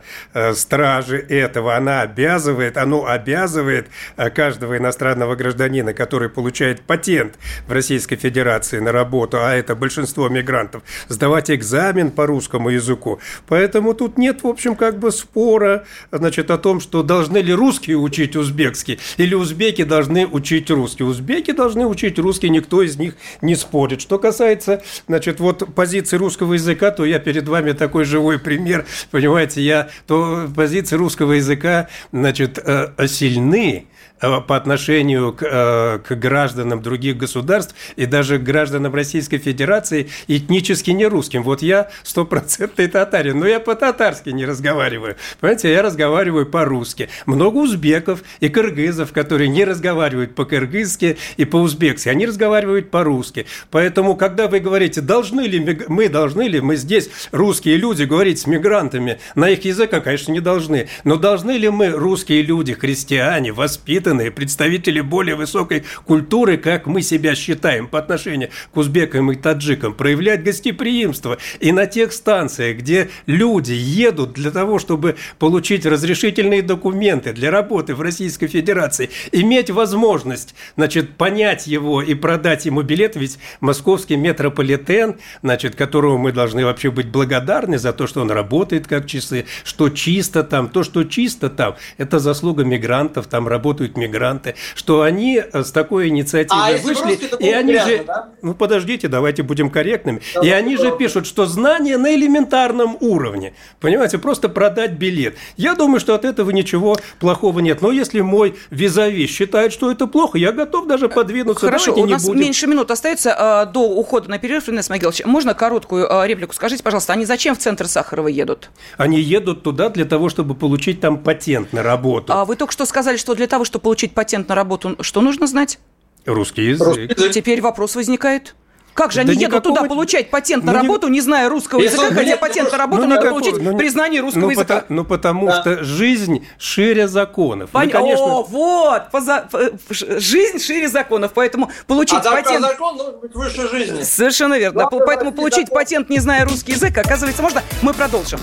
страже 0.53 1.17
этого, 1.17 1.75
она 1.75 2.01
обязывает, 2.01 2.77
оно 2.77 3.05
обязывает 3.05 3.87
каждого 4.33 4.77
иностранного 4.77 5.35
гражданина, 5.35 5.76
который 5.93 6.29
получает 6.29 6.81
патент 6.81 7.35
в 7.67 7.71
Российской 7.71 8.15
Федерации 8.15 8.79
на 8.79 8.91
работу, 8.91 9.37
а 9.39 9.53
это 9.53 9.75
большинство 9.75 10.29
мигрантов, 10.29 10.83
сдавать 11.07 11.51
экзамен 11.51 12.11
по 12.11 12.25
русскому 12.25 12.69
языку. 12.69 13.19
Поэтому 13.47 13.93
тут 13.93 14.17
нет, 14.17 14.43
в 14.43 14.47
общем, 14.47 14.75
как 14.75 14.99
бы 14.99 15.11
спора 15.11 15.85
значит, 16.11 16.51
о 16.51 16.57
том, 16.57 16.79
что 16.79 17.03
должны 17.03 17.39
ли 17.39 17.53
русские 17.53 17.97
учить 17.97 18.35
узбекский, 18.35 18.99
или 19.17 19.33
узбеки 19.33 19.83
должны 19.83 20.27
учить 20.27 20.69
русский. 20.69 21.03
Узбеки 21.03 21.51
должны 21.51 21.85
учить 21.85 22.19
русский, 22.19 22.49
никто 22.49 22.81
из 22.81 22.97
них 22.97 23.15
не 23.41 23.55
спорит. 23.55 24.01
Что 24.01 24.19
касается, 24.19 24.83
значит, 25.07 25.39
вот 25.39 25.73
позиции 25.73 26.17
русского 26.17 26.53
языка, 26.53 26.91
то 26.91 27.05
я 27.05 27.19
перед 27.19 27.47
вами 27.47 27.71
такой 27.71 28.05
живой 28.05 28.39
пример, 28.39 28.85
понимаете, 29.11 29.61
я, 29.61 29.89
то 30.05 30.47
позиции 30.55 30.95
русского 30.95 31.33
языка, 31.33 31.87
значит, 32.11 32.59
э, 32.63 33.07
сильны, 33.07 33.87
по 34.19 34.55
отношению 34.55 35.33
к, 35.33 35.43
э, 35.43 35.99
к 35.99 36.15
гражданам 36.15 36.81
других 36.81 37.17
государств 37.17 37.75
и 37.95 38.05
даже 38.05 38.39
к 38.39 38.43
гражданам 38.43 38.93
Российской 38.95 39.37
Федерации 39.37 40.09
этнически 40.27 40.91
не 40.91 41.05
русским. 41.05 41.43
Вот 41.43 41.61
я 41.61 41.89
стопроцентный 42.03 42.87
татарин, 42.87 43.39
но 43.39 43.47
я 43.47 43.59
по-татарски 43.59 44.29
не 44.29 44.45
разговариваю. 44.45 45.15
Понимаете, 45.39 45.71
я 45.71 45.81
разговариваю 45.81 46.45
по-русски. 46.47 47.09
Много 47.25 47.57
узбеков 47.57 48.23
и 48.39 48.49
кыргызов, 48.49 49.13
которые 49.13 49.49
не 49.49 49.65
разговаривают 49.65 50.33
по-кыргызски 50.33 51.17
и 51.37 51.45
по-узбекски, 51.45 52.09
они 52.09 52.25
разговаривают 52.25 52.89
по-русски. 52.89 53.45
Поэтому, 53.69 54.15
когда 54.15 54.47
вы 54.47 54.59
говорите, 54.59 55.01
должны 55.01 55.41
ли 55.41 55.77
мы, 55.87 56.09
должны 56.09 56.47
ли 56.47 56.59
мы 56.59 56.75
здесь, 56.75 57.09
русские 57.31 57.77
люди, 57.77 58.03
говорить 58.03 58.39
с 58.39 58.47
мигрантами 58.47 59.19
на 59.35 59.49
их 59.49 59.63
языках, 59.65 60.03
конечно, 60.03 60.31
не 60.31 60.39
должны. 60.39 60.87
Но 61.03 61.17
должны 61.17 61.51
ли 61.51 61.69
мы, 61.69 61.89
русские 61.89 62.41
люди, 62.41 62.73
христиане, 62.73 63.51
воспитанные, 63.51 64.06
воспитанные 64.07 64.31
представители 64.31 65.01
более 65.01 65.35
высокой 65.35 65.83
культуры, 66.05 66.57
как 66.57 66.87
мы 66.87 67.01
себя 67.01 67.35
считаем 67.35 67.87
по 67.87 67.99
отношению 67.99 68.49
к 68.73 68.77
узбекам 68.77 69.31
и 69.31 69.35
таджикам, 69.35 69.93
проявлять 69.93 70.43
гостеприимство. 70.43 71.37
И 71.59 71.71
на 71.71 71.87
тех 71.87 72.13
станциях, 72.13 72.77
где 72.77 73.09
люди 73.25 73.73
едут 73.73 74.33
для 74.33 74.51
того, 74.51 74.79
чтобы 74.79 75.15
получить 75.39 75.85
разрешительные 75.85 76.61
документы 76.61 77.33
для 77.33 77.51
работы 77.51 77.95
в 77.95 78.01
Российской 78.01 78.47
Федерации, 78.47 79.09
иметь 79.33 79.69
возможность, 79.69 80.55
значит, 80.77 81.17
понять 81.17 81.67
его 81.67 82.01
и 82.01 82.13
продать 82.13 82.65
ему 82.65 82.83
билет, 82.83 83.17
ведь 83.17 83.39
московский 83.59 84.15
метрополитен, 84.15 85.17
значит, 85.41 85.75
которому 85.75 86.17
мы 86.17 86.31
должны 86.31 86.63
вообще 86.63 86.91
быть 86.91 87.07
благодарны 87.07 87.77
за 87.77 87.91
то, 87.91 88.07
что 88.07 88.21
он 88.21 88.31
работает 88.31 88.87
как 88.87 89.05
часы, 89.05 89.45
что 89.65 89.89
чисто 89.89 90.43
там, 90.43 90.69
то, 90.69 90.83
что 90.83 91.03
чисто 91.03 91.49
там, 91.49 91.75
это 91.97 92.19
заслуга 92.19 92.63
мигрантов, 92.63 93.27
там 93.27 93.47
работают 93.47 93.96
мигранты, 93.97 94.55
что 94.75 95.01
они 95.01 95.41
э, 95.41 95.63
с 95.63 95.71
такой 95.71 96.07
инициативой 96.07 96.75
а 96.75 96.77
вышли, 96.77 97.19
и 97.39 97.49
они 97.49 97.73
грязно, 97.73 97.91
же, 97.91 98.03
да? 98.05 98.29
ну 98.41 98.53
подождите, 98.53 99.07
давайте 99.07 99.43
будем 99.43 99.69
корректными, 99.69 100.21
да, 100.33 100.41
и 100.41 100.49
они 100.49 100.77
же 100.77 100.95
пишут, 100.97 101.27
что 101.27 101.45
знания 101.45 101.97
на 101.97 102.15
элементарном 102.15 102.97
уровне, 103.01 103.53
понимаете, 103.79 104.17
просто 104.17 104.49
продать 104.49 104.93
билет. 104.93 105.35
Я 105.57 105.75
думаю, 105.75 105.99
что 105.99 106.15
от 106.15 106.23
этого 106.23 106.51
ничего 106.51 106.95
плохого 107.19 107.59
нет, 107.59 107.81
но 107.81 107.91
если 107.91 108.21
мой 108.21 108.55
визави 108.69 109.27
считает, 109.27 109.73
что 109.73 109.91
это 109.91 110.07
плохо, 110.07 110.37
я 110.37 110.51
готов 110.51 110.87
даже 110.87 111.09
подвинуться. 111.09 111.65
Хорошо, 111.65 111.87
давайте 111.87 112.03
у 112.03 112.13
нас 112.13 112.25
будем... 112.25 112.39
меньше 112.41 112.67
минут 112.67 112.91
остается 112.91 113.65
э, 113.67 113.71
до 113.71 113.81
ухода 113.81 114.29
на 114.29 114.37
перерыв, 114.37 114.67
Ренес 114.67 114.89
Могилович. 114.89 115.25
Можно 115.25 115.53
короткую 115.53 116.07
э, 116.07 116.27
реплику? 116.27 116.53
Скажите, 116.53 116.83
пожалуйста, 116.83 117.13
они 117.13 117.25
зачем 117.25 117.55
в 117.55 117.59
центр 117.59 117.87
Сахарова 117.87 118.27
едут? 118.27 118.69
Они 118.97 119.19
едут 119.19 119.63
туда 119.63 119.89
для 119.89 120.05
того, 120.05 120.29
чтобы 120.29 120.55
получить 120.55 121.01
там 121.01 121.17
патент 121.17 121.73
на 121.73 121.83
работу. 121.83 122.33
А 122.33 122.45
вы 122.45 122.55
только 122.55 122.73
что 122.73 122.85
сказали, 122.85 123.17
что 123.17 123.35
для 123.35 123.47
того, 123.47 123.65
чтобы 123.65 123.86
получить 123.87 124.13
патент 124.13 124.49
на 124.49 124.55
работу, 124.55 124.97
что 124.99 125.21
нужно 125.21 125.47
знать? 125.47 125.79
Русский 126.25 126.71
язык. 126.71 127.15
Теперь 127.31 127.61
вопрос 127.61 127.95
возникает. 127.95 128.53
Как 128.93 129.13
же 129.13 129.21
они 129.21 129.33
да 129.33 129.39
едут 129.39 129.63
туда 129.63 129.83
получать 129.85 130.29
патент 130.29 130.65
на 130.65 130.73
ну, 130.73 130.79
работу, 130.79 131.07
не 131.07 131.21
зная 131.21 131.47
русского 131.47 131.79
языка, 131.79 132.13
хотя 132.13 132.35
патент 132.35 132.69
на 132.69 132.77
работу 132.77 133.03
ну, 133.03 133.07
надо 133.07 133.29
получить 133.29 133.61
ну, 133.61 133.77
признание 133.77 134.19
русского 134.19 134.41
ну, 134.41 134.49
языка? 134.49 134.83
ну, 134.89 135.05
потому 135.05 135.47
да. 135.47 135.61
что 135.61 135.83
жизнь 135.85 136.45
шире 136.57 137.07
законов. 137.07 137.69
Пон... 137.69 137.89
конечно... 137.89 138.25
О, 138.25 138.43
вот! 138.43 139.03
Поза... 139.09 139.47
Жизнь 139.89 140.59
шире 140.59 140.89
законов, 140.89 141.31
поэтому 141.33 141.71
получить 141.85 142.25
а 142.25 142.31
патент... 142.31 142.65
А 142.65 142.69
закон 142.69 142.97
должен 142.97 143.21
быть 143.21 143.33
выше 143.35 143.69
жизни. 143.69 144.01
Совершенно 144.01 144.59
верно. 144.59 144.89
Да, 144.91 144.97
поэтому 144.97 145.31
получить 145.31 145.67
закон. 145.67 145.75
патент, 145.75 146.09
не 146.09 146.19
зная 146.19 146.43
русский 146.43 146.73
язык, 146.73 146.97
оказывается, 146.97 147.41
можно. 147.41 147.63
Мы 147.81 147.93
продолжим. 147.93 148.39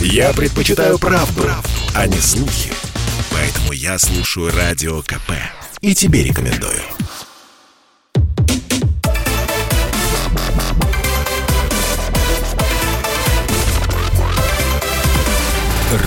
Я 0.00 0.32
предпочитаю 0.32 0.98
правду, 0.98 1.42
правду. 1.42 1.68
а 1.94 2.08
не 2.08 2.18
слухи. 2.18 2.72
Я 3.86 4.00
слушаю 4.00 4.50
Радио 4.52 5.00
КП. 5.00 5.30
И 5.80 5.94
тебе 5.94 6.24
рекомендую. 6.24 6.80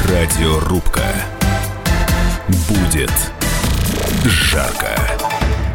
Радиорубка. 0.09 1.05
Будет 2.67 3.13
жарко. 4.25 4.99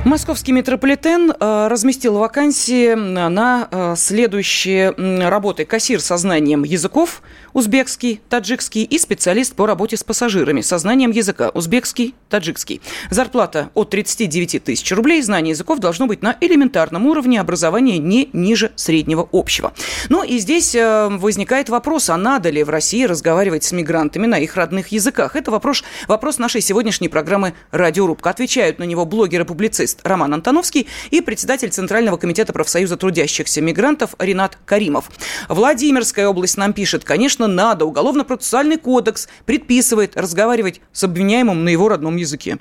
Московский 0.04 0.52
метрополитен 0.52 1.30
э, 1.30 1.68
разместил 1.68 2.18
вакансии 2.18 2.92
на 2.92 3.66
э, 3.70 3.94
следующие 3.96 4.90
работы. 5.26 5.64
Кассир 5.64 6.02
со 6.02 6.18
знанием 6.18 6.64
языков, 6.64 7.22
узбекский, 7.54 8.20
таджикский 8.28 8.82
и 8.82 8.98
специалист 8.98 9.54
по 9.54 9.66
работе 9.66 9.96
с 9.96 10.04
пассажирами 10.04 10.60
со 10.60 10.76
знанием 10.76 11.10
языка, 11.12 11.50
узбекский, 11.54 12.14
таджикский. 12.28 12.82
Зарплата 13.10 13.70
от 13.74 13.90
39 13.90 14.62
тысяч 14.62 14.92
рублей. 14.92 15.22
Знание 15.22 15.50
языков 15.50 15.78
должно 15.78 16.06
быть 16.06 16.20
на 16.20 16.36
элементарном 16.40 17.06
уровне 17.06 17.40
образования 17.40 17.98
не 17.98 18.28
ниже 18.32 18.72
среднего 18.74 19.26
общего. 19.32 19.72
Ну 20.08 20.24
и 20.24 20.38
здесь 20.38 20.74
э, 20.74 21.08
возникает 21.08 21.68
вопрос, 21.68 22.10
а 22.10 22.16
надо 22.16 22.50
ли 22.50 22.64
в 22.64 22.70
России 22.70 23.04
разговаривать 23.04 23.64
с 23.64 23.72
мигрантами 23.72 24.26
на 24.26 24.38
их 24.38 24.56
родных 24.56 24.88
языках? 24.88 25.36
Это 25.36 25.50
вопрос, 25.50 25.84
вопрос 26.08 26.38
нашей 26.38 26.60
сегодняшней 26.60 27.08
программы 27.08 27.54
«Радиорубка». 27.70 28.30
Отвечают 28.30 28.80
на 28.80 28.84
него 28.84 29.06
блогер 29.06 29.42
и 29.42 29.44
публицист 29.44 30.00
Роман 30.02 30.34
Антоновский 30.34 30.88
и 31.10 31.20
председатель 31.20 31.70
Центрального 31.70 32.16
комитета 32.16 32.52
профсоюза 32.52 32.96
трудящихся 32.96 33.60
мигрантов 33.60 34.16
Ренат 34.18 34.58
Каримов. 34.64 35.10
Владимирская 35.48 36.26
область 36.26 36.56
нам 36.56 36.72
пишет, 36.72 37.04
конечно, 37.04 37.43
надо. 37.46 37.84
Уголовно-процессуальный 37.84 38.78
кодекс 38.78 39.28
предписывает 39.46 40.16
разговаривать 40.16 40.80
с 40.92 41.04
обвиняемым 41.04 41.64
на 41.64 41.68
его 41.68 41.88
родном 41.88 42.16
языке. 42.16 42.58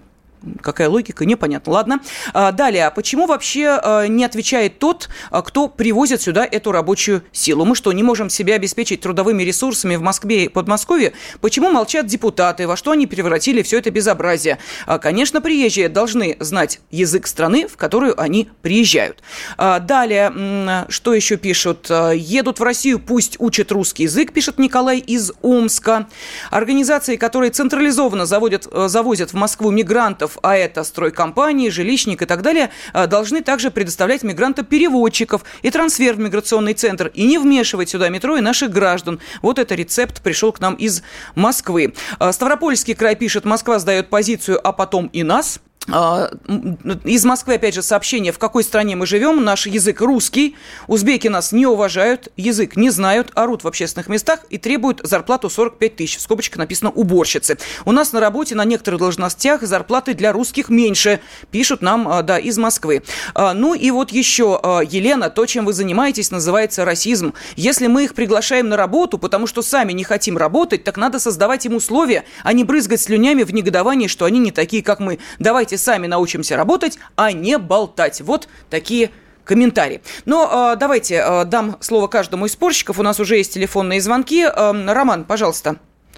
Какая 0.62 0.90
логика, 0.90 1.26
непонятно. 1.26 1.74
Ладно. 1.74 2.02
А, 2.34 2.52
далее, 2.52 2.92
почему 2.94 3.28
вообще 3.28 3.80
а, 3.82 4.08
не 4.08 4.26
отвечает 4.26 4.80
тот, 4.80 5.10
а, 5.32 5.42
кто 5.42 5.68
привозит 5.68 6.22
сюда 6.22 6.46
эту 6.46 6.72
рабочую 6.72 7.24
силу? 7.32 7.66
Мы 7.66 7.76
что, 7.76 7.92
не 7.94 8.04
можем 8.04 8.30
себя 8.30 8.56
обеспечить 8.56 9.02
трудовыми 9.02 9.44
ресурсами 9.44 9.96
в 9.96 10.02
Москве 10.02 10.46
и 10.46 10.48
Подмосковье? 10.50 11.14
Почему 11.40 11.70
молчат 11.70 12.08
депутаты? 12.08 12.68
Во 12.68 12.76
что 12.76 12.92
они 12.92 13.08
превратили 13.08 13.62
все 13.62 13.78
это 13.78 13.92
безобразие? 13.92 14.58
Конечно, 15.02 15.40
приезжие 15.42 15.88
должны 15.90 16.36
знать 16.40 16.82
язык 16.92 17.28
страны, 17.28 17.68
в 17.68 17.78
которую 17.78 18.20
они 18.20 18.50
приезжают. 18.62 19.22
Далее, 19.58 20.86
что 20.90 21.14
еще 21.14 21.38
пишут? 21.38 21.90
Едут 21.90 22.60
в 22.60 22.64
Россию, 22.64 23.00
пусть 23.00 23.38
учат 23.40 23.72
русский 23.72 24.04
язык, 24.04 24.34
пишет 24.34 24.60
Николай 24.60 25.00
из 25.00 25.32
Омска. 25.42 26.08
Организации, 26.52 27.16
которые 27.16 27.52
централизованно 27.52 28.26
заводят, 28.26 28.68
завозят 28.88 29.32
в 29.32 29.36
Москву 29.36 29.72
мигрантов, 29.72 30.33
мигрантов, 30.34 30.38
а 30.42 30.56
это 30.56 30.84
стройкомпании, 30.84 31.70
жилищник 31.70 32.22
и 32.22 32.26
так 32.26 32.42
далее, 32.42 32.70
а, 32.94 33.08
должны 33.08 33.42
также 33.42 33.72
предоставлять 33.72 34.24
мигрантов-переводчиков 34.24 35.44
и 35.64 35.70
трансфер 35.70 36.16
в 36.16 36.20
миграционный 36.20 36.74
центр, 36.74 37.12
и 37.14 37.26
не 37.26 37.38
вмешивать 37.38 37.90
сюда 37.90 38.10
метро 38.10 38.38
и 38.38 38.42
наших 38.42 38.72
граждан. 38.72 39.20
Вот 39.42 39.60
это 39.60 39.76
рецепт 39.76 40.22
пришел 40.22 40.52
к 40.52 40.60
нам 40.60 40.76
из 40.76 41.04
Москвы. 41.36 41.94
А, 42.20 42.32
Ставропольский 42.32 42.96
край 42.96 43.16
пишет, 43.16 43.46
Москва 43.46 43.80
сдает 43.80 44.10
позицию, 44.10 44.60
а 44.64 44.72
потом 44.72 45.08
и 45.08 45.24
нас– 45.24 45.60
из 45.88 47.26
Москвы, 47.26 47.56
опять 47.56 47.74
же, 47.74 47.82
сообщение, 47.82 48.32
в 48.32 48.40
какой 48.40 48.64
стране 48.64 48.96
мы 48.96 49.06
живем. 49.06 49.44
Наш 49.44 49.68
язык 49.68 50.02
русский. 50.02 50.56
Узбеки 50.88 51.28
нас 51.28 51.52
не 51.52 51.66
уважают, 51.66 52.30
язык 52.38 52.76
не 52.76 52.90
знают, 52.90 53.32
орут 53.36 53.64
в 53.64 53.68
общественных 53.68 54.08
местах 54.08 54.42
и 54.50 54.58
требуют 54.58 55.02
зарплату 55.04 55.50
45 55.50 55.96
тысяч. 55.96 56.18
В 56.18 56.22
скобочках 56.22 56.58
написано 56.58 56.90
«уборщицы». 56.92 57.58
У 57.86 57.92
нас 57.92 58.14
на 58.14 58.20
работе 58.20 58.56
на 58.56 58.64
некоторых 58.66 59.00
должностях 59.00 59.64
зарплаты 59.64 60.14
для 60.14 60.32
русских 60.32 60.70
меньше. 60.70 61.20
Пишут 61.52 61.82
нам, 61.82 62.08
а, 62.08 62.22
да, 62.22 62.40
из 62.40 62.58
Москвы. 62.58 63.04
А, 63.34 63.54
ну 63.54 63.74
и 63.74 63.92
вот 63.92 64.12
еще, 64.12 64.60
Елена, 64.88 65.30
то, 65.30 65.46
чем 65.46 65.66
вы 65.66 65.74
занимаетесь, 65.74 66.32
называется 66.32 66.86
расизм. 66.86 67.34
Если 67.56 67.88
мы 67.88 68.06
их 68.06 68.14
приглашаем 68.14 68.70
на 68.70 68.78
работу, 68.78 69.18
потому 69.18 69.48
что 69.48 69.62
сами 69.62 69.92
не 69.92 70.04
хотим 70.04 70.38
работать, 70.38 70.84
так 70.84 70.98
надо 70.98 71.20
создавать 71.20 71.66
им 71.66 71.76
условия, 71.76 72.24
а 72.44 72.54
не 72.54 72.64
брызгать 72.64 73.02
слюнями 73.02 73.44
в 73.44 73.54
негодовании, 73.54 74.08
что 74.08 74.26
они 74.26 74.40
не 74.40 74.52
такие, 74.52 74.82
как 74.84 75.00
мы. 75.00 75.20
Давайте 75.40 75.73
Давайте 75.74 75.86
сами 75.86 76.06
научимся 76.06 76.56
работать, 76.56 77.00
а 77.16 77.32
не 77.32 77.58
болтать. 77.58 78.22
Вот 78.22 78.48
такие 78.70 79.10
комментарии. 79.44 80.04
Но 80.26 80.74
э, 80.74 80.78
давайте 80.78 81.16
э, 81.16 81.46
дам 81.46 81.78
слово 81.82 82.06
каждому 82.08 82.46
из 82.46 82.52
спорщиков. 82.52 83.00
У 83.00 83.02
нас 83.02 83.20
уже 83.20 83.38
есть 83.38 83.56
телефонные 83.56 84.00
звонки. 84.00 84.44
Э, 84.44 84.52
Роман, 84.94 85.24
пожалуйста. 85.24 85.78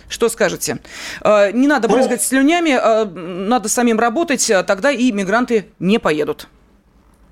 Что 0.10 0.28
скажете? 0.28 0.80
Э, 1.24 1.52
не 1.54 1.68
надо 1.68 1.88
ну, 1.88 1.94
брызгать 1.94 2.20
ну, 2.20 2.28
слюнями, 2.28 2.72
э, 2.72 3.06
надо 3.06 3.70
самим 3.70 3.98
работать, 3.98 4.52
тогда 4.68 4.92
и 4.92 5.14
мигранты 5.14 5.70
не 5.80 6.00
поедут. 6.00 6.50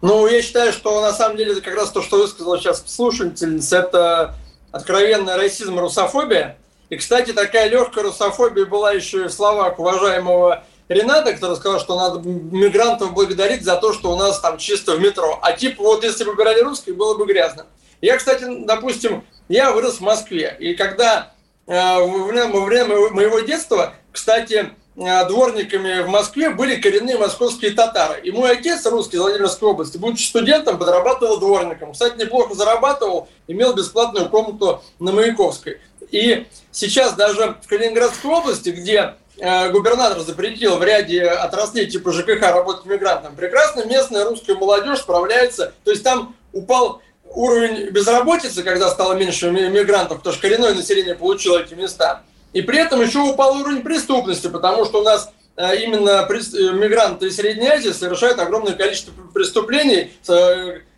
Ну, 0.02 0.26
я 0.28 0.42
считаю, 0.42 0.72
что 0.72 1.02
на 1.02 1.12
самом 1.12 1.36
деле 1.36 1.60
как 1.60 1.76
раз 1.76 1.92
то, 1.92 2.02
что 2.02 2.20
высказала 2.20 2.58
сейчас 2.58 2.86
слушательница, 2.88 3.80
это 3.80 4.36
откровенная 4.72 5.36
расизм 5.36 5.76
и 5.76 5.82
русофобия. 5.82 6.58
И, 6.88 6.96
кстати, 6.96 7.34
такая 7.34 7.68
легкая 7.68 8.06
русофобия 8.06 8.66
была 8.66 8.94
еще 8.94 9.26
и 9.26 9.28
в 9.28 9.34
словах 9.34 9.78
уважаемого 9.78 10.64
Рената, 10.89 11.34
который 11.34 11.56
сказал, 11.56 11.80
что 11.80 11.96
надо 11.96 12.28
мигрантов 12.28 13.13
благодарить 13.13 13.63
за 13.63 13.78
то, 13.78 13.93
что 13.93 14.12
у 14.12 14.15
нас 14.15 14.39
там 14.39 14.58
чисто 14.58 14.96
в 14.96 15.00
метро. 15.00 15.39
А 15.41 15.54
типа 15.54 15.82
вот 15.82 16.04
если 16.04 16.24
бы 16.24 16.32
выбирали 16.32 16.62
русских, 16.62 16.96
было 16.96 17.17
бы 17.17 17.26
грязно. 17.26 17.65
Я, 18.02 18.17
кстати, 18.17 18.46
допустим, 18.65 19.24
я 19.48 19.72
вырос 19.72 19.96
в 19.96 20.02
Москве. 20.02 20.56
И 20.60 20.74
когда 20.76 21.32
э, 21.67 21.74
во 21.74 22.65
время 22.65 22.96
моего 23.12 23.39
детства, 23.39 23.93
кстати, 24.12 24.72
э, 24.98 25.28
дворниками 25.28 26.02
в 26.02 26.10
Москве 26.10 26.50
были 26.50 26.82
коренные 26.82 27.17
московские 27.17 27.72
татары. 27.72 28.19
И 28.22 28.32
мой 28.32 28.52
отец, 28.52 28.86
русский 28.86 29.15
из 29.15 29.22
Владимирской 29.22 29.69
области, 29.69 29.98
будучи 29.98 30.28
студентом, 30.28 30.78
подрабатывал 30.78 31.38
дворником. 31.38 31.93
Кстати, 31.93 32.17
неплохо 32.19 32.54
зарабатывал, 32.56 33.30
имел 33.48 33.74
бесплатную 33.74 34.30
комнату 34.30 34.84
на 35.00 35.13
Маяковской. 35.13 35.80
И 36.12 36.46
сейчас 36.72 37.13
даже 37.13 37.56
в 37.63 37.67
Калининградской 37.67 38.30
области, 38.30 38.69
где 38.69 39.15
губернатор 39.38 40.19
запретил 40.19 40.78
в 40.78 40.84
ряде 40.84 41.24
отраслей 41.24 41.88
типа 41.88 42.12
ЖКХ 42.12 42.41
работать 42.41 42.86
мигрантам, 42.86 43.36
прекрасно 43.36 43.86
местная 43.86 44.26
русская 44.26 44.56
молодежь 44.56 45.00
справляется. 45.00 45.74
То 45.84 45.91
есть 45.91 46.04
там 46.04 46.36
упал 46.52 47.02
уровень 47.36 47.89
безработицы, 47.89 48.63
когда 48.63 48.89
стало 48.89 49.13
меньше 49.13 49.52
мигрантов, 49.52 50.19
потому 50.19 50.34
что 50.34 50.41
коренное 50.41 50.74
население 50.74 51.15
получило 51.15 51.60
эти 51.60 51.74
места. 51.74 52.22
И 52.54 52.62
при 52.62 52.80
этом 52.80 53.02
еще 53.02 53.19
упал 53.19 53.58
уровень 53.58 53.82
преступности, 53.82 54.48
потому 54.48 54.86
что 54.86 55.02
у 55.02 55.04
нас 55.04 55.32
э, 55.58 55.78
именно 55.78 56.28
э, 56.30 56.74
мигранты 56.74 57.28
из 57.28 57.36
Средней 57.36 57.67
Азии 57.67 57.89
совершают 57.89 58.39
огромное 58.39 58.74
количество 58.74 59.12
преступлений 59.34 60.12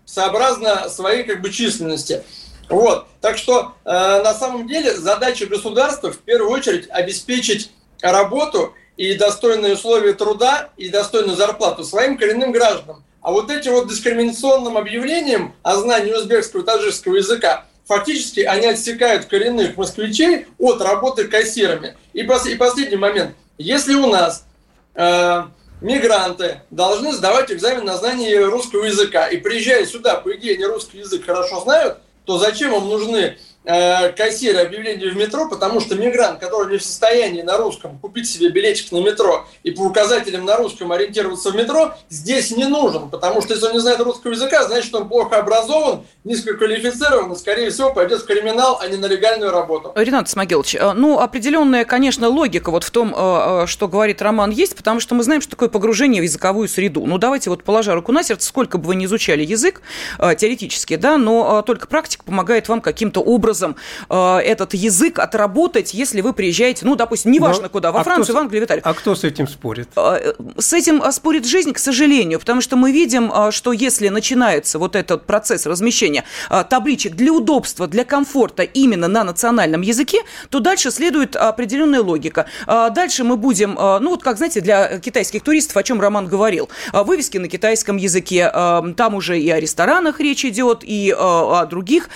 сообразно 0.05 0.89
своей 0.89 1.23
как 1.23 1.41
бы 1.41 1.49
численности. 1.49 2.23
Вот. 2.69 3.07
Так 3.21 3.37
что 3.37 3.73
э, 3.85 3.89
на 3.89 4.33
самом 4.33 4.67
деле 4.67 4.93
задача 4.93 5.45
государства 5.45 6.11
в 6.11 6.17
первую 6.19 6.51
очередь 6.51 6.89
обеспечить 6.89 7.71
работу 8.11 8.73
и 8.97 9.15
достойные 9.15 9.73
условия 9.73 10.13
труда 10.13 10.69
и 10.77 10.89
достойную 10.89 11.35
зарплату 11.35 11.83
своим 11.83 12.17
коренным 12.17 12.51
гражданам. 12.51 13.03
А 13.21 13.31
вот 13.31 13.49
этим 13.49 13.73
вот 13.73 13.89
дискриминационным 13.89 14.77
объявлением 14.77 15.53
о 15.63 15.77
знании 15.77 16.13
узбекского 16.13 16.61
и 16.61 16.63
таджикского 16.65 17.15
языка 17.15 17.65
фактически 17.85 18.41
они 18.41 18.67
отсекают 18.67 19.25
коренных 19.25 19.77
москвичей 19.77 20.47
от 20.59 20.81
работы 20.81 21.27
кассирами. 21.27 21.97
И, 22.13 22.23
пос, 22.23 22.45
и 22.45 22.55
последний 22.55 22.97
момент. 22.97 23.35
Если 23.57 23.95
у 23.95 24.07
нас 24.07 24.45
э, 24.93 25.43
мигранты 25.81 26.61
должны 26.69 27.13
сдавать 27.13 27.51
экзамен 27.51 27.85
на 27.85 27.97
знание 27.97 28.45
русского 28.45 28.85
языка 28.85 29.27
и 29.27 29.37
приезжая 29.37 29.85
сюда, 29.85 30.15
по 30.15 30.35
идее, 30.35 30.55
они 30.55 30.65
русский 30.65 30.99
язык 30.99 31.25
хорошо 31.25 31.61
знают, 31.61 31.97
то 32.25 32.37
зачем 32.37 32.75
им 32.75 32.89
нужны 32.89 33.37
Э, 33.67 34.11
кассиры 34.11 34.59
объявление 34.59 35.09
в 35.09 35.17
метро, 35.17 35.49
потому 35.49 35.79
что 35.79 35.95
мигрант, 35.95 36.39
который 36.39 36.71
не 36.71 36.77
в 36.77 36.83
состоянии 36.83 37.41
на 37.41 37.57
русском 37.57 37.97
купить 37.97 38.29
себе 38.29 38.49
билетик 38.49 38.91
на 38.91 38.99
метро 38.99 39.47
и 39.63 39.71
по 39.71 39.81
указателям 39.81 40.45
на 40.45 40.55
русском 40.57 40.91
ориентироваться 40.91 41.49
в 41.49 41.55
метро, 41.55 41.93
здесь 42.09 42.51
не 42.51 42.65
нужен, 42.65 43.09
потому 43.09 43.41
что 43.41 43.53
если 43.53 43.65
он 43.65 43.73
не 43.73 43.79
знает 43.79 43.99
русского 44.01 44.33
языка, 44.33 44.65
значит, 44.65 44.93
он 44.93 45.09
плохо 45.09 45.37
образован, 45.37 46.03
низкоквалифицирован 46.25 47.31
и, 47.31 47.35
скорее 47.35 47.71
всего, 47.71 47.91
пойдет 47.91 48.21
в 48.21 48.25
криминал, 48.25 48.77
а 48.79 48.87
не 48.87 48.97
на 48.97 49.07
легальную 49.07 49.51
работу. 49.51 49.91
Ренат 49.95 50.29
Смогилович, 50.29 50.75
э, 50.75 50.93
ну, 50.93 51.19
определенная, 51.19 51.85
конечно, 51.85 52.29
логика 52.29 52.69
вот 52.69 52.83
в 52.83 52.91
том, 52.91 53.15
э, 53.17 53.65
что 53.65 53.87
говорит 53.87 54.21
Роман, 54.21 54.51
есть, 54.51 54.75
потому 54.75 54.99
что 54.99 55.15
мы 55.15 55.23
знаем, 55.23 55.41
что 55.41 55.49
такое 55.49 55.69
погружение 55.69 56.21
в 56.21 56.25
языковую 56.25 56.67
среду. 56.67 57.03
Ну, 57.07 57.17
давайте 57.17 57.49
вот, 57.49 57.63
положа 57.63 57.95
руку 57.95 58.11
на 58.11 58.21
сердце, 58.21 58.47
сколько 58.47 58.77
бы 58.77 58.85
вы 58.85 58.95
ни 58.95 59.05
изучали 59.05 59.43
язык, 59.43 59.81
теоретически, 60.19 60.97
да, 60.97 61.17
но 61.17 61.63
только 61.63 61.87
практика 61.87 62.23
помогает 62.23 62.69
вам 62.69 62.81
каким-то 62.81 63.21
образом 63.21 63.54
образом 63.55 63.75
э, 64.09 64.37
этот 64.39 64.73
язык 64.73 65.19
отработать, 65.19 65.93
если 65.93 66.21
вы 66.21 66.33
приезжаете, 66.33 66.85
ну, 66.85 66.95
допустим, 66.95 67.31
неважно 67.31 67.63
Но, 67.63 67.69
куда, 67.69 67.91
во 67.91 68.01
а 68.01 68.03
Францию, 68.03 68.25
кто, 68.25 68.33
в 68.33 68.37
Англию, 68.37 68.63
в 68.63 68.65
Италию. 68.65 68.83
А 68.85 68.93
кто 68.93 69.15
с 69.15 69.23
этим 69.23 69.47
спорит? 69.47 69.89
Э, 69.95 70.33
с 70.57 70.73
этим 70.73 71.01
э, 71.01 71.11
спорит 71.11 71.45
жизнь, 71.45 71.73
к 71.73 71.79
сожалению, 71.79 72.39
потому 72.39 72.61
что 72.61 72.75
мы 72.75 72.91
видим, 72.91 73.31
э, 73.33 73.51
что 73.51 73.71
если 73.71 74.09
начинается 74.09 74.79
вот 74.79 74.95
этот 74.95 75.25
процесс 75.25 75.65
размещения 75.65 76.23
табличек 76.69 77.15
для 77.15 77.31
удобства, 77.31 77.87
для 77.87 78.03
комфорта 78.03 78.63
именно 78.63 79.07
на 79.07 79.23
национальном 79.23 79.81
языке, 79.81 80.19
то 80.49 80.59
дальше 80.59 80.91
следует 80.91 81.35
определенная 81.35 82.01
логика. 82.01 82.45
Дальше 82.67 83.23
мы 83.23 83.37
будем, 83.37 83.75
ну 83.75 84.09
вот 84.09 84.23
как, 84.23 84.37
знаете, 84.37 84.61
для 84.61 84.99
китайских 84.99 85.43
туристов, 85.43 85.77
о 85.77 85.83
чем 85.83 86.01
Роман 86.01 86.27
говорил, 86.27 86.69
вывески 86.93 87.37
на 87.37 87.47
китайском 87.47 87.97
языке, 87.97 88.49
там 88.97 89.15
уже 89.15 89.39
и 89.39 89.49
о 89.49 89.59
ресторанах 89.59 90.19
речь 90.19 90.45
идет, 90.45 90.83
и 90.83 91.13
о 91.17 91.65
других 91.65 92.09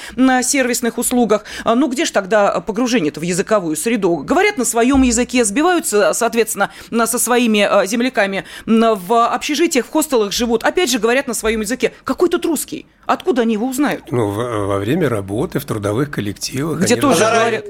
сервисных 0.43 0.97
услугах, 0.97 1.28
услугах. 1.29 1.43
А, 1.63 1.75
ну, 1.75 1.87
где 1.87 2.05
же 2.05 2.11
тогда 2.11 2.59
погружение-то 2.59 3.19
в 3.19 3.23
языковую 3.23 3.75
среду? 3.75 4.17
Говорят 4.17 4.57
на 4.57 4.65
своем 4.65 5.01
языке, 5.03 5.45
сбиваются, 5.45 6.13
соответственно, 6.13 6.71
со 7.05 7.19
своими 7.19 7.61
а, 7.61 7.85
земляками 7.85 8.45
в 8.65 9.27
общежитиях, 9.27 9.85
в 9.85 9.89
хостелах 9.89 10.31
живут. 10.31 10.63
Опять 10.63 10.91
же, 10.91 10.99
говорят 10.99 11.27
на 11.27 11.33
своем 11.33 11.61
языке. 11.61 11.93
Какой 12.03 12.29
тут 12.29 12.45
русский? 12.45 12.85
Откуда 13.05 13.43
они 13.43 13.53
его 13.53 13.67
узнают? 13.67 14.11
Ну, 14.11 14.29
во 14.29 14.77
время 14.77 15.09
работы, 15.09 15.59
в 15.59 15.65
трудовых 15.65 16.11
коллективах. 16.11 16.81
Где 16.81 16.95
тоже 16.95 17.19
говорят... 17.19 17.65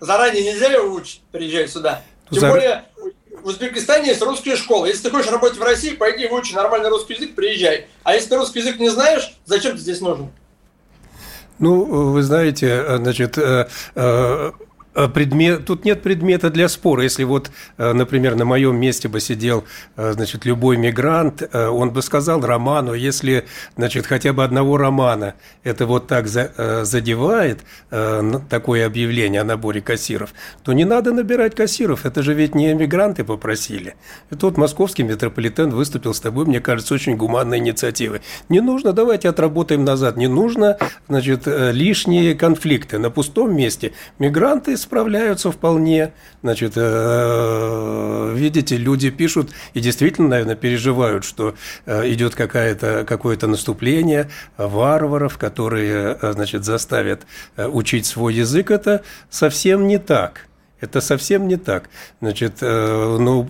Заранее 0.00 0.42
нельзя 0.42 0.72
его 0.72 0.94
учить, 0.94 1.20
приезжать 1.30 1.70
сюда? 1.70 2.00
Тем 2.30 2.40
Зар... 2.40 2.52
более, 2.52 2.84
в 3.42 3.46
Узбекистане 3.48 4.08
есть 4.08 4.22
русская 4.22 4.56
школа. 4.56 4.86
Если 4.86 5.02
ты 5.02 5.10
хочешь 5.10 5.30
работать 5.30 5.58
в 5.58 5.62
России, 5.62 5.90
пойди 5.90 6.26
выучи 6.26 6.54
нормальный 6.54 6.88
русский 6.88 7.12
язык, 7.12 7.34
приезжай. 7.34 7.86
А 8.02 8.14
если 8.14 8.30
ты 8.30 8.36
русский 8.36 8.60
язык 8.60 8.78
не 8.78 8.88
знаешь, 8.88 9.36
зачем 9.44 9.72
ты 9.72 9.78
здесь 9.78 10.00
нужен? 10.00 10.30
Ну, 11.60 11.84
вы 11.84 12.22
знаете, 12.22 12.66
э, 12.68 12.96
значит, 12.96 13.36
э, 13.36 13.68
э, 13.94 14.52
предмет, 15.08 15.66
тут 15.66 15.84
нет 15.84 16.02
предмета 16.02 16.50
для 16.50 16.68
спора. 16.68 17.02
Если 17.02 17.24
вот, 17.24 17.50
э, 17.78 17.92
например, 17.92 18.36
на 18.36 18.44
моем 18.44 18.76
месте 18.76 19.08
бы 19.08 19.20
сидел, 19.20 19.64
э, 19.96 20.12
значит, 20.12 20.44
любой 20.44 20.76
мигрант, 20.76 21.42
он 21.52 21.90
бы 21.90 22.02
сказал 22.02 22.40
Роману, 22.40 22.94
если, 22.94 23.46
значит, 23.76 24.06
хотя 24.06 24.32
бы 24.32 24.44
одного 24.44 24.76
Романа 24.76 25.34
это 25.64 25.86
вот 25.86 26.06
так 26.06 26.26
задевает, 26.28 27.60
такое 27.90 28.86
объявление 28.86 29.40
о 29.40 29.44
наборе 29.44 29.80
кассиров, 29.80 30.34
то 30.62 30.72
не 30.72 30.84
надо 30.84 31.12
набирать 31.12 31.54
кассиров, 31.54 32.06
это 32.06 32.22
же 32.22 32.34
ведь 32.34 32.54
не 32.54 32.72
мигранты 32.74 33.24
попросили. 33.24 33.94
И 34.30 34.34
тут 34.34 34.56
московский 34.56 35.02
метрополитен 35.02 35.70
выступил 35.70 36.14
с 36.14 36.20
тобой, 36.20 36.46
мне 36.46 36.60
кажется, 36.60 36.94
очень 36.94 37.16
гуманной 37.16 37.58
инициативой. 37.58 38.20
Не 38.48 38.60
нужно, 38.60 38.92
давайте 38.92 39.28
отработаем 39.28 39.84
назад, 39.84 40.16
не 40.16 40.26
нужно, 40.26 40.78
значит, 41.08 41.42
лишние 41.46 42.34
конфликты. 42.34 42.98
На 42.98 43.10
пустом 43.10 43.54
месте 43.54 43.92
мигранты 44.18 44.76
справляются 44.90 45.52
вполне. 45.52 46.12
Значит, 46.42 46.72
э, 46.74 48.32
видите, 48.34 48.76
люди 48.76 49.10
пишут 49.10 49.50
и 49.72 49.78
действительно, 49.78 50.26
наверное, 50.30 50.56
переживают, 50.56 51.22
что 51.22 51.54
э, 51.86 52.10
идет 52.10 52.34
какая-то, 52.34 53.04
какое-то 53.06 53.46
наступление 53.46 54.28
варваров, 54.56 55.38
которые, 55.38 56.18
э, 56.20 56.32
значит, 56.32 56.64
заставят 56.64 57.20
учить 57.56 58.04
свой 58.04 58.34
язык. 58.34 58.72
Это 58.72 59.04
совсем 59.30 59.86
не 59.86 59.98
так. 59.98 60.48
Это 60.80 61.00
совсем 61.00 61.46
не 61.46 61.56
так. 61.56 61.88
Значит, 62.20 62.60
ну, 62.60 63.46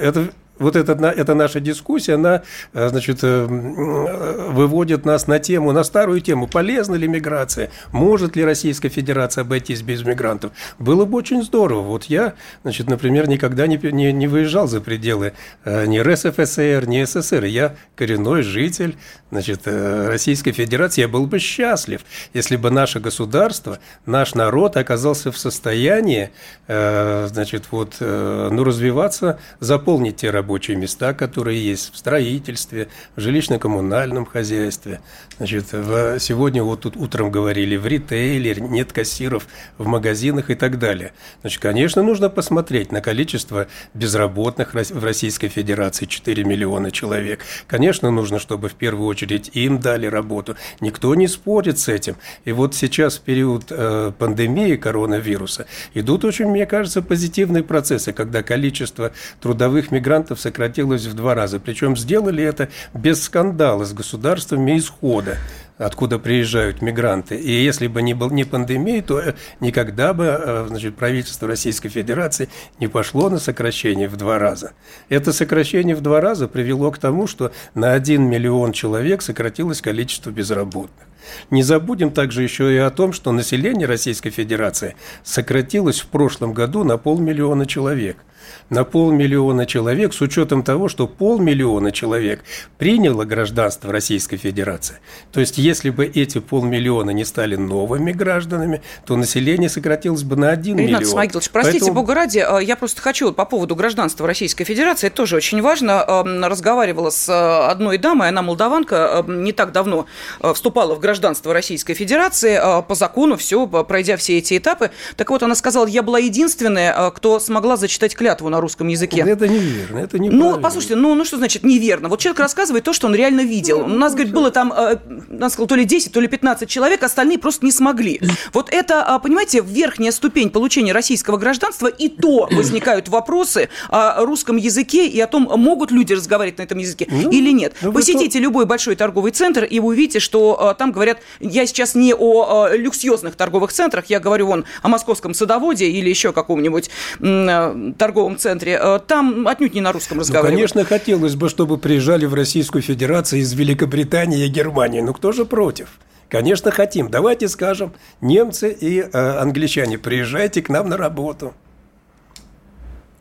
это 0.00 0.30
вот 0.58 0.76
эта, 0.76 0.92
эта 0.92 1.34
наша 1.34 1.60
дискуссия, 1.60 2.14
она, 2.14 2.42
э, 2.72 2.88
значит, 2.88 3.20
э, 3.22 3.46
выводит 3.46 5.04
нас 5.04 5.26
на 5.26 5.38
тему, 5.38 5.72
на 5.72 5.82
старую 5.84 6.20
тему, 6.20 6.46
полезна 6.46 6.94
ли 6.94 7.08
миграция, 7.08 7.70
может 7.90 8.36
ли 8.36 8.44
Российская 8.44 8.88
Федерация 8.88 9.42
обойтись 9.42 9.82
без 9.82 10.04
мигрантов. 10.04 10.52
Было 10.78 11.04
бы 11.04 11.18
очень 11.18 11.42
здорово. 11.42 11.80
Вот 11.82 12.04
я, 12.04 12.34
значит, 12.62 12.88
например, 12.88 13.28
никогда 13.28 13.66
не, 13.66 13.78
не, 13.78 14.12
не 14.12 14.26
выезжал 14.26 14.68
за 14.68 14.80
пределы 14.80 15.32
э, 15.64 15.86
ни 15.86 15.98
РСФСР, 15.98 16.86
ни 16.86 17.02
СССР. 17.04 17.44
Я 17.44 17.76
коренной 17.96 18.42
житель, 18.42 18.96
значит, 19.30 19.62
Российской 19.66 20.52
Федерации. 20.52 21.02
Я 21.02 21.08
был 21.08 21.26
бы 21.26 21.38
счастлив, 21.38 22.02
если 22.34 22.56
бы 22.56 22.70
наше 22.70 23.00
государство, 23.00 23.78
наш 24.06 24.34
народ 24.34 24.76
оказался 24.76 25.32
в 25.32 25.38
состоянии, 25.38 26.30
значит, 26.66 27.64
вот, 27.70 27.96
ну, 28.00 28.64
развиваться, 28.64 29.38
заполнить 29.60 30.16
те 30.16 30.30
рабочие 30.42 30.76
места, 30.76 31.14
которые 31.14 31.64
есть 31.64 31.94
в 31.94 31.96
строительстве, 31.96 32.88
в 33.14 33.20
жилищно-коммунальном 33.20 34.26
хозяйстве. 34.26 35.00
Значит, 35.36 35.72
в, 35.72 36.18
сегодня 36.18 36.64
вот 36.64 36.80
тут 36.80 36.96
утром 36.96 37.30
говорили, 37.30 37.76
в 37.76 37.86
ритейле 37.86 38.56
нет 38.58 38.92
кассиров 38.92 39.46
в 39.78 39.86
магазинах 39.86 40.50
и 40.50 40.56
так 40.56 40.80
далее. 40.80 41.12
Значит, 41.42 41.62
конечно, 41.62 42.02
нужно 42.02 42.28
посмотреть 42.28 42.90
на 42.90 43.00
количество 43.00 43.68
безработных 43.94 44.74
в 44.74 45.04
Российской 45.04 45.48
Федерации, 45.48 46.06
4 46.06 46.42
миллиона 46.42 46.90
человек. 46.90 47.40
Конечно, 47.68 48.10
нужно, 48.10 48.40
чтобы 48.40 48.68
в 48.68 48.74
первую 48.74 49.06
очередь 49.06 49.50
им 49.54 49.78
дали 49.78 50.06
работу. 50.06 50.56
Никто 50.80 51.14
не 51.14 51.28
спорит 51.28 51.78
с 51.78 51.88
этим. 51.88 52.16
И 52.44 52.50
вот 52.50 52.74
сейчас, 52.74 53.18
в 53.18 53.20
период 53.20 53.66
э, 53.70 54.10
пандемии 54.18 54.74
коронавируса, 54.74 55.66
идут 55.94 56.24
очень, 56.24 56.46
мне 56.46 56.66
кажется, 56.66 57.00
позитивные 57.00 57.62
процессы, 57.62 58.12
когда 58.12 58.42
количество 58.42 59.12
трудовых 59.40 59.92
мигрантов 59.92 60.31
сократилось 60.40 61.06
в 61.06 61.14
два 61.14 61.34
раза. 61.34 61.60
Причем 61.60 61.96
сделали 61.96 62.42
это 62.42 62.68
без 62.94 63.22
скандала 63.22 63.84
с 63.84 63.92
государствами 63.92 64.78
исхода 64.78 65.38
откуда 65.78 66.18
приезжают 66.18 66.82
мигранты. 66.82 67.36
И 67.36 67.50
если 67.50 67.86
бы 67.86 68.02
не, 68.02 68.14
был, 68.14 68.30
не 68.30 68.44
пандемия, 68.44 69.02
то 69.02 69.20
э, 69.20 69.34
никогда 69.60 70.14
бы 70.14 70.24
э, 70.24 70.66
значит, 70.68 70.96
правительство 70.96 71.48
Российской 71.48 71.88
Федерации 71.88 72.48
не 72.78 72.88
пошло 72.88 73.28
на 73.30 73.38
сокращение 73.38 74.08
в 74.08 74.16
два 74.16 74.38
раза. 74.38 74.72
Это 75.08 75.32
сокращение 75.32 75.96
в 75.96 76.00
два 76.00 76.20
раза 76.20 76.48
привело 76.48 76.90
к 76.90 76.98
тому, 76.98 77.26
что 77.26 77.52
на 77.74 77.92
1 77.92 78.22
миллион 78.22 78.72
человек 78.72 79.22
сократилось 79.22 79.80
количество 79.80 80.30
безработных. 80.30 81.06
Не 81.50 81.62
забудем 81.62 82.10
также 82.10 82.42
еще 82.42 82.74
и 82.74 82.78
о 82.78 82.90
том, 82.90 83.12
что 83.12 83.32
население 83.32 83.86
Российской 83.86 84.30
Федерации 84.30 84.96
сократилось 85.22 86.00
в 86.00 86.06
прошлом 86.06 86.52
году 86.52 86.84
на 86.84 86.98
полмиллиона 86.98 87.66
человек– 87.66 88.16
на 88.70 88.84
полмиллиона 88.84 89.66
человек, 89.66 90.14
с 90.14 90.20
учетом 90.20 90.62
того, 90.62 90.88
что 90.88 91.06
полмиллиона 91.06 91.92
человек 91.92 92.42
приняло 92.78 93.24
гражданство 93.24 93.92
Российской 93.92 94.36
Федерации. 94.36 94.96
То 95.30 95.40
есть, 95.40 95.58
если 95.58 95.90
бы 95.90 96.06
эти 96.06 96.38
полмиллиона 96.38 97.10
не 97.10 97.24
стали 97.24 97.56
новыми 97.56 98.12
гражданами, 98.12 98.82
то 99.04 99.16
население 99.16 99.68
сократилось 99.68 100.22
бы 100.22 100.36
на 100.36 100.50
1 100.50 100.78
Ренат 100.78 100.86
миллион. 100.86 101.04
Смагилович, 101.04 101.50
простите, 101.50 101.78
Поэтому... 101.80 102.00
бога 102.00 102.14
ради, 102.14 102.38
э, 102.38 102.64
я 102.64 102.76
просто 102.76 103.02
хочу 103.02 103.32
по 103.32 103.44
поводу 103.44 103.76
гражданства 103.76 104.26
Российской 104.26 104.64
Федерации, 104.64 105.08
это 105.08 105.16
тоже 105.16 105.36
очень 105.36 105.60
важно. 105.60 106.04
Эм, 106.08 106.44
разговаривала 106.44 107.10
с 107.10 107.28
э, 107.28 107.70
одной 107.70 107.98
дамой, 107.98 108.28
она 108.28 108.42
молдаванка, 108.42 109.24
эм, 109.26 109.44
не 109.44 109.52
так 109.52 109.72
давно 109.72 110.06
э, 110.40 110.52
вступала 110.54 110.94
в 110.94 111.00
гражданство 111.00 111.11
Российской 111.52 111.94
Федерации, 111.94 112.60
по 112.82 112.94
закону 112.94 113.36
все, 113.36 113.66
пройдя 113.66 114.16
все 114.16 114.38
эти 114.38 114.58
этапы. 114.58 114.90
Так 115.16 115.30
вот, 115.30 115.42
она 115.42 115.54
сказала, 115.54 115.86
я 115.86 116.02
была 116.02 116.18
единственная, 116.18 117.10
кто 117.10 117.40
смогла 117.40 117.76
зачитать 117.76 118.14
клятву 118.14 118.48
на 118.48 118.60
русском 118.60 118.88
языке. 118.88 119.24
Это 119.26 119.48
неверно, 119.48 119.98
это 119.98 120.18
не 120.18 120.30
Ну, 120.30 120.60
послушайте, 120.60 120.96
ну, 120.96 121.14
ну 121.14 121.24
что 121.24 121.36
значит 121.36 121.64
неверно? 121.64 122.08
Вот 122.08 122.20
человек 122.20 122.40
рассказывает 122.40 122.84
то, 122.84 122.92
что 122.92 123.06
он 123.06 123.14
реально 123.14 123.42
видел. 123.42 123.86
Ну, 123.86 123.94
У 123.94 123.98
нас, 123.98 124.14
говорит, 124.14 124.32
было 124.32 124.50
там, 124.50 124.72
э, 124.72 124.96
нас 125.28 125.52
сказал, 125.52 125.66
то 125.66 125.74
ли 125.74 125.84
10, 125.84 126.12
то 126.12 126.20
ли 126.20 126.28
15 126.28 126.68
человек, 126.68 127.02
остальные 127.02 127.38
просто 127.38 127.64
не 127.64 127.72
смогли. 127.72 128.20
Вот 128.52 128.72
это, 128.72 129.02
а, 129.02 129.18
понимаете, 129.18 129.60
верхняя 129.60 130.12
ступень 130.12 130.50
получения 130.50 130.92
российского 130.92 131.36
гражданства, 131.36 131.86
и 131.86 132.08
то 132.08 132.48
возникают 132.52 133.08
вопросы 133.08 133.68
о 133.88 134.24
русском 134.24 134.56
языке 134.56 135.06
и 135.06 135.20
о 135.20 135.26
том, 135.26 135.44
могут 135.56 135.90
люди 135.90 136.12
разговаривать 136.12 136.58
на 136.58 136.62
этом 136.62 136.78
языке 136.78 137.06
ну, 137.10 137.30
или 137.30 137.50
нет. 137.50 137.74
Ну, 137.82 137.92
Посетите 137.92 138.38
то... 138.38 138.42
любой 138.42 138.66
большой 138.66 138.96
торговый 138.96 139.32
центр, 139.32 139.64
и 139.64 139.80
вы 139.80 139.88
увидите, 139.88 140.20
что 140.20 140.58
а, 140.60 140.74
там 140.74 140.92
говорят, 140.92 141.01
я 141.40 141.66
сейчас 141.66 141.94
не 141.94 142.14
о 142.14 142.64
а, 142.64 142.76
люксиозных 142.76 143.36
торговых 143.36 143.72
центрах, 143.72 144.06
я 144.06 144.20
говорю 144.20 144.46
вон 144.46 144.64
о 144.82 144.88
московском 144.88 145.34
садоводе 145.34 145.86
или 145.86 146.08
еще 146.08 146.32
каком-нибудь 146.32 146.90
торговом 147.18 148.12
торговом 148.22 148.36
центре, 148.38 148.78
э, 148.80 149.00
там 149.06 149.48
отнюдь 149.48 149.74
не 149.74 149.80
на 149.80 149.92
русском 149.92 150.16
ну, 150.16 150.22
разговаривают. 150.22 150.52
Ну, 150.52 150.58
конечно, 150.58 150.84
хотелось 150.84 151.34
бы, 151.34 151.48
чтобы 151.48 151.78
приезжали 151.78 152.26
в 152.26 152.34
Российскую 152.34 152.82
Федерацию 152.82 153.40
из 153.40 153.52
Великобритании 153.52 154.44
и 154.44 154.48
Германии. 154.48 155.00
Но 155.00 155.12
кто 155.12 155.32
же 155.32 155.44
против? 155.44 155.88
Конечно, 156.28 156.70
хотим. 156.70 157.10
Давайте 157.10 157.48
скажем, 157.48 157.92
немцы 158.20 158.72
и 158.72 159.00
э, 159.00 159.38
англичане, 159.38 159.98
приезжайте 159.98 160.62
к 160.62 160.68
нам 160.68 160.88
на 160.88 160.96
работу. 160.96 161.54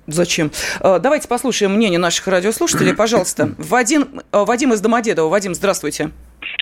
Зачем? 0.07 0.51
Э, 0.79 0.99
давайте 0.99 1.27
послушаем 1.27 1.73
мнение 1.73 1.99
наших 1.99 2.27
радиослушателей, 2.27 2.93
пожалуйста. 2.93 3.53
Вадим, 3.57 4.21
э, 4.31 4.43
Вадим 4.43 4.73
из 4.73 4.81
Домодедова. 4.81 5.29
Вадим, 5.29 5.55
здравствуйте. 5.55 6.11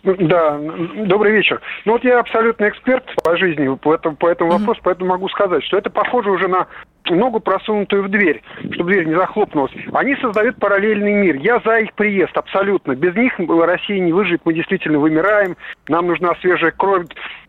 Да, 0.03 0.57
добрый 1.05 1.33
вечер. 1.33 1.61
Ну 1.85 1.93
вот 1.93 2.03
я 2.03 2.19
абсолютно 2.19 2.69
эксперт 2.69 3.03
по 3.23 3.35
жизни 3.37 3.73
по 3.75 3.93
этому, 3.93 4.15
по 4.15 4.29
этому 4.29 4.51
mm-hmm. 4.51 4.57
вопросу, 4.59 4.81
поэтому 4.83 5.09
могу 5.09 5.27
сказать, 5.29 5.63
что 5.65 5.77
это 5.77 5.89
похоже 5.89 6.31
уже 6.31 6.47
на 6.47 6.67
ногу 7.09 7.39
просунутую 7.39 8.03
в 8.03 8.09
дверь, 8.09 8.41
чтобы 8.71 8.91
дверь 8.91 9.05
не 9.05 9.15
захлопнулась. 9.15 9.71
Они 9.93 10.15
создают 10.17 10.57
параллельный 10.57 11.13
мир. 11.13 11.35
Я 11.37 11.59
за 11.65 11.79
их 11.79 11.93
приезд, 11.93 12.35
абсолютно. 12.37 12.95
Без 12.95 13.15
них 13.15 13.33
Россия 13.37 13.99
не 13.99 14.13
выживет, 14.13 14.41
мы 14.45 14.53
действительно 14.53 14.99
вымираем, 14.99 15.55
нам 15.87 16.07
нужна 16.07 16.33
свежая 16.41 16.71
кровь, 16.71 17.07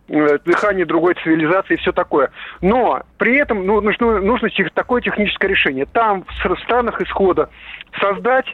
э, 0.08 0.38
дыхание 0.44 0.86
другой 0.86 1.14
цивилизации 1.22 1.74
и 1.74 1.78
все 1.78 1.92
такое. 1.92 2.30
Но 2.62 3.02
при 3.18 3.36
этом 3.36 3.66
ну, 3.66 3.80
нужно, 3.80 4.20
нужно 4.20 4.48
такое 4.74 5.02
техническое 5.02 5.48
решение. 5.48 5.86
Там, 5.86 6.24
в 6.24 6.58
странах 6.62 7.00
исхода, 7.00 7.50
создать 8.00 8.46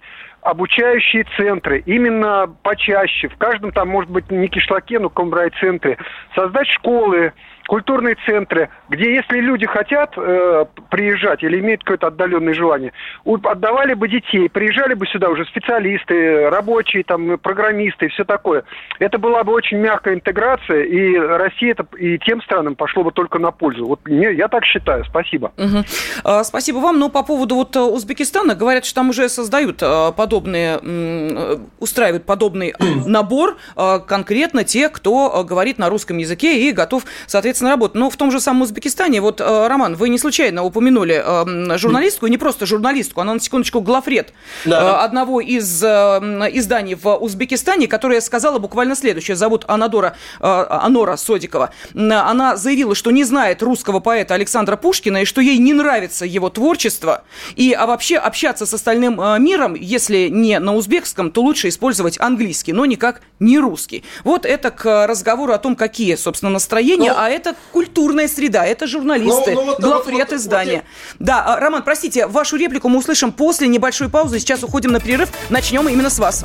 обучающие 0.47 1.25
центры, 1.37 1.83
именно 1.87 2.47
почаще, 2.63 3.27
в 3.29 3.37
каждом 3.37 3.73
там, 3.73 3.89
может 3.89 4.11
быть, 4.11 4.31
не 4.31 4.47
кишлаке, 4.47 5.01
но 5.01 5.09
комбрай-центре, 5.09 5.99
создать 6.37 6.69
школы, 6.69 7.33
культурные 7.67 8.17
центры, 8.27 8.71
где 8.89 9.15
если 9.15 9.41
люди 9.41 9.67
хотят 9.67 10.15
э, 10.17 10.67
приезжать 10.91 11.43
или 11.43 11.61
имеют 11.61 11.83
какое-то 11.83 12.09
отдаленное 12.09 12.55
желание, 12.55 12.93
отдавали 13.25 13.95
бы 13.95 14.09
детей, 14.09 14.49
приезжали 14.49 14.95
бы 14.95 15.07
сюда 15.07 15.29
уже 15.29 15.45
специалисты, 15.47 16.49
рабочие, 16.51 17.05
там, 17.05 17.39
программисты 17.39 18.07
и 18.07 18.09
все 18.09 18.25
такое. 18.25 18.65
Это 18.99 19.19
была 19.19 19.45
бы 19.45 19.53
очень 19.53 19.79
мягкая 19.79 20.15
интеграция, 20.15 20.85
и 20.85 21.17
Россия 21.17 21.73
это 21.73 21.87
и 21.97 22.19
тем 22.19 22.43
странам 22.43 22.75
пошло 22.75 23.03
бы 23.03 23.13
только 23.13 23.39
на 23.39 23.51
пользу. 23.51 23.87
Вот 23.87 24.01
мне, 24.05 24.33
я 24.33 24.49
так 24.49 24.65
считаю. 24.65 25.05
Спасибо. 25.05 25.53
Угу. 25.57 25.85
А, 26.25 26.45
спасибо 26.45 26.79
вам. 26.79 26.99
Но 26.99 27.09
по 27.09 27.23
поводу 27.23 27.57
вот 27.57 27.77
э, 27.77 27.81
Узбекистана 27.81 28.55
говорят, 28.55 28.85
что 28.85 28.97
там 28.97 29.11
уже 29.11 29.29
создают 29.29 29.83
э, 29.83 30.13
подобные, 30.17 30.79
э, 30.83 31.57
устраивают 31.79 32.25
подобный 32.25 32.75
набор 33.07 33.57
конкретно 33.75 34.65
те, 34.65 34.89
кто 34.89 35.45
говорит 35.45 35.79
на 35.79 35.89
русском 35.89 36.19
языке 36.19 36.69
и 36.69 36.73
готов, 36.73 37.05
соответственно, 37.27 37.56
соответственно, 37.57 37.71
работать. 37.71 37.95
Но 37.97 38.11
в 38.11 38.17
том 38.17 38.31
же 38.31 38.41
самом 38.41 38.63
Узбекистане, 38.63 39.21
вот, 39.21 39.41
э, 39.41 39.67
Роман, 39.67 39.97
вы 39.97 40.09
не 40.09 40.19
случайно 40.19 40.65
упомянули 40.65 41.23
э, 41.25 41.79
журналистку, 41.79 42.27
и 42.27 42.31
не 42.31 42.39
просто 42.39 42.67
журналистку, 42.67 43.21
она 43.21 43.35
на 43.35 43.41
секундочку 43.41 43.81
главред 43.81 44.33
да. 44.65 45.01
Э, 45.01 45.05
одного 45.05 45.41
из 45.41 45.83
изданий 45.83 46.95
в 46.95 47.15
Узбекистане, 47.17 47.89
которая 47.89 48.21
сказала 48.21 48.59
буквально 48.59 48.95
следующее. 48.95 49.37
Зовут 49.37 49.65
Анадора, 49.69 50.17
Анора 50.41 51.17
Содикова. 51.17 51.71
Она 51.95 52.57
заявила, 52.57 52.95
что 52.95 53.11
не 53.11 53.25
знает 53.25 53.63
русского 53.63 54.01
поэта 54.01 54.35
Александра 54.35 54.77
Пушкина, 54.77 55.23
и 55.23 55.25
что 55.25 55.41
ей 55.41 55.59
не 55.59 55.73
нравится 55.73 56.25
его 56.25 56.51
творчество. 56.51 57.23
И 57.57 57.73
а 57.73 57.87
вообще 57.87 58.17
общаться 58.17 58.67
с 58.67 58.75
остальным 58.75 59.21
миром, 59.43 59.75
если 59.75 60.29
не 60.29 60.59
на 60.59 60.75
узбекском, 60.75 61.31
то 61.31 61.43
лучше 61.43 61.69
использовать 61.69 62.19
английский, 62.21 62.73
но 62.73 62.87
никак 62.87 63.23
не 63.41 63.59
русский. 63.59 64.05
Вот 64.25 64.47
это 64.47 64.71
к 64.71 65.07
разговору 65.07 65.53
о 65.53 65.59
том, 65.59 65.77
какие, 65.77 66.15
собственно, 66.17 66.53
настроения, 66.53 67.13
ну, 67.13 67.19
а 67.19 67.29
это 67.29 67.46
это 67.47 67.57
культурная 67.73 68.29
среда, 68.29 68.65
это 68.65 68.87
журналисты, 68.87 69.53
ну, 69.53 69.61
ну, 69.61 69.67
вот, 69.67 69.81
главред 69.81 70.31
вот, 70.31 70.39
издания. 70.39 70.77
Вот, 70.77 70.85
вот, 71.19 71.27
да, 71.27 71.45
а, 71.45 71.61
Роман, 71.61 71.83
простите, 71.83 72.27
вашу 72.27 72.57
реплику 72.57 72.89
мы 72.89 72.99
услышим 72.99 73.33
после 73.33 73.69
небольшой 73.69 74.09
паузы. 74.09 74.41
Сейчас 74.41 74.63
уходим 74.63 74.93
на 74.93 75.01
перерыв. 75.01 75.29
Начнем 75.51 75.89
именно 75.89 76.11
с 76.11 76.19
вас. 76.19 76.45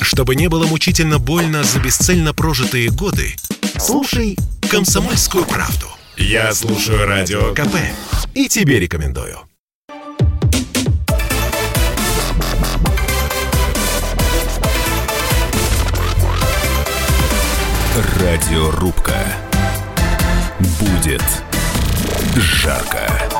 Чтобы 0.00 0.34
не 0.34 0.48
было 0.48 0.66
мучительно 0.66 1.18
больно 1.18 1.62
за 1.62 1.78
бесцельно 1.78 2.32
прожитые 2.32 2.90
годы, 2.90 3.34
слушай 3.78 4.36
«Комсомольскую 4.70 5.44
правду». 5.44 5.86
Я 6.16 6.52
слушаю 6.52 7.06
Радио 7.06 7.54
КП 7.54 7.76
и 8.34 8.48
тебе 8.48 8.78
рекомендую. 8.80 9.38
Радиорубка 18.20 19.49
будет 20.80 21.22
жарко. 22.36 23.39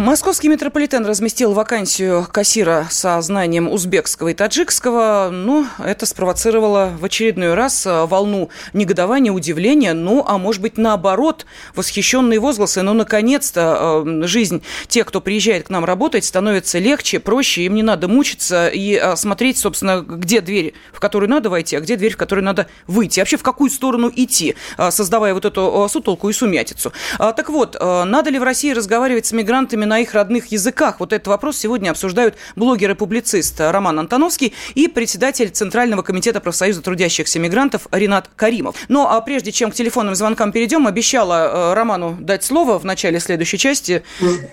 Московский 0.00 0.48
метрополитен 0.48 1.04
разместил 1.04 1.52
вакансию 1.52 2.26
кассира 2.32 2.86
со 2.88 3.20
знанием 3.20 3.70
узбекского 3.70 4.28
и 4.28 4.34
таджикского. 4.34 5.28
Ну, 5.30 5.66
это 5.78 6.06
спровоцировало 6.06 6.90
в 6.98 7.04
очередной 7.04 7.52
раз 7.52 7.84
э, 7.84 8.06
волну 8.06 8.48
негодования, 8.72 9.30
удивления. 9.30 9.92
Ну, 9.92 10.24
а 10.26 10.38
может 10.38 10.62
быть, 10.62 10.78
наоборот, 10.78 11.44
восхищенные 11.74 12.40
возгласы. 12.40 12.80
Ну, 12.80 12.94
наконец-то 12.94 14.02
э, 14.06 14.22
жизнь 14.26 14.62
тех, 14.88 15.06
кто 15.06 15.20
приезжает 15.20 15.66
к 15.66 15.68
нам 15.70 15.84
работать, 15.84 16.24
становится 16.24 16.78
легче, 16.78 17.20
проще. 17.20 17.66
Им 17.66 17.74
не 17.74 17.82
надо 17.82 18.08
мучиться 18.08 18.68
и 18.68 18.94
э, 18.94 19.16
смотреть, 19.16 19.58
собственно, 19.58 20.00
где 20.00 20.40
дверь, 20.40 20.72
в 20.94 21.00
которую 21.00 21.28
надо 21.28 21.50
войти, 21.50 21.76
а 21.76 21.80
где 21.80 21.96
дверь, 21.96 22.14
в 22.14 22.16
которую 22.16 22.46
надо 22.46 22.68
выйти. 22.86 23.20
Вообще, 23.20 23.36
в 23.36 23.42
какую 23.42 23.68
сторону 23.68 24.10
идти, 24.16 24.54
создавая 24.78 25.34
вот 25.34 25.44
эту 25.44 25.86
сутолку 25.90 26.30
и 26.30 26.32
сумятицу. 26.32 26.90
Так 27.18 27.50
вот, 27.50 27.76
надо 27.78 28.30
ли 28.30 28.38
в 28.38 28.42
России 28.42 28.72
разговаривать 28.72 29.26
с 29.26 29.32
мигрантами 29.32 29.89
на 29.90 29.98
их 29.98 30.14
родных 30.14 30.52
языках? 30.52 31.00
Вот 31.00 31.12
этот 31.12 31.26
вопрос 31.26 31.58
сегодня 31.58 31.90
обсуждают 31.90 32.36
блогер 32.54 32.92
и 32.92 32.94
публицист 32.94 33.60
Роман 33.60 33.98
Антоновский 33.98 34.54
и 34.76 34.86
председатель 34.86 35.50
Центрального 35.50 36.02
комитета 36.02 36.40
профсоюза 36.40 36.80
трудящихся 36.80 37.40
мигрантов 37.40 37.88
Ренат 37.90 38.30
Каримов. 38.36 38.76
Но 38.88 39.02
ну, 39.02 39.08
а 39.10 39.20
прежде 39.20 39.50
чем 39.50 39.72
к 39.72 39.74
телефонным 39.74 40.14
звонкам 40.14 40.52
перейдем, 40.52 40.86
обещала 40.86 41.72
э, 41.72 41.74
Роману 41.74 42.16
дать 42.20 42.44
слово 42.44 42.78
в 42.78 42.84
начале 42.84 43.18
следующей 43.18 43.58
части. 43.58 44.04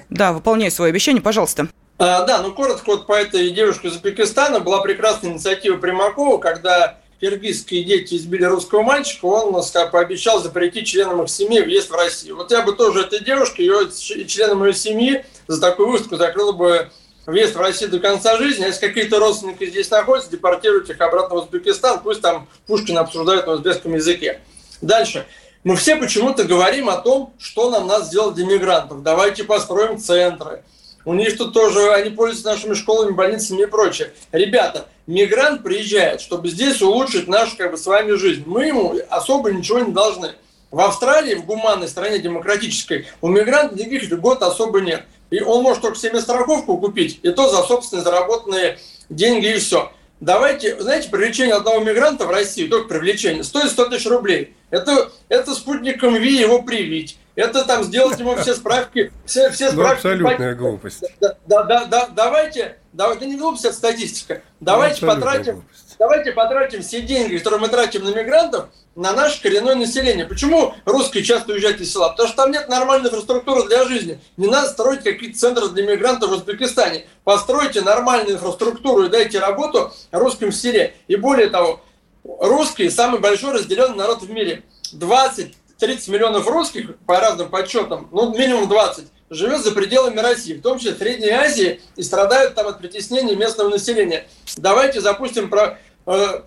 Да, 0.10 0.34
выполняй 0.34 0.72
свое 0.72 0.90
обещание, 0.90 1.22
пожалуйста. 1.22 1.68
А, 2.00 2.24
да, 2.26 2.42
ну 2.42 2.52
коротко 2.54 2.88
вот 2.88 3.06
по 3.06 3.14
этой 3.14 3.52
девушке 3.52 3.90
из 3.90 3.94
Узбекистана 3.94 4.60
была 4.60 4.82
прекрасная 4.82 5.32
инициатива 5.32 5.78
Примакова, 5.78 6.40
когда 6.40 6.98
киргизские 7.20 7.84
дети 7.84 8.16
избили 8.16 8.44
русского 8.44 8.84
мальчика, 8.84 9.26
он 9.26 9.64
пообещал 9.92 10.42
запретить 10.42 10.88
членам 10.88 11.24
их 11.24 11.30
семьи 11.30 11.62
въезд 11.62 11.90
в 11.90 11.96
Россию. 11.96 12.38
Вот 12.38 12.52
я 12.52 12.62
бы 12.62 12.74
тоже 12.74 13.02
этой 13.02 13.24
девушке, 13.24 13.66
ее 13.66 13.90
членам 14.28 14.64
ее 14.66 14.74
семьи 14.74 15.26
за 15.48 15.60
такую 15.60 15.90
выставку 15.90 16.18
закрыл 16.18 16.54
бы 16.54 16.90
въезд 17.26 17.56
в 17.56 17.60
Россию 17.60 17.92
до 17.92 18.00
конца 18.00 18.38
жизни. 18.38 18.64
А 18.64 18.68
если 18.68 18.88
какие-то 18.88 19.20
родственники 19.20 19.66
здесь 19.66 19.90
находятся, 19.90 20.32
депортируйте 20.32 20.94
их 20.94 21.02
обратно 21.02 21.36
в 21.36 21.44
Узбекистан, 21.44 22.00
пусть 22.02 22.22
там 22.22 22.48
Пушкин 22.68 22.98
обсуждают 22.98 23.48
на 23.48 23.54
узбекском 23.54 23.96
языке. 23.96 24.42
Дальше. 24.82 25.26
Мы 25.64 25.76
все 25.76 25.98
почему-то 25.98 26.46
говорим 26.46 26.88
о 26.88 26.98
том, 26.98 27.34
что 27.40 27.70
нам 27.70 27.88
надо 27.88 28.06
сделать 28.06 28.36
для 28.36 28.46
мигрантов. 28.46 29.04
Давайте 29.04 29.44
построим 29.44 29.98
центры. 29.98 30.64
У 31.08 31.14
них 31.14 31.38
тут 31.38 31.54
тоже, 31.54 31.94
они 31.94 32.10
пользуются 32.10 32.50
нашими 32.50 32.74
школами, 32.74 33.12
больницами 33.12 33.62
и 33.62 33.66
прочее. 33.66 34.12
Ребята, 34.34 34.90
мигрант 35.08 35.64
приезжает, 35.64 36.20
чтобы 36.20 36.50
здесь 36.50 36.82
улучшить 36.82 37.30
нашу 37.30 37.56
как 37.56 37.72
бы, 37.72 37.78
с 37.78 37.86
вами 37.86 38.12
жизнь. 38.16 38.44
Мы 38.46 38.66
ему 38.66 38.94
особо 39.10 39.54
ничего 39.54 39.80
не 39.80 39.94
должны. 39.94 40.34
В 40.70 40.82
Австралии, 40.82 41.36
в 41.36 41.46
гуманной 41.46 41.88
стране 41.88 42.20
демократической, 42.20 43.08
у 43.22 43.30
мигрантов 43.30 43.80
никаких 43.80 44.12
льгот 44.12 44.44
особо 44.44 44.82
нет. 44.82 45.06
И 45.30 45.40
он 45.40 45.64
может 45.64 45.82
только 45.82 45.98
себе 45.98 46.20
страховку 46.20 46.78
купить, 46.78 47.22
и 47.24 47.30
то 47.30 47.50
за 47.50 47.64
собственные 47.64 48.04
заработанные 48.04 48.78
деньги 49.10 49.56
и 49.56 49.60
все. 49.60 49.94
Давайте, 50.20 50.78
знаете, 50.78 51.08
привлечение 51.08 51.56
одного 51.56 51.80
мигранта 51.80 52.26
в 52.26 52.32
Россию, 52.32 52.68
только 52.68 52.90
привлечение, 52.90 53.46
стоит 53.46 53.70
100 53.72 53.86
тысяч 53.86 54.08
рублей. 54.08 54.58
Это, 54.72 55.10
это 55.30 55.56
спутником 55.56 56.16
ВИ 56.16 56.38
его 56.38 56.64
привить. 56.64 57.18
Это 57.38 57.66
там 57.66 57.84
сделать 57.84 58.20
ему 58.20 58.36
все 58.36 58.56
справки, 58.56 59.14
все, 59.24 59.52
все 59.52 59.66
ну, 59.66 59.74
справки. 59.74 60.08
Ну, 60.08 60.12
абсолютная 60.12 60.56
глупость. 60.56 61.04
Да, 61.22 61.38
да, 61.46 61.64
да, 61.66 61.86
да, 61.86 62.08
давайте, 62.08 62.80
давайте, 62.94 63.28
не 63.28 63.38
глупость, 63.38 63.64
это 63.64 63.76
статистика. 63.76 64.42
Давайте 64.60 65.06
ну, 65.06 65.14
потратим, 65.14 65.54
глупость. 65.54 65.96
давайте 66.00 66.32
потратим 66.32 66.82
все 66.82 67.02
деньги, 67.02 67.38
которые 67.38 67.60
мы 67.60 67.68
тратим 67.68 68.06
на 68.06 68.10
мигрантов, 68.10 68.70
на 68.96 69.14
наше 69.14 69.40
коренное 69.40 69.76
население. 69.76 70.26
Почему 70.26 70.74
русские 70.86 71.24
часто 71.24 71.54
уезжают 71.54 71.80
из 71.80 71.94
села? 71.94 72.10
Потому 72.10 72.28
что 72.28 72.38
там 72.38 72.52
нет 72.52 72.70
нормальной 72.70 73.10
инфраструктуры 73.10 73.68
для 73.68 73.86
жизни. 73.86 74.20
Не 74.36 74.48
надо 74.48 74.70
строить 74.70 75.04
какие-то 75.04 75.38
центры 75.38 75.70
для 75.70 75.86
мигрантов 75.86 76.32
в 76.32 76.34
Узбекистане. 76.34 77.06
Постройте 77.24 77.82
нормальную 77.82 78.38
инфраструктуру 78.38 79.04
и 79.04 79.10
дайте 79.10 79.38
работу 79.38 79.94
русским 80.12 80.50
в 80.50 80.56
селе. 80.56 80.96
И 81.08 81.16
более 81.16 81.50
того, 81.50 81.82
русские 82.24 82.90
самый 82.90 83.20
большой 83.20 83.54
разделенный 83.54 83.98
народ 83.98 84.24
в 84.24 84.32
мире. 84.32 84.64
20 84.94 85.54
30 85.80 86.08
миллионов 86.10 86.48
русских, 86.48 86.98
по 87.06 87.20
разным 87.20 87.50
подсчетам, 87.50 88.10
ну, 88.12 88.36
минимум 88.36 88.68
20, 88.68 89.06
живет 89.30 89.64
за 89.64 89.72
пределами 89.72 90.20
России, 90.20 90.54
в 90.54 90.62
том 90.62 90.78
числе 90.78 90.94
в 90.94 90.98
Средней 90.98 91.30
Азии, 91.30 91.82
и 91.96 92.04
страдают 92.04 92.56
там 92.56 92.68
от 92.68 92.80
притеснения 92.80 93.36
местного 93.36 93.70
населения. 93.70 94.28
Давайте 94.56 95.02
запустим 95.02 95.50
про, 95.50 95.80
э, 96.06 96.42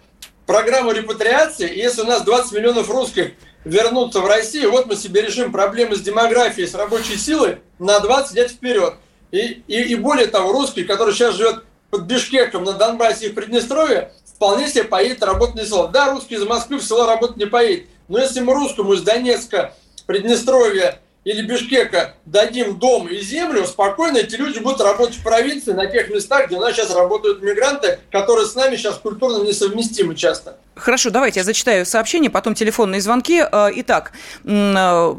программу 0.46 0.92
репатриации, 0.92 1.68
и 1.68 1.78
если 1.78 2.02
у 2.02 2.06
нас 2.06 2.22
20 2.22 2.52
миллионов 2.52 2.90
русских 2.90 3.32
вернутся 3.64 4.20
в 4.20 4.26
Россию, 4.26 4.70
вот 4.72 4.86
мы 4.86 4.96
себе 4.96 5.22
решим 5.22 5.52
проблемы 5.52 5.96
с 5.96 6.00
демографией, 6.00 6.66
с 6.66 6.74
рабочей 6.74 7.16
силой 7.16 7.58
на 7.78 8.00
20 8.00 8.34
лет 8.34 8.50
вперед. 8.50 8.94
И, 9.30 9.62
и, 9.68 9.82
и 9.82 9.94
более 9.94 10.26
того, 10.26 10.52
русский, 10.52 10.84
который 10.84 11.14
сейчас 11.14 11.34
живет 11.34 11.62
под 11.90 12.02
Бишкеком 12.02 12.64
на 12.64 12.72
Донбассе 12.72 13.26
и 13.26 13.28
в 13.30 13.34
Приднестровье, 13.34 14.12
вполне 14.24 14.68
себе 14.68 14.84
поедет 14.84 15.22
работать 15.22 15.56
на 15.56 15.66
село. 15.66 15.86
Да, 15.86 16.10
русский 16.12 16.36
из 16.36 16.44
Москвы 16.44 16.78
в 16.78 16.84
село 16.84 17.06
работать 17.06 17.36
не 17.36 17.44
поедет, 17.44 17.86
но 18.10 18.18
если 18.18 18.40
мы 18.40 18.52
русскому 18.54 18.92
из 18.92 19.02
Донецка, 19.02 19.72
Приднестровья 20.06 20.98
или 21.22 21.42
Бишкека 21.42 22.14
дадим 22.26 22.78
дом 22.78 23.06
и 23.06 23.20
землю, 23.20 23.64
спокойно 23.64 24.18
эти 24.18 24.34
люди 24.34 24.58
будут 24.58 24.80
работать 24.80 25.16
в 25.16 25.22
провинции, 25.22 25.72
на 25.72 25.86
тех 25.86 26.10
местах, 26.10 26.48
где 26.48 26.56
у 26.56 26.60
нас 26.60 26.74
сейчас 26.74 26.92
работают 26.92 27.40
мигранты, 27.40 28.00
которые 28.10 28.46
с 28.46 28.56
нами 28.56 28.74
сейчас 28.74 28.96
культурно 28.96 29.44
несовместимы 29.44 30.16
часто. 30.16 30.56
Хорошо, 30.74 31.10
давайте 31.10 31.40
я 31.40 31.44
зачитаю 31.44 31.86
сообщение, 31.86 32.30
потом 32.30 32.54
телефонные 32.54 33.00
звонки. 33.00 33.40
Э, 33.40 33.68
итак, 33.76 34.12
э, 34.44 35.14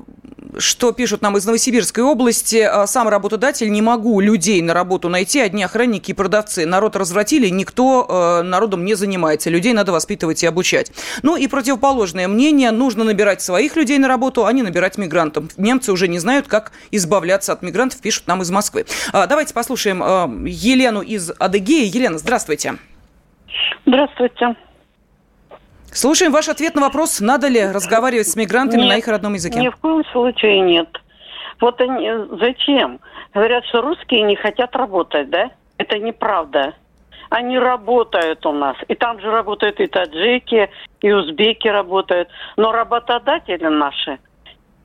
что 0.57 0.91
пишут 0.91 1.21
нам 1.21 1.37
из 1.37 1.45
Новосибирской 1.45 2.03
области. 2.03 2.57
«А, 2.57 2.87
сам 2.87 3.07
работодатель, 3.07 3.71
не 3.71 3.81
могу 3.81 4.19
людей 4.19 4.61
на 4.61 4.73
работу 4.73 5.09
найти, 5.09 5.39
одни 5.39 5.63
охранники 5.63 6.11
и 6.11 6.13
продавцы. 6.13 6.65
Народ 6.65 6.95
развратили, 6.95 7.49
никто 7.49 8.05
э, 8.07 8.43
народом 8.43 8.85
не 8.85 8.95
занимается. 8.95 9.49
Людей 9.49 9.73
надо 9.73 9.91
воспитывать 9.91 10.43
и 10.43 10.47
обучать. 10.47 10.91
Ну 11.23 11.35
и 11.35 11.47
противоположное 11.47 12.27
мнение. 12.27 12.71
Нужно 12.71 13.03
набирать 13.03 13.41
своих 13.41 13.75
людей 13.75 13.97
на 13.97 14.07
работу, 14.07 14.45
а 14.45 14.53
не 14.53 14.63
набирать 14.63 14.97
мигрантов. 14.97 15.57
Немцы 15.57 15.91
уже 15.91 16.07
не 16.07 16.19
знают, 16.19 16.47
как 16.47 16.71
избавляться 16.91 17.53
от 17.53 17.61
мигрантов, 17.61 18.01
пишут 18.01 18.27
нам 18.27 18.41
из 18.41 18.51
Москвы. 18.51 18.85
А, 19.13 19.27
давайте 19.27 19.53
послушаем 19.53 20.03
э, 20.03 20.49
Елену 20.49 21.01
из 21.01 21.31
Адыгеи. 21.37 21.85
Елена, 21.85 22.17
здравствуйте. 22.17 22.75
Здравствуйте. 23.85 24.55
Слушаем 25.93 26.31
ваш 26.31 26.47
ответ 26.47 26.75
на 26.75 26.81
вопрос, 26.81 27.19
надо 27.19 27.47
ли 27.47 27.61
разговаривать 27.65 28.27
с 28.27 28.35
мигрантами 28.37 28.81
нет, 28.81 28.89
на 28.89 28.97
их 28.97 29.07
родном 29.07 29.33
языке. 29.33 29.59
Ни 29.59 29.69
в 29.69 29.75
коем 29.75 30.05
случае 30.11 30.61
нет. 30.61 30.87
Вот 31.59 31.81
они, 31.81 32.09
зачем? 32.39 32.99
Говорят, 33.33 33.65
что 33.65 33.81
русские 33.81 34.23
не 34.23 34.35
хотят 34.35 34.75
работать, 34.75 35.29
да? 35.29 35.51
Это 35.77 35.99
неправда. 35.99 36.73
Они 37.29 37.59
работают 37.59 38.45
у 38.45 38.51
нас. 38.51 38.75
И 38.87 38.95
там 38.95 39.19
же 39.19 39.31
работают 39.31 39.79
и 39.79 39.87
таджики, 39.87 40.69
и 41.01 41.11
узбеки 41.11 41.67
работают. 41.67 42.29
Но 42.55 42.71
работодатели 42.71 43.67
наши, 43.67 44.17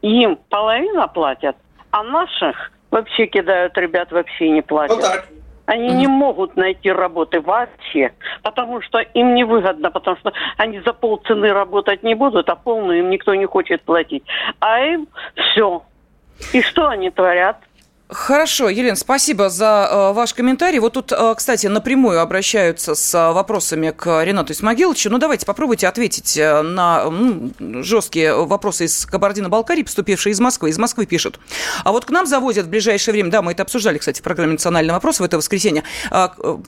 им 0.02 0.38
половина 0.48 1.08
платят, 1.08 1.56
а 1.90 2.02
наших 2.02 2.72
вообще 2.90 3.26
кидают, 3.26 3.76
ребят 3.78 4.10
вообще 4.12 4.50
не 4.50 4.62
платят. 4.62 4.96
Вот 4.96 5.04
так. 5.04 5.28
Они 5.66 5.88
не 5.92 6.06
могут 6.06 6.56
найти 6.56 6.90
работы 6.92 7.40
вообще, 7.40 8.12
потому 8.42 8.80
что 8.82 9.00
им 9.00 9.34
невыгодно, 9.34 9.90
потому 9.90 10.16
что 10.16 10.32
они 10.56 10.80
за 10.80 10.92
полцены 10.92 11.52
работать 11.52 12.04
не 12.04 12.14
будут, 12.14 12.48
а 12.48 12.54
полную 12.54 13.00
им 13.00 13.10
никто 13.10 13.34
не 13.34 13.46
хочет 13.46 13.82
платить. 13.82 14.22
А 14.60 14.80
им 14.80 15.08
все. 15.34 15.82
И 16.52 16.62
что 16.62 16.88
они 16.88 17.10
творят? 17.10 17.58
Хорошо, 18.08 18.68
Елена, 18.68 18.94
спасибо 18.94 19.48
за 19.48 19.88
э, 19.90 20.12
ваш 20.12 20.32
комментарий. 20.32 20.78
Вот 20.78 20.92
тут, 20.92 21.10
э, 21.10 21.34
кстати, 21.36 21.66
напрямую 21.66 22.20
обращаются 22.20 22.94
с 22.94 23.12
э, 23.12 23.32
вопросами 23.32 23.90
к 23.90 24.22
Ренату 24.22 24.52
Исмагиловичу. 24.52 25.10
Ну, 25.10 25.18
давайте 25.18 25.44
попробуйте 25.44 25.88
ответить 25.88 26.36
на 26.36 27.10
ну, 27.10 27.50
жесткие 27.82 28.46
вопросы 28.46 28.84
из 28.84 29.06
Кабардино-Балкарии, 29.06 29.82
поступившие 29.82 30.34
из 30.34 30.38
Москвы. 30.38 30.70
Из 30.70 30.78
Москвы 30.78 31.04
пишут. 31.06 31.40
А 31.82 31.90
вот 31.90 32.04
к 32.04 32.10
нам 32.10 32.26
завозят 32.26 32.66
в 32.66 32.68
ближайшее 32.68 33.12
время, 33.12 33.32
да, 33.32 33.42
мы 33.42 33.52
это 33.52 33.64
обсуждали, 33.64 33.98
кстати, 33.98 34.20
в 34.20 34.22
программе 34.22 34.52
«Национальный 34.52 34.92
вопрос» 34.92 35.18
в 35.18 35.24
это 35.24 35.36
воскресенье, 35.36 35.82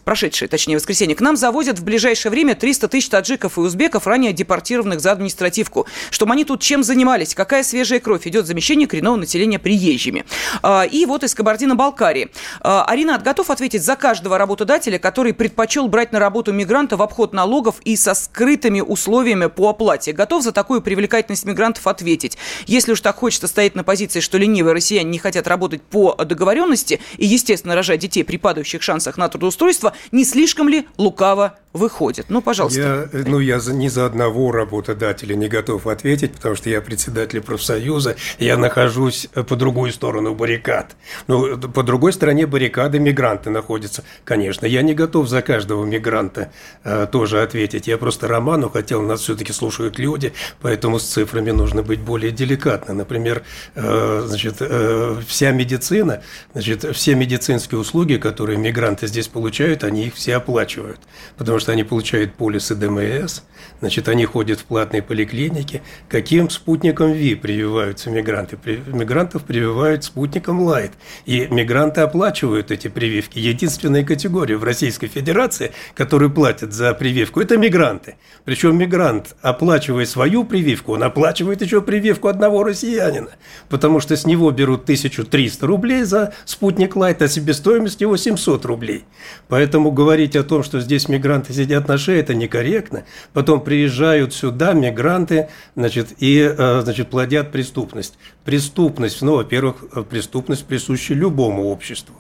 прошедшее, 0.05 0.49
точнее, 0.49 0.75
воскресенье. 0.75 1.15
К 1.15 1.21
нам 1.21 1.37
завозят 1.37 1.79
в 1.79 1.85
ближайшее 1.85 2.33
время 2.33 2.57
300 2.57 2.89
тысяч 2.89 3.09
таджиков 3.11 3.59
и 3.59 3.61
узбеков, 3.61 4.09
ранее 4.09 4.33
депортированных 4.33 5.01
за 5.01 5.13
административку. 5.13 5.87
Чтобы 6.11 6.33
они 6.33 6.45
тут 6.45 6.63
чем 6.63 6.83
занимались? 6.83 7.37
Какая 7.37 7.63
свежая 7.63 8.01
кровь? 8.01 8.27
Идет 8.27 8.47
замещение 8.47 8.89
коренного 8.89 9.17
населения 9.17 9.61
приезжими. 9.61 10.25
Э, 10.65 10.85
и 10.91 11.07
вот 11.07 11.28
из 11.29 11.35
Кабардино-Балкарии. 11.35 12.31
А, 12.61 12.85
Арина, 12.85 13.19
готов 13.19 13.51
ответить 13.51 13.85
за 13.85 13.95
каждого 13.95 14.39
работодателя, 14.39 14.99
который 14.99 15.33
предпочел 15.33 15.89
брать 15.89 16.13
на 16.13 16.19
работу 16.19 16.53
мигранта 16.53 16.97
в 16.97 17.03
обход 17.03 17.33
налогов 17.33 17.77
и 17.85 17.97
со 17.97 18.15
скрытыми 18.15 18.81
условиями 18.81 19.47
по 19.47 19.69
оплате? 19.69 20.13
Готов 20.13 20.43
за 20.43 20.53
такую 20.53 20.83
привлекательность 20.83 21.45
мигрантов 21.45 21.87
ответить? 21.87 22.37
Если 22.67 22.93
уж 22.93 23.01
так 23.01 23.17
хочется 23.17 23.47
стоять 23.47 23.75
на 23.75 23.85
позиции, 23.85 24.21
что 24.21 24.39
ленивые 24.39 24.75
россияне 24.75 25.11
не 25.11 25.19
хотят 25.19 25.47
работать 25.47 25.83
по 25.83 26.15
договоренности 26.15 27.01
и, 27.17 27.27
естественно, 27.27 27.75
рожать 27.75 28.01
детей 28.01 28.25
при 28.25 28.39
падающих 28.39 28.83
шансах 28.83 29.17
на 29.17 29.29
трудоустройство, 29.29 29.93
не 30.11 30.25
слишком 30.25 30.69
ли 30.69 30.87
лукаво 30.97 31.59
выходит? 31.73 32.27
Ну, 32.29 32.41
пожалуйста. 32.41 33.09
Я, 33.13 33.25
ну, 33.27 33.39
я 33.39 33.61
за, 33.61 33.75
ни 33.75 33.89
за 33.89 34.07
одного 34.07 34.51
работодателя 34.53 35.35
не 35.35 35.49
готов 35.49 35.87
ответить, 35.87 36.33
потому 36.33 36.55
что 36.57 36.71
я 36.71 36.81
председатель 36.81 37.41
профсоюза, 37.41 38.17
я 38.39 38.57
нахожусь 38.57 39.29
по 39.49 39.57
другую 39.57 39.93
сторону 39.93 40.35
баррикад. 40.35 40.97
Ну, 41.27 41.59
по 41.59 41.83
другой 41.83 42.13
стороне 42.13 42.47
баррикады 42.47 42.99
мигранты 42.99 43.51
находятся. 43.51 44.05
Конечно, 44.25 44.67
я 44.67 44.83
не 44.83 44.95
готов 44.95 45.29
за 45.29 45.43
каждого 45.43 45.85
мигранта 45.85 46.53
э, 46.85 47.07
тоже 47.11 47.43
ответить. 47.43 47.87
Я 47.87 47.99
просто 47.99 48.29
Роману 48.29 48.69
хотел, 48.69 49.03
нас 49.03 49.21
все-таки 49.21 49.53
слушают 49.53 49.99
люди, 49.99 50.33
поэтому 50.61 50.99
с 50.99 51.05
цифрами 51.05 51.51
нужно 51.51 51.83
быть 51.83 52.01
более 52.01 52.31
деликатно. 52.31 52.95
Например, 52.95 53.43
э, 53.75 54.23
значит, 54.27 54.57
э, 54.61 55.21
вся 55.27 55.51
медицина, 55.51 56.23
значит, 56.53 56.85
все 56.95 57.15
медицинские 57.15 57.81
услуги, 57.81 58.17
которые 58.17 58.59
мигранты 58.59 59.07
здесь 59.07 59.29
получают, 59.29 59.85
они 59.85 60.07
их 60.07 60.15
все 60.15 60.37
оплачивают, 60.37 61.01
потому 61.37 61.59
что 61.59 61.73
они 61.73 61.85
получают 61.85 62.35
полисы 62.35 62.75
ДМС, 62.75 63.43
значит, 63.81 64.09
они 64.09 64.25
ходят 64.25 64.61
в 64.61 64.65
платные 64.65 65.03
поликлиники. 65.03 65.83
Каким 66.09 66.51
спутником 66.51 67.13
ВИ 67.13 67.35
прививаются 67.35 68.11
мигранты? 68.11 68.59
Мигрантов 68.87 69.43
прививают 69.43 70.05
спутником 70.05 70.63
Лайт. 70.63 70.93
И 71.27 71.47
мигранты 71.51 72.01
оплачивают 72.01 72.71
эти 72.71 72.89
прививки. 72.89 73.39
Единственная 73.39 74.05
категория 74.05 74.57
в 74.57 74.65
Российской 74.65 75.09
Федерации, 75.09 75.73
которую 75.95 76.31
платят 76.31 76.73
за 76.73 76.95
прививку, 76.95 77.41
это 77.41 77.57
мигранты. 77.57 78.17
Причем 78.45 78.77
мигрант, 78.77 79.37
оплачивая 79.43 80.07
свою 80.07 80.45
прививку, 80.45 80.95
он 80.95 81.03
оплачивает 81.03 81.63
еще 81.63 81.83
прививку 81.83 82.29
одного 82.29 82.65
россиянина, 82.65 83.31
потому 83.69 84.01
что 84.01 84.17
с 84.17 84.27
него 84.27 84.51
берут 84.51 84.83
1300 84.85 85.67
рублей 85.67 86.03
за 86.05 86.33
спутник 86.45 86.97
Лайт, 86.97 87.23
а 87.23 87.29
себестоимость 87.29 88.01
его 88.01 88.17
700 88.17 88.65
рублей. 88.65 89.05
Поэтому 89.49 89.91
говорить 89.91 90.37
о 90.37 90.45
том, 90.45 90.63
что 90.63 90.81
здесь 90.81 91.09
мигранты 91.09 91.53
сидят 91.53 91.89
на 91.89 91.99
шее, 91.99 92.21
это 92.21 92.35
некорректно. 92.35 93.05
Потом 93.33 93.61
приезжают 93.61 94.35
сюда 94.35 94.73
мигранты, 94.73 95.49
значит, 95.77 96.09
и, 96.19 96.39
э, 96.39 96.81
значит, 96.83 97.11
плодят 97.11 97.53
преступность. 97.53 98.19
Преступность, 98.45 99.23
ну, 99.23 99.37
во-первых, 99.37 99.85
преступность 100.09 100.65
присуща 100.65 100.98
любому 101.15 101.71
обществу 101.71 102.15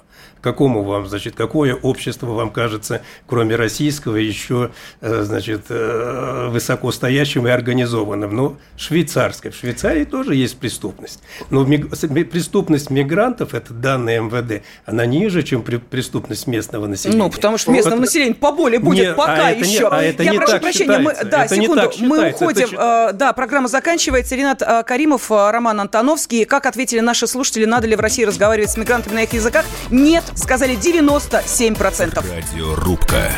какому 0.49 0.83
вам, 0.83 1.07
значит, 1.07 1.35
какое 1.35 1.75
общество 1.75 2.27
вам 2.33 2.51
кажется, 2.51 3.03
кроме 3.27 3.57
российского, 3.57 4.17
еще, 4.17 4.71
э, 5.03 5.23
значит, 5.23 5.67
э, 5.69 6.49
высокостоящим 6.51 7.47
и 7.47 7.51
организованным? 7.51 8.35
Ну, 8.35 8.57
швейцарское. 8.77 9.53
В 9.53 9.57
Швейцарии 9.57 10.05
тоже 10.05 10.35
есть 10.35 10.59
преступность. 10.59 11.21
Но 11.51 11.67
преступность 11.67 12.89
мигрантов, 12.91 13.53
это 13.53 13.75
данные 13.75 14.21
МВД, 14.21 14.63
она 14.87 15.05
ниже, 15.05 15.43
чем 15.43 15.63
преступность 15.63 16.47
местного 16.47 16.87
населения. 16.87 17.19
Ну, 17.19 17.31
потому 17.31 17.59
что 17.59 17.73
местного 17.73 17.97
вот, 17.97 18.07
населения 18.07 18.35
поболее 18.35 18.81
будет 18.81 19.09
не, 19.09 19.15
пока 19.15 19.49
а 19.49 19.51
еще. 19.51 19.81
Не, 19.81 19.89
а 19.91 20.03
это 20.03 20.23
Я 20.23 20.31
не 20.31 20.37
прошу 20.39 20.53
так 20.53 20.63
прощения, 20.63 20.99
мы, 20.99 21.15
да, 21.25 21.45
это 21.45 21.55
секунду, 21.55 21.93
мы 21.99 22.31
уходим, 22.31 22.69
это... 22.69 23.11
да, 23.13 23.33
программа 23.35 23.69
заканчивается. 23.69 24.35
Ренат 24.35 24.63
Каримов, 24.87 25.31
Роман 25.31 25.81
Антоновский. 25.81 26.47
Как 26.47 26.65
ответили 26.65 27.01
наши 27.01 27.27
слушатели, 27.27 27.67
надо 27.67 27.87
ли 27.87 27.97
в 27.97 28.01
России 28.01 28.25
разговаривать 28.25 28.71
с 28.71 28.77
мигрантами 28.79 29.15
на 29.15 29.23
их 29.25 29.33
языках? 29.35 29.67
Нет, 29.91 30.25
сказали 30.39 30.77
97%. 30.77 32.25
Радиорубка. 32.35 33.31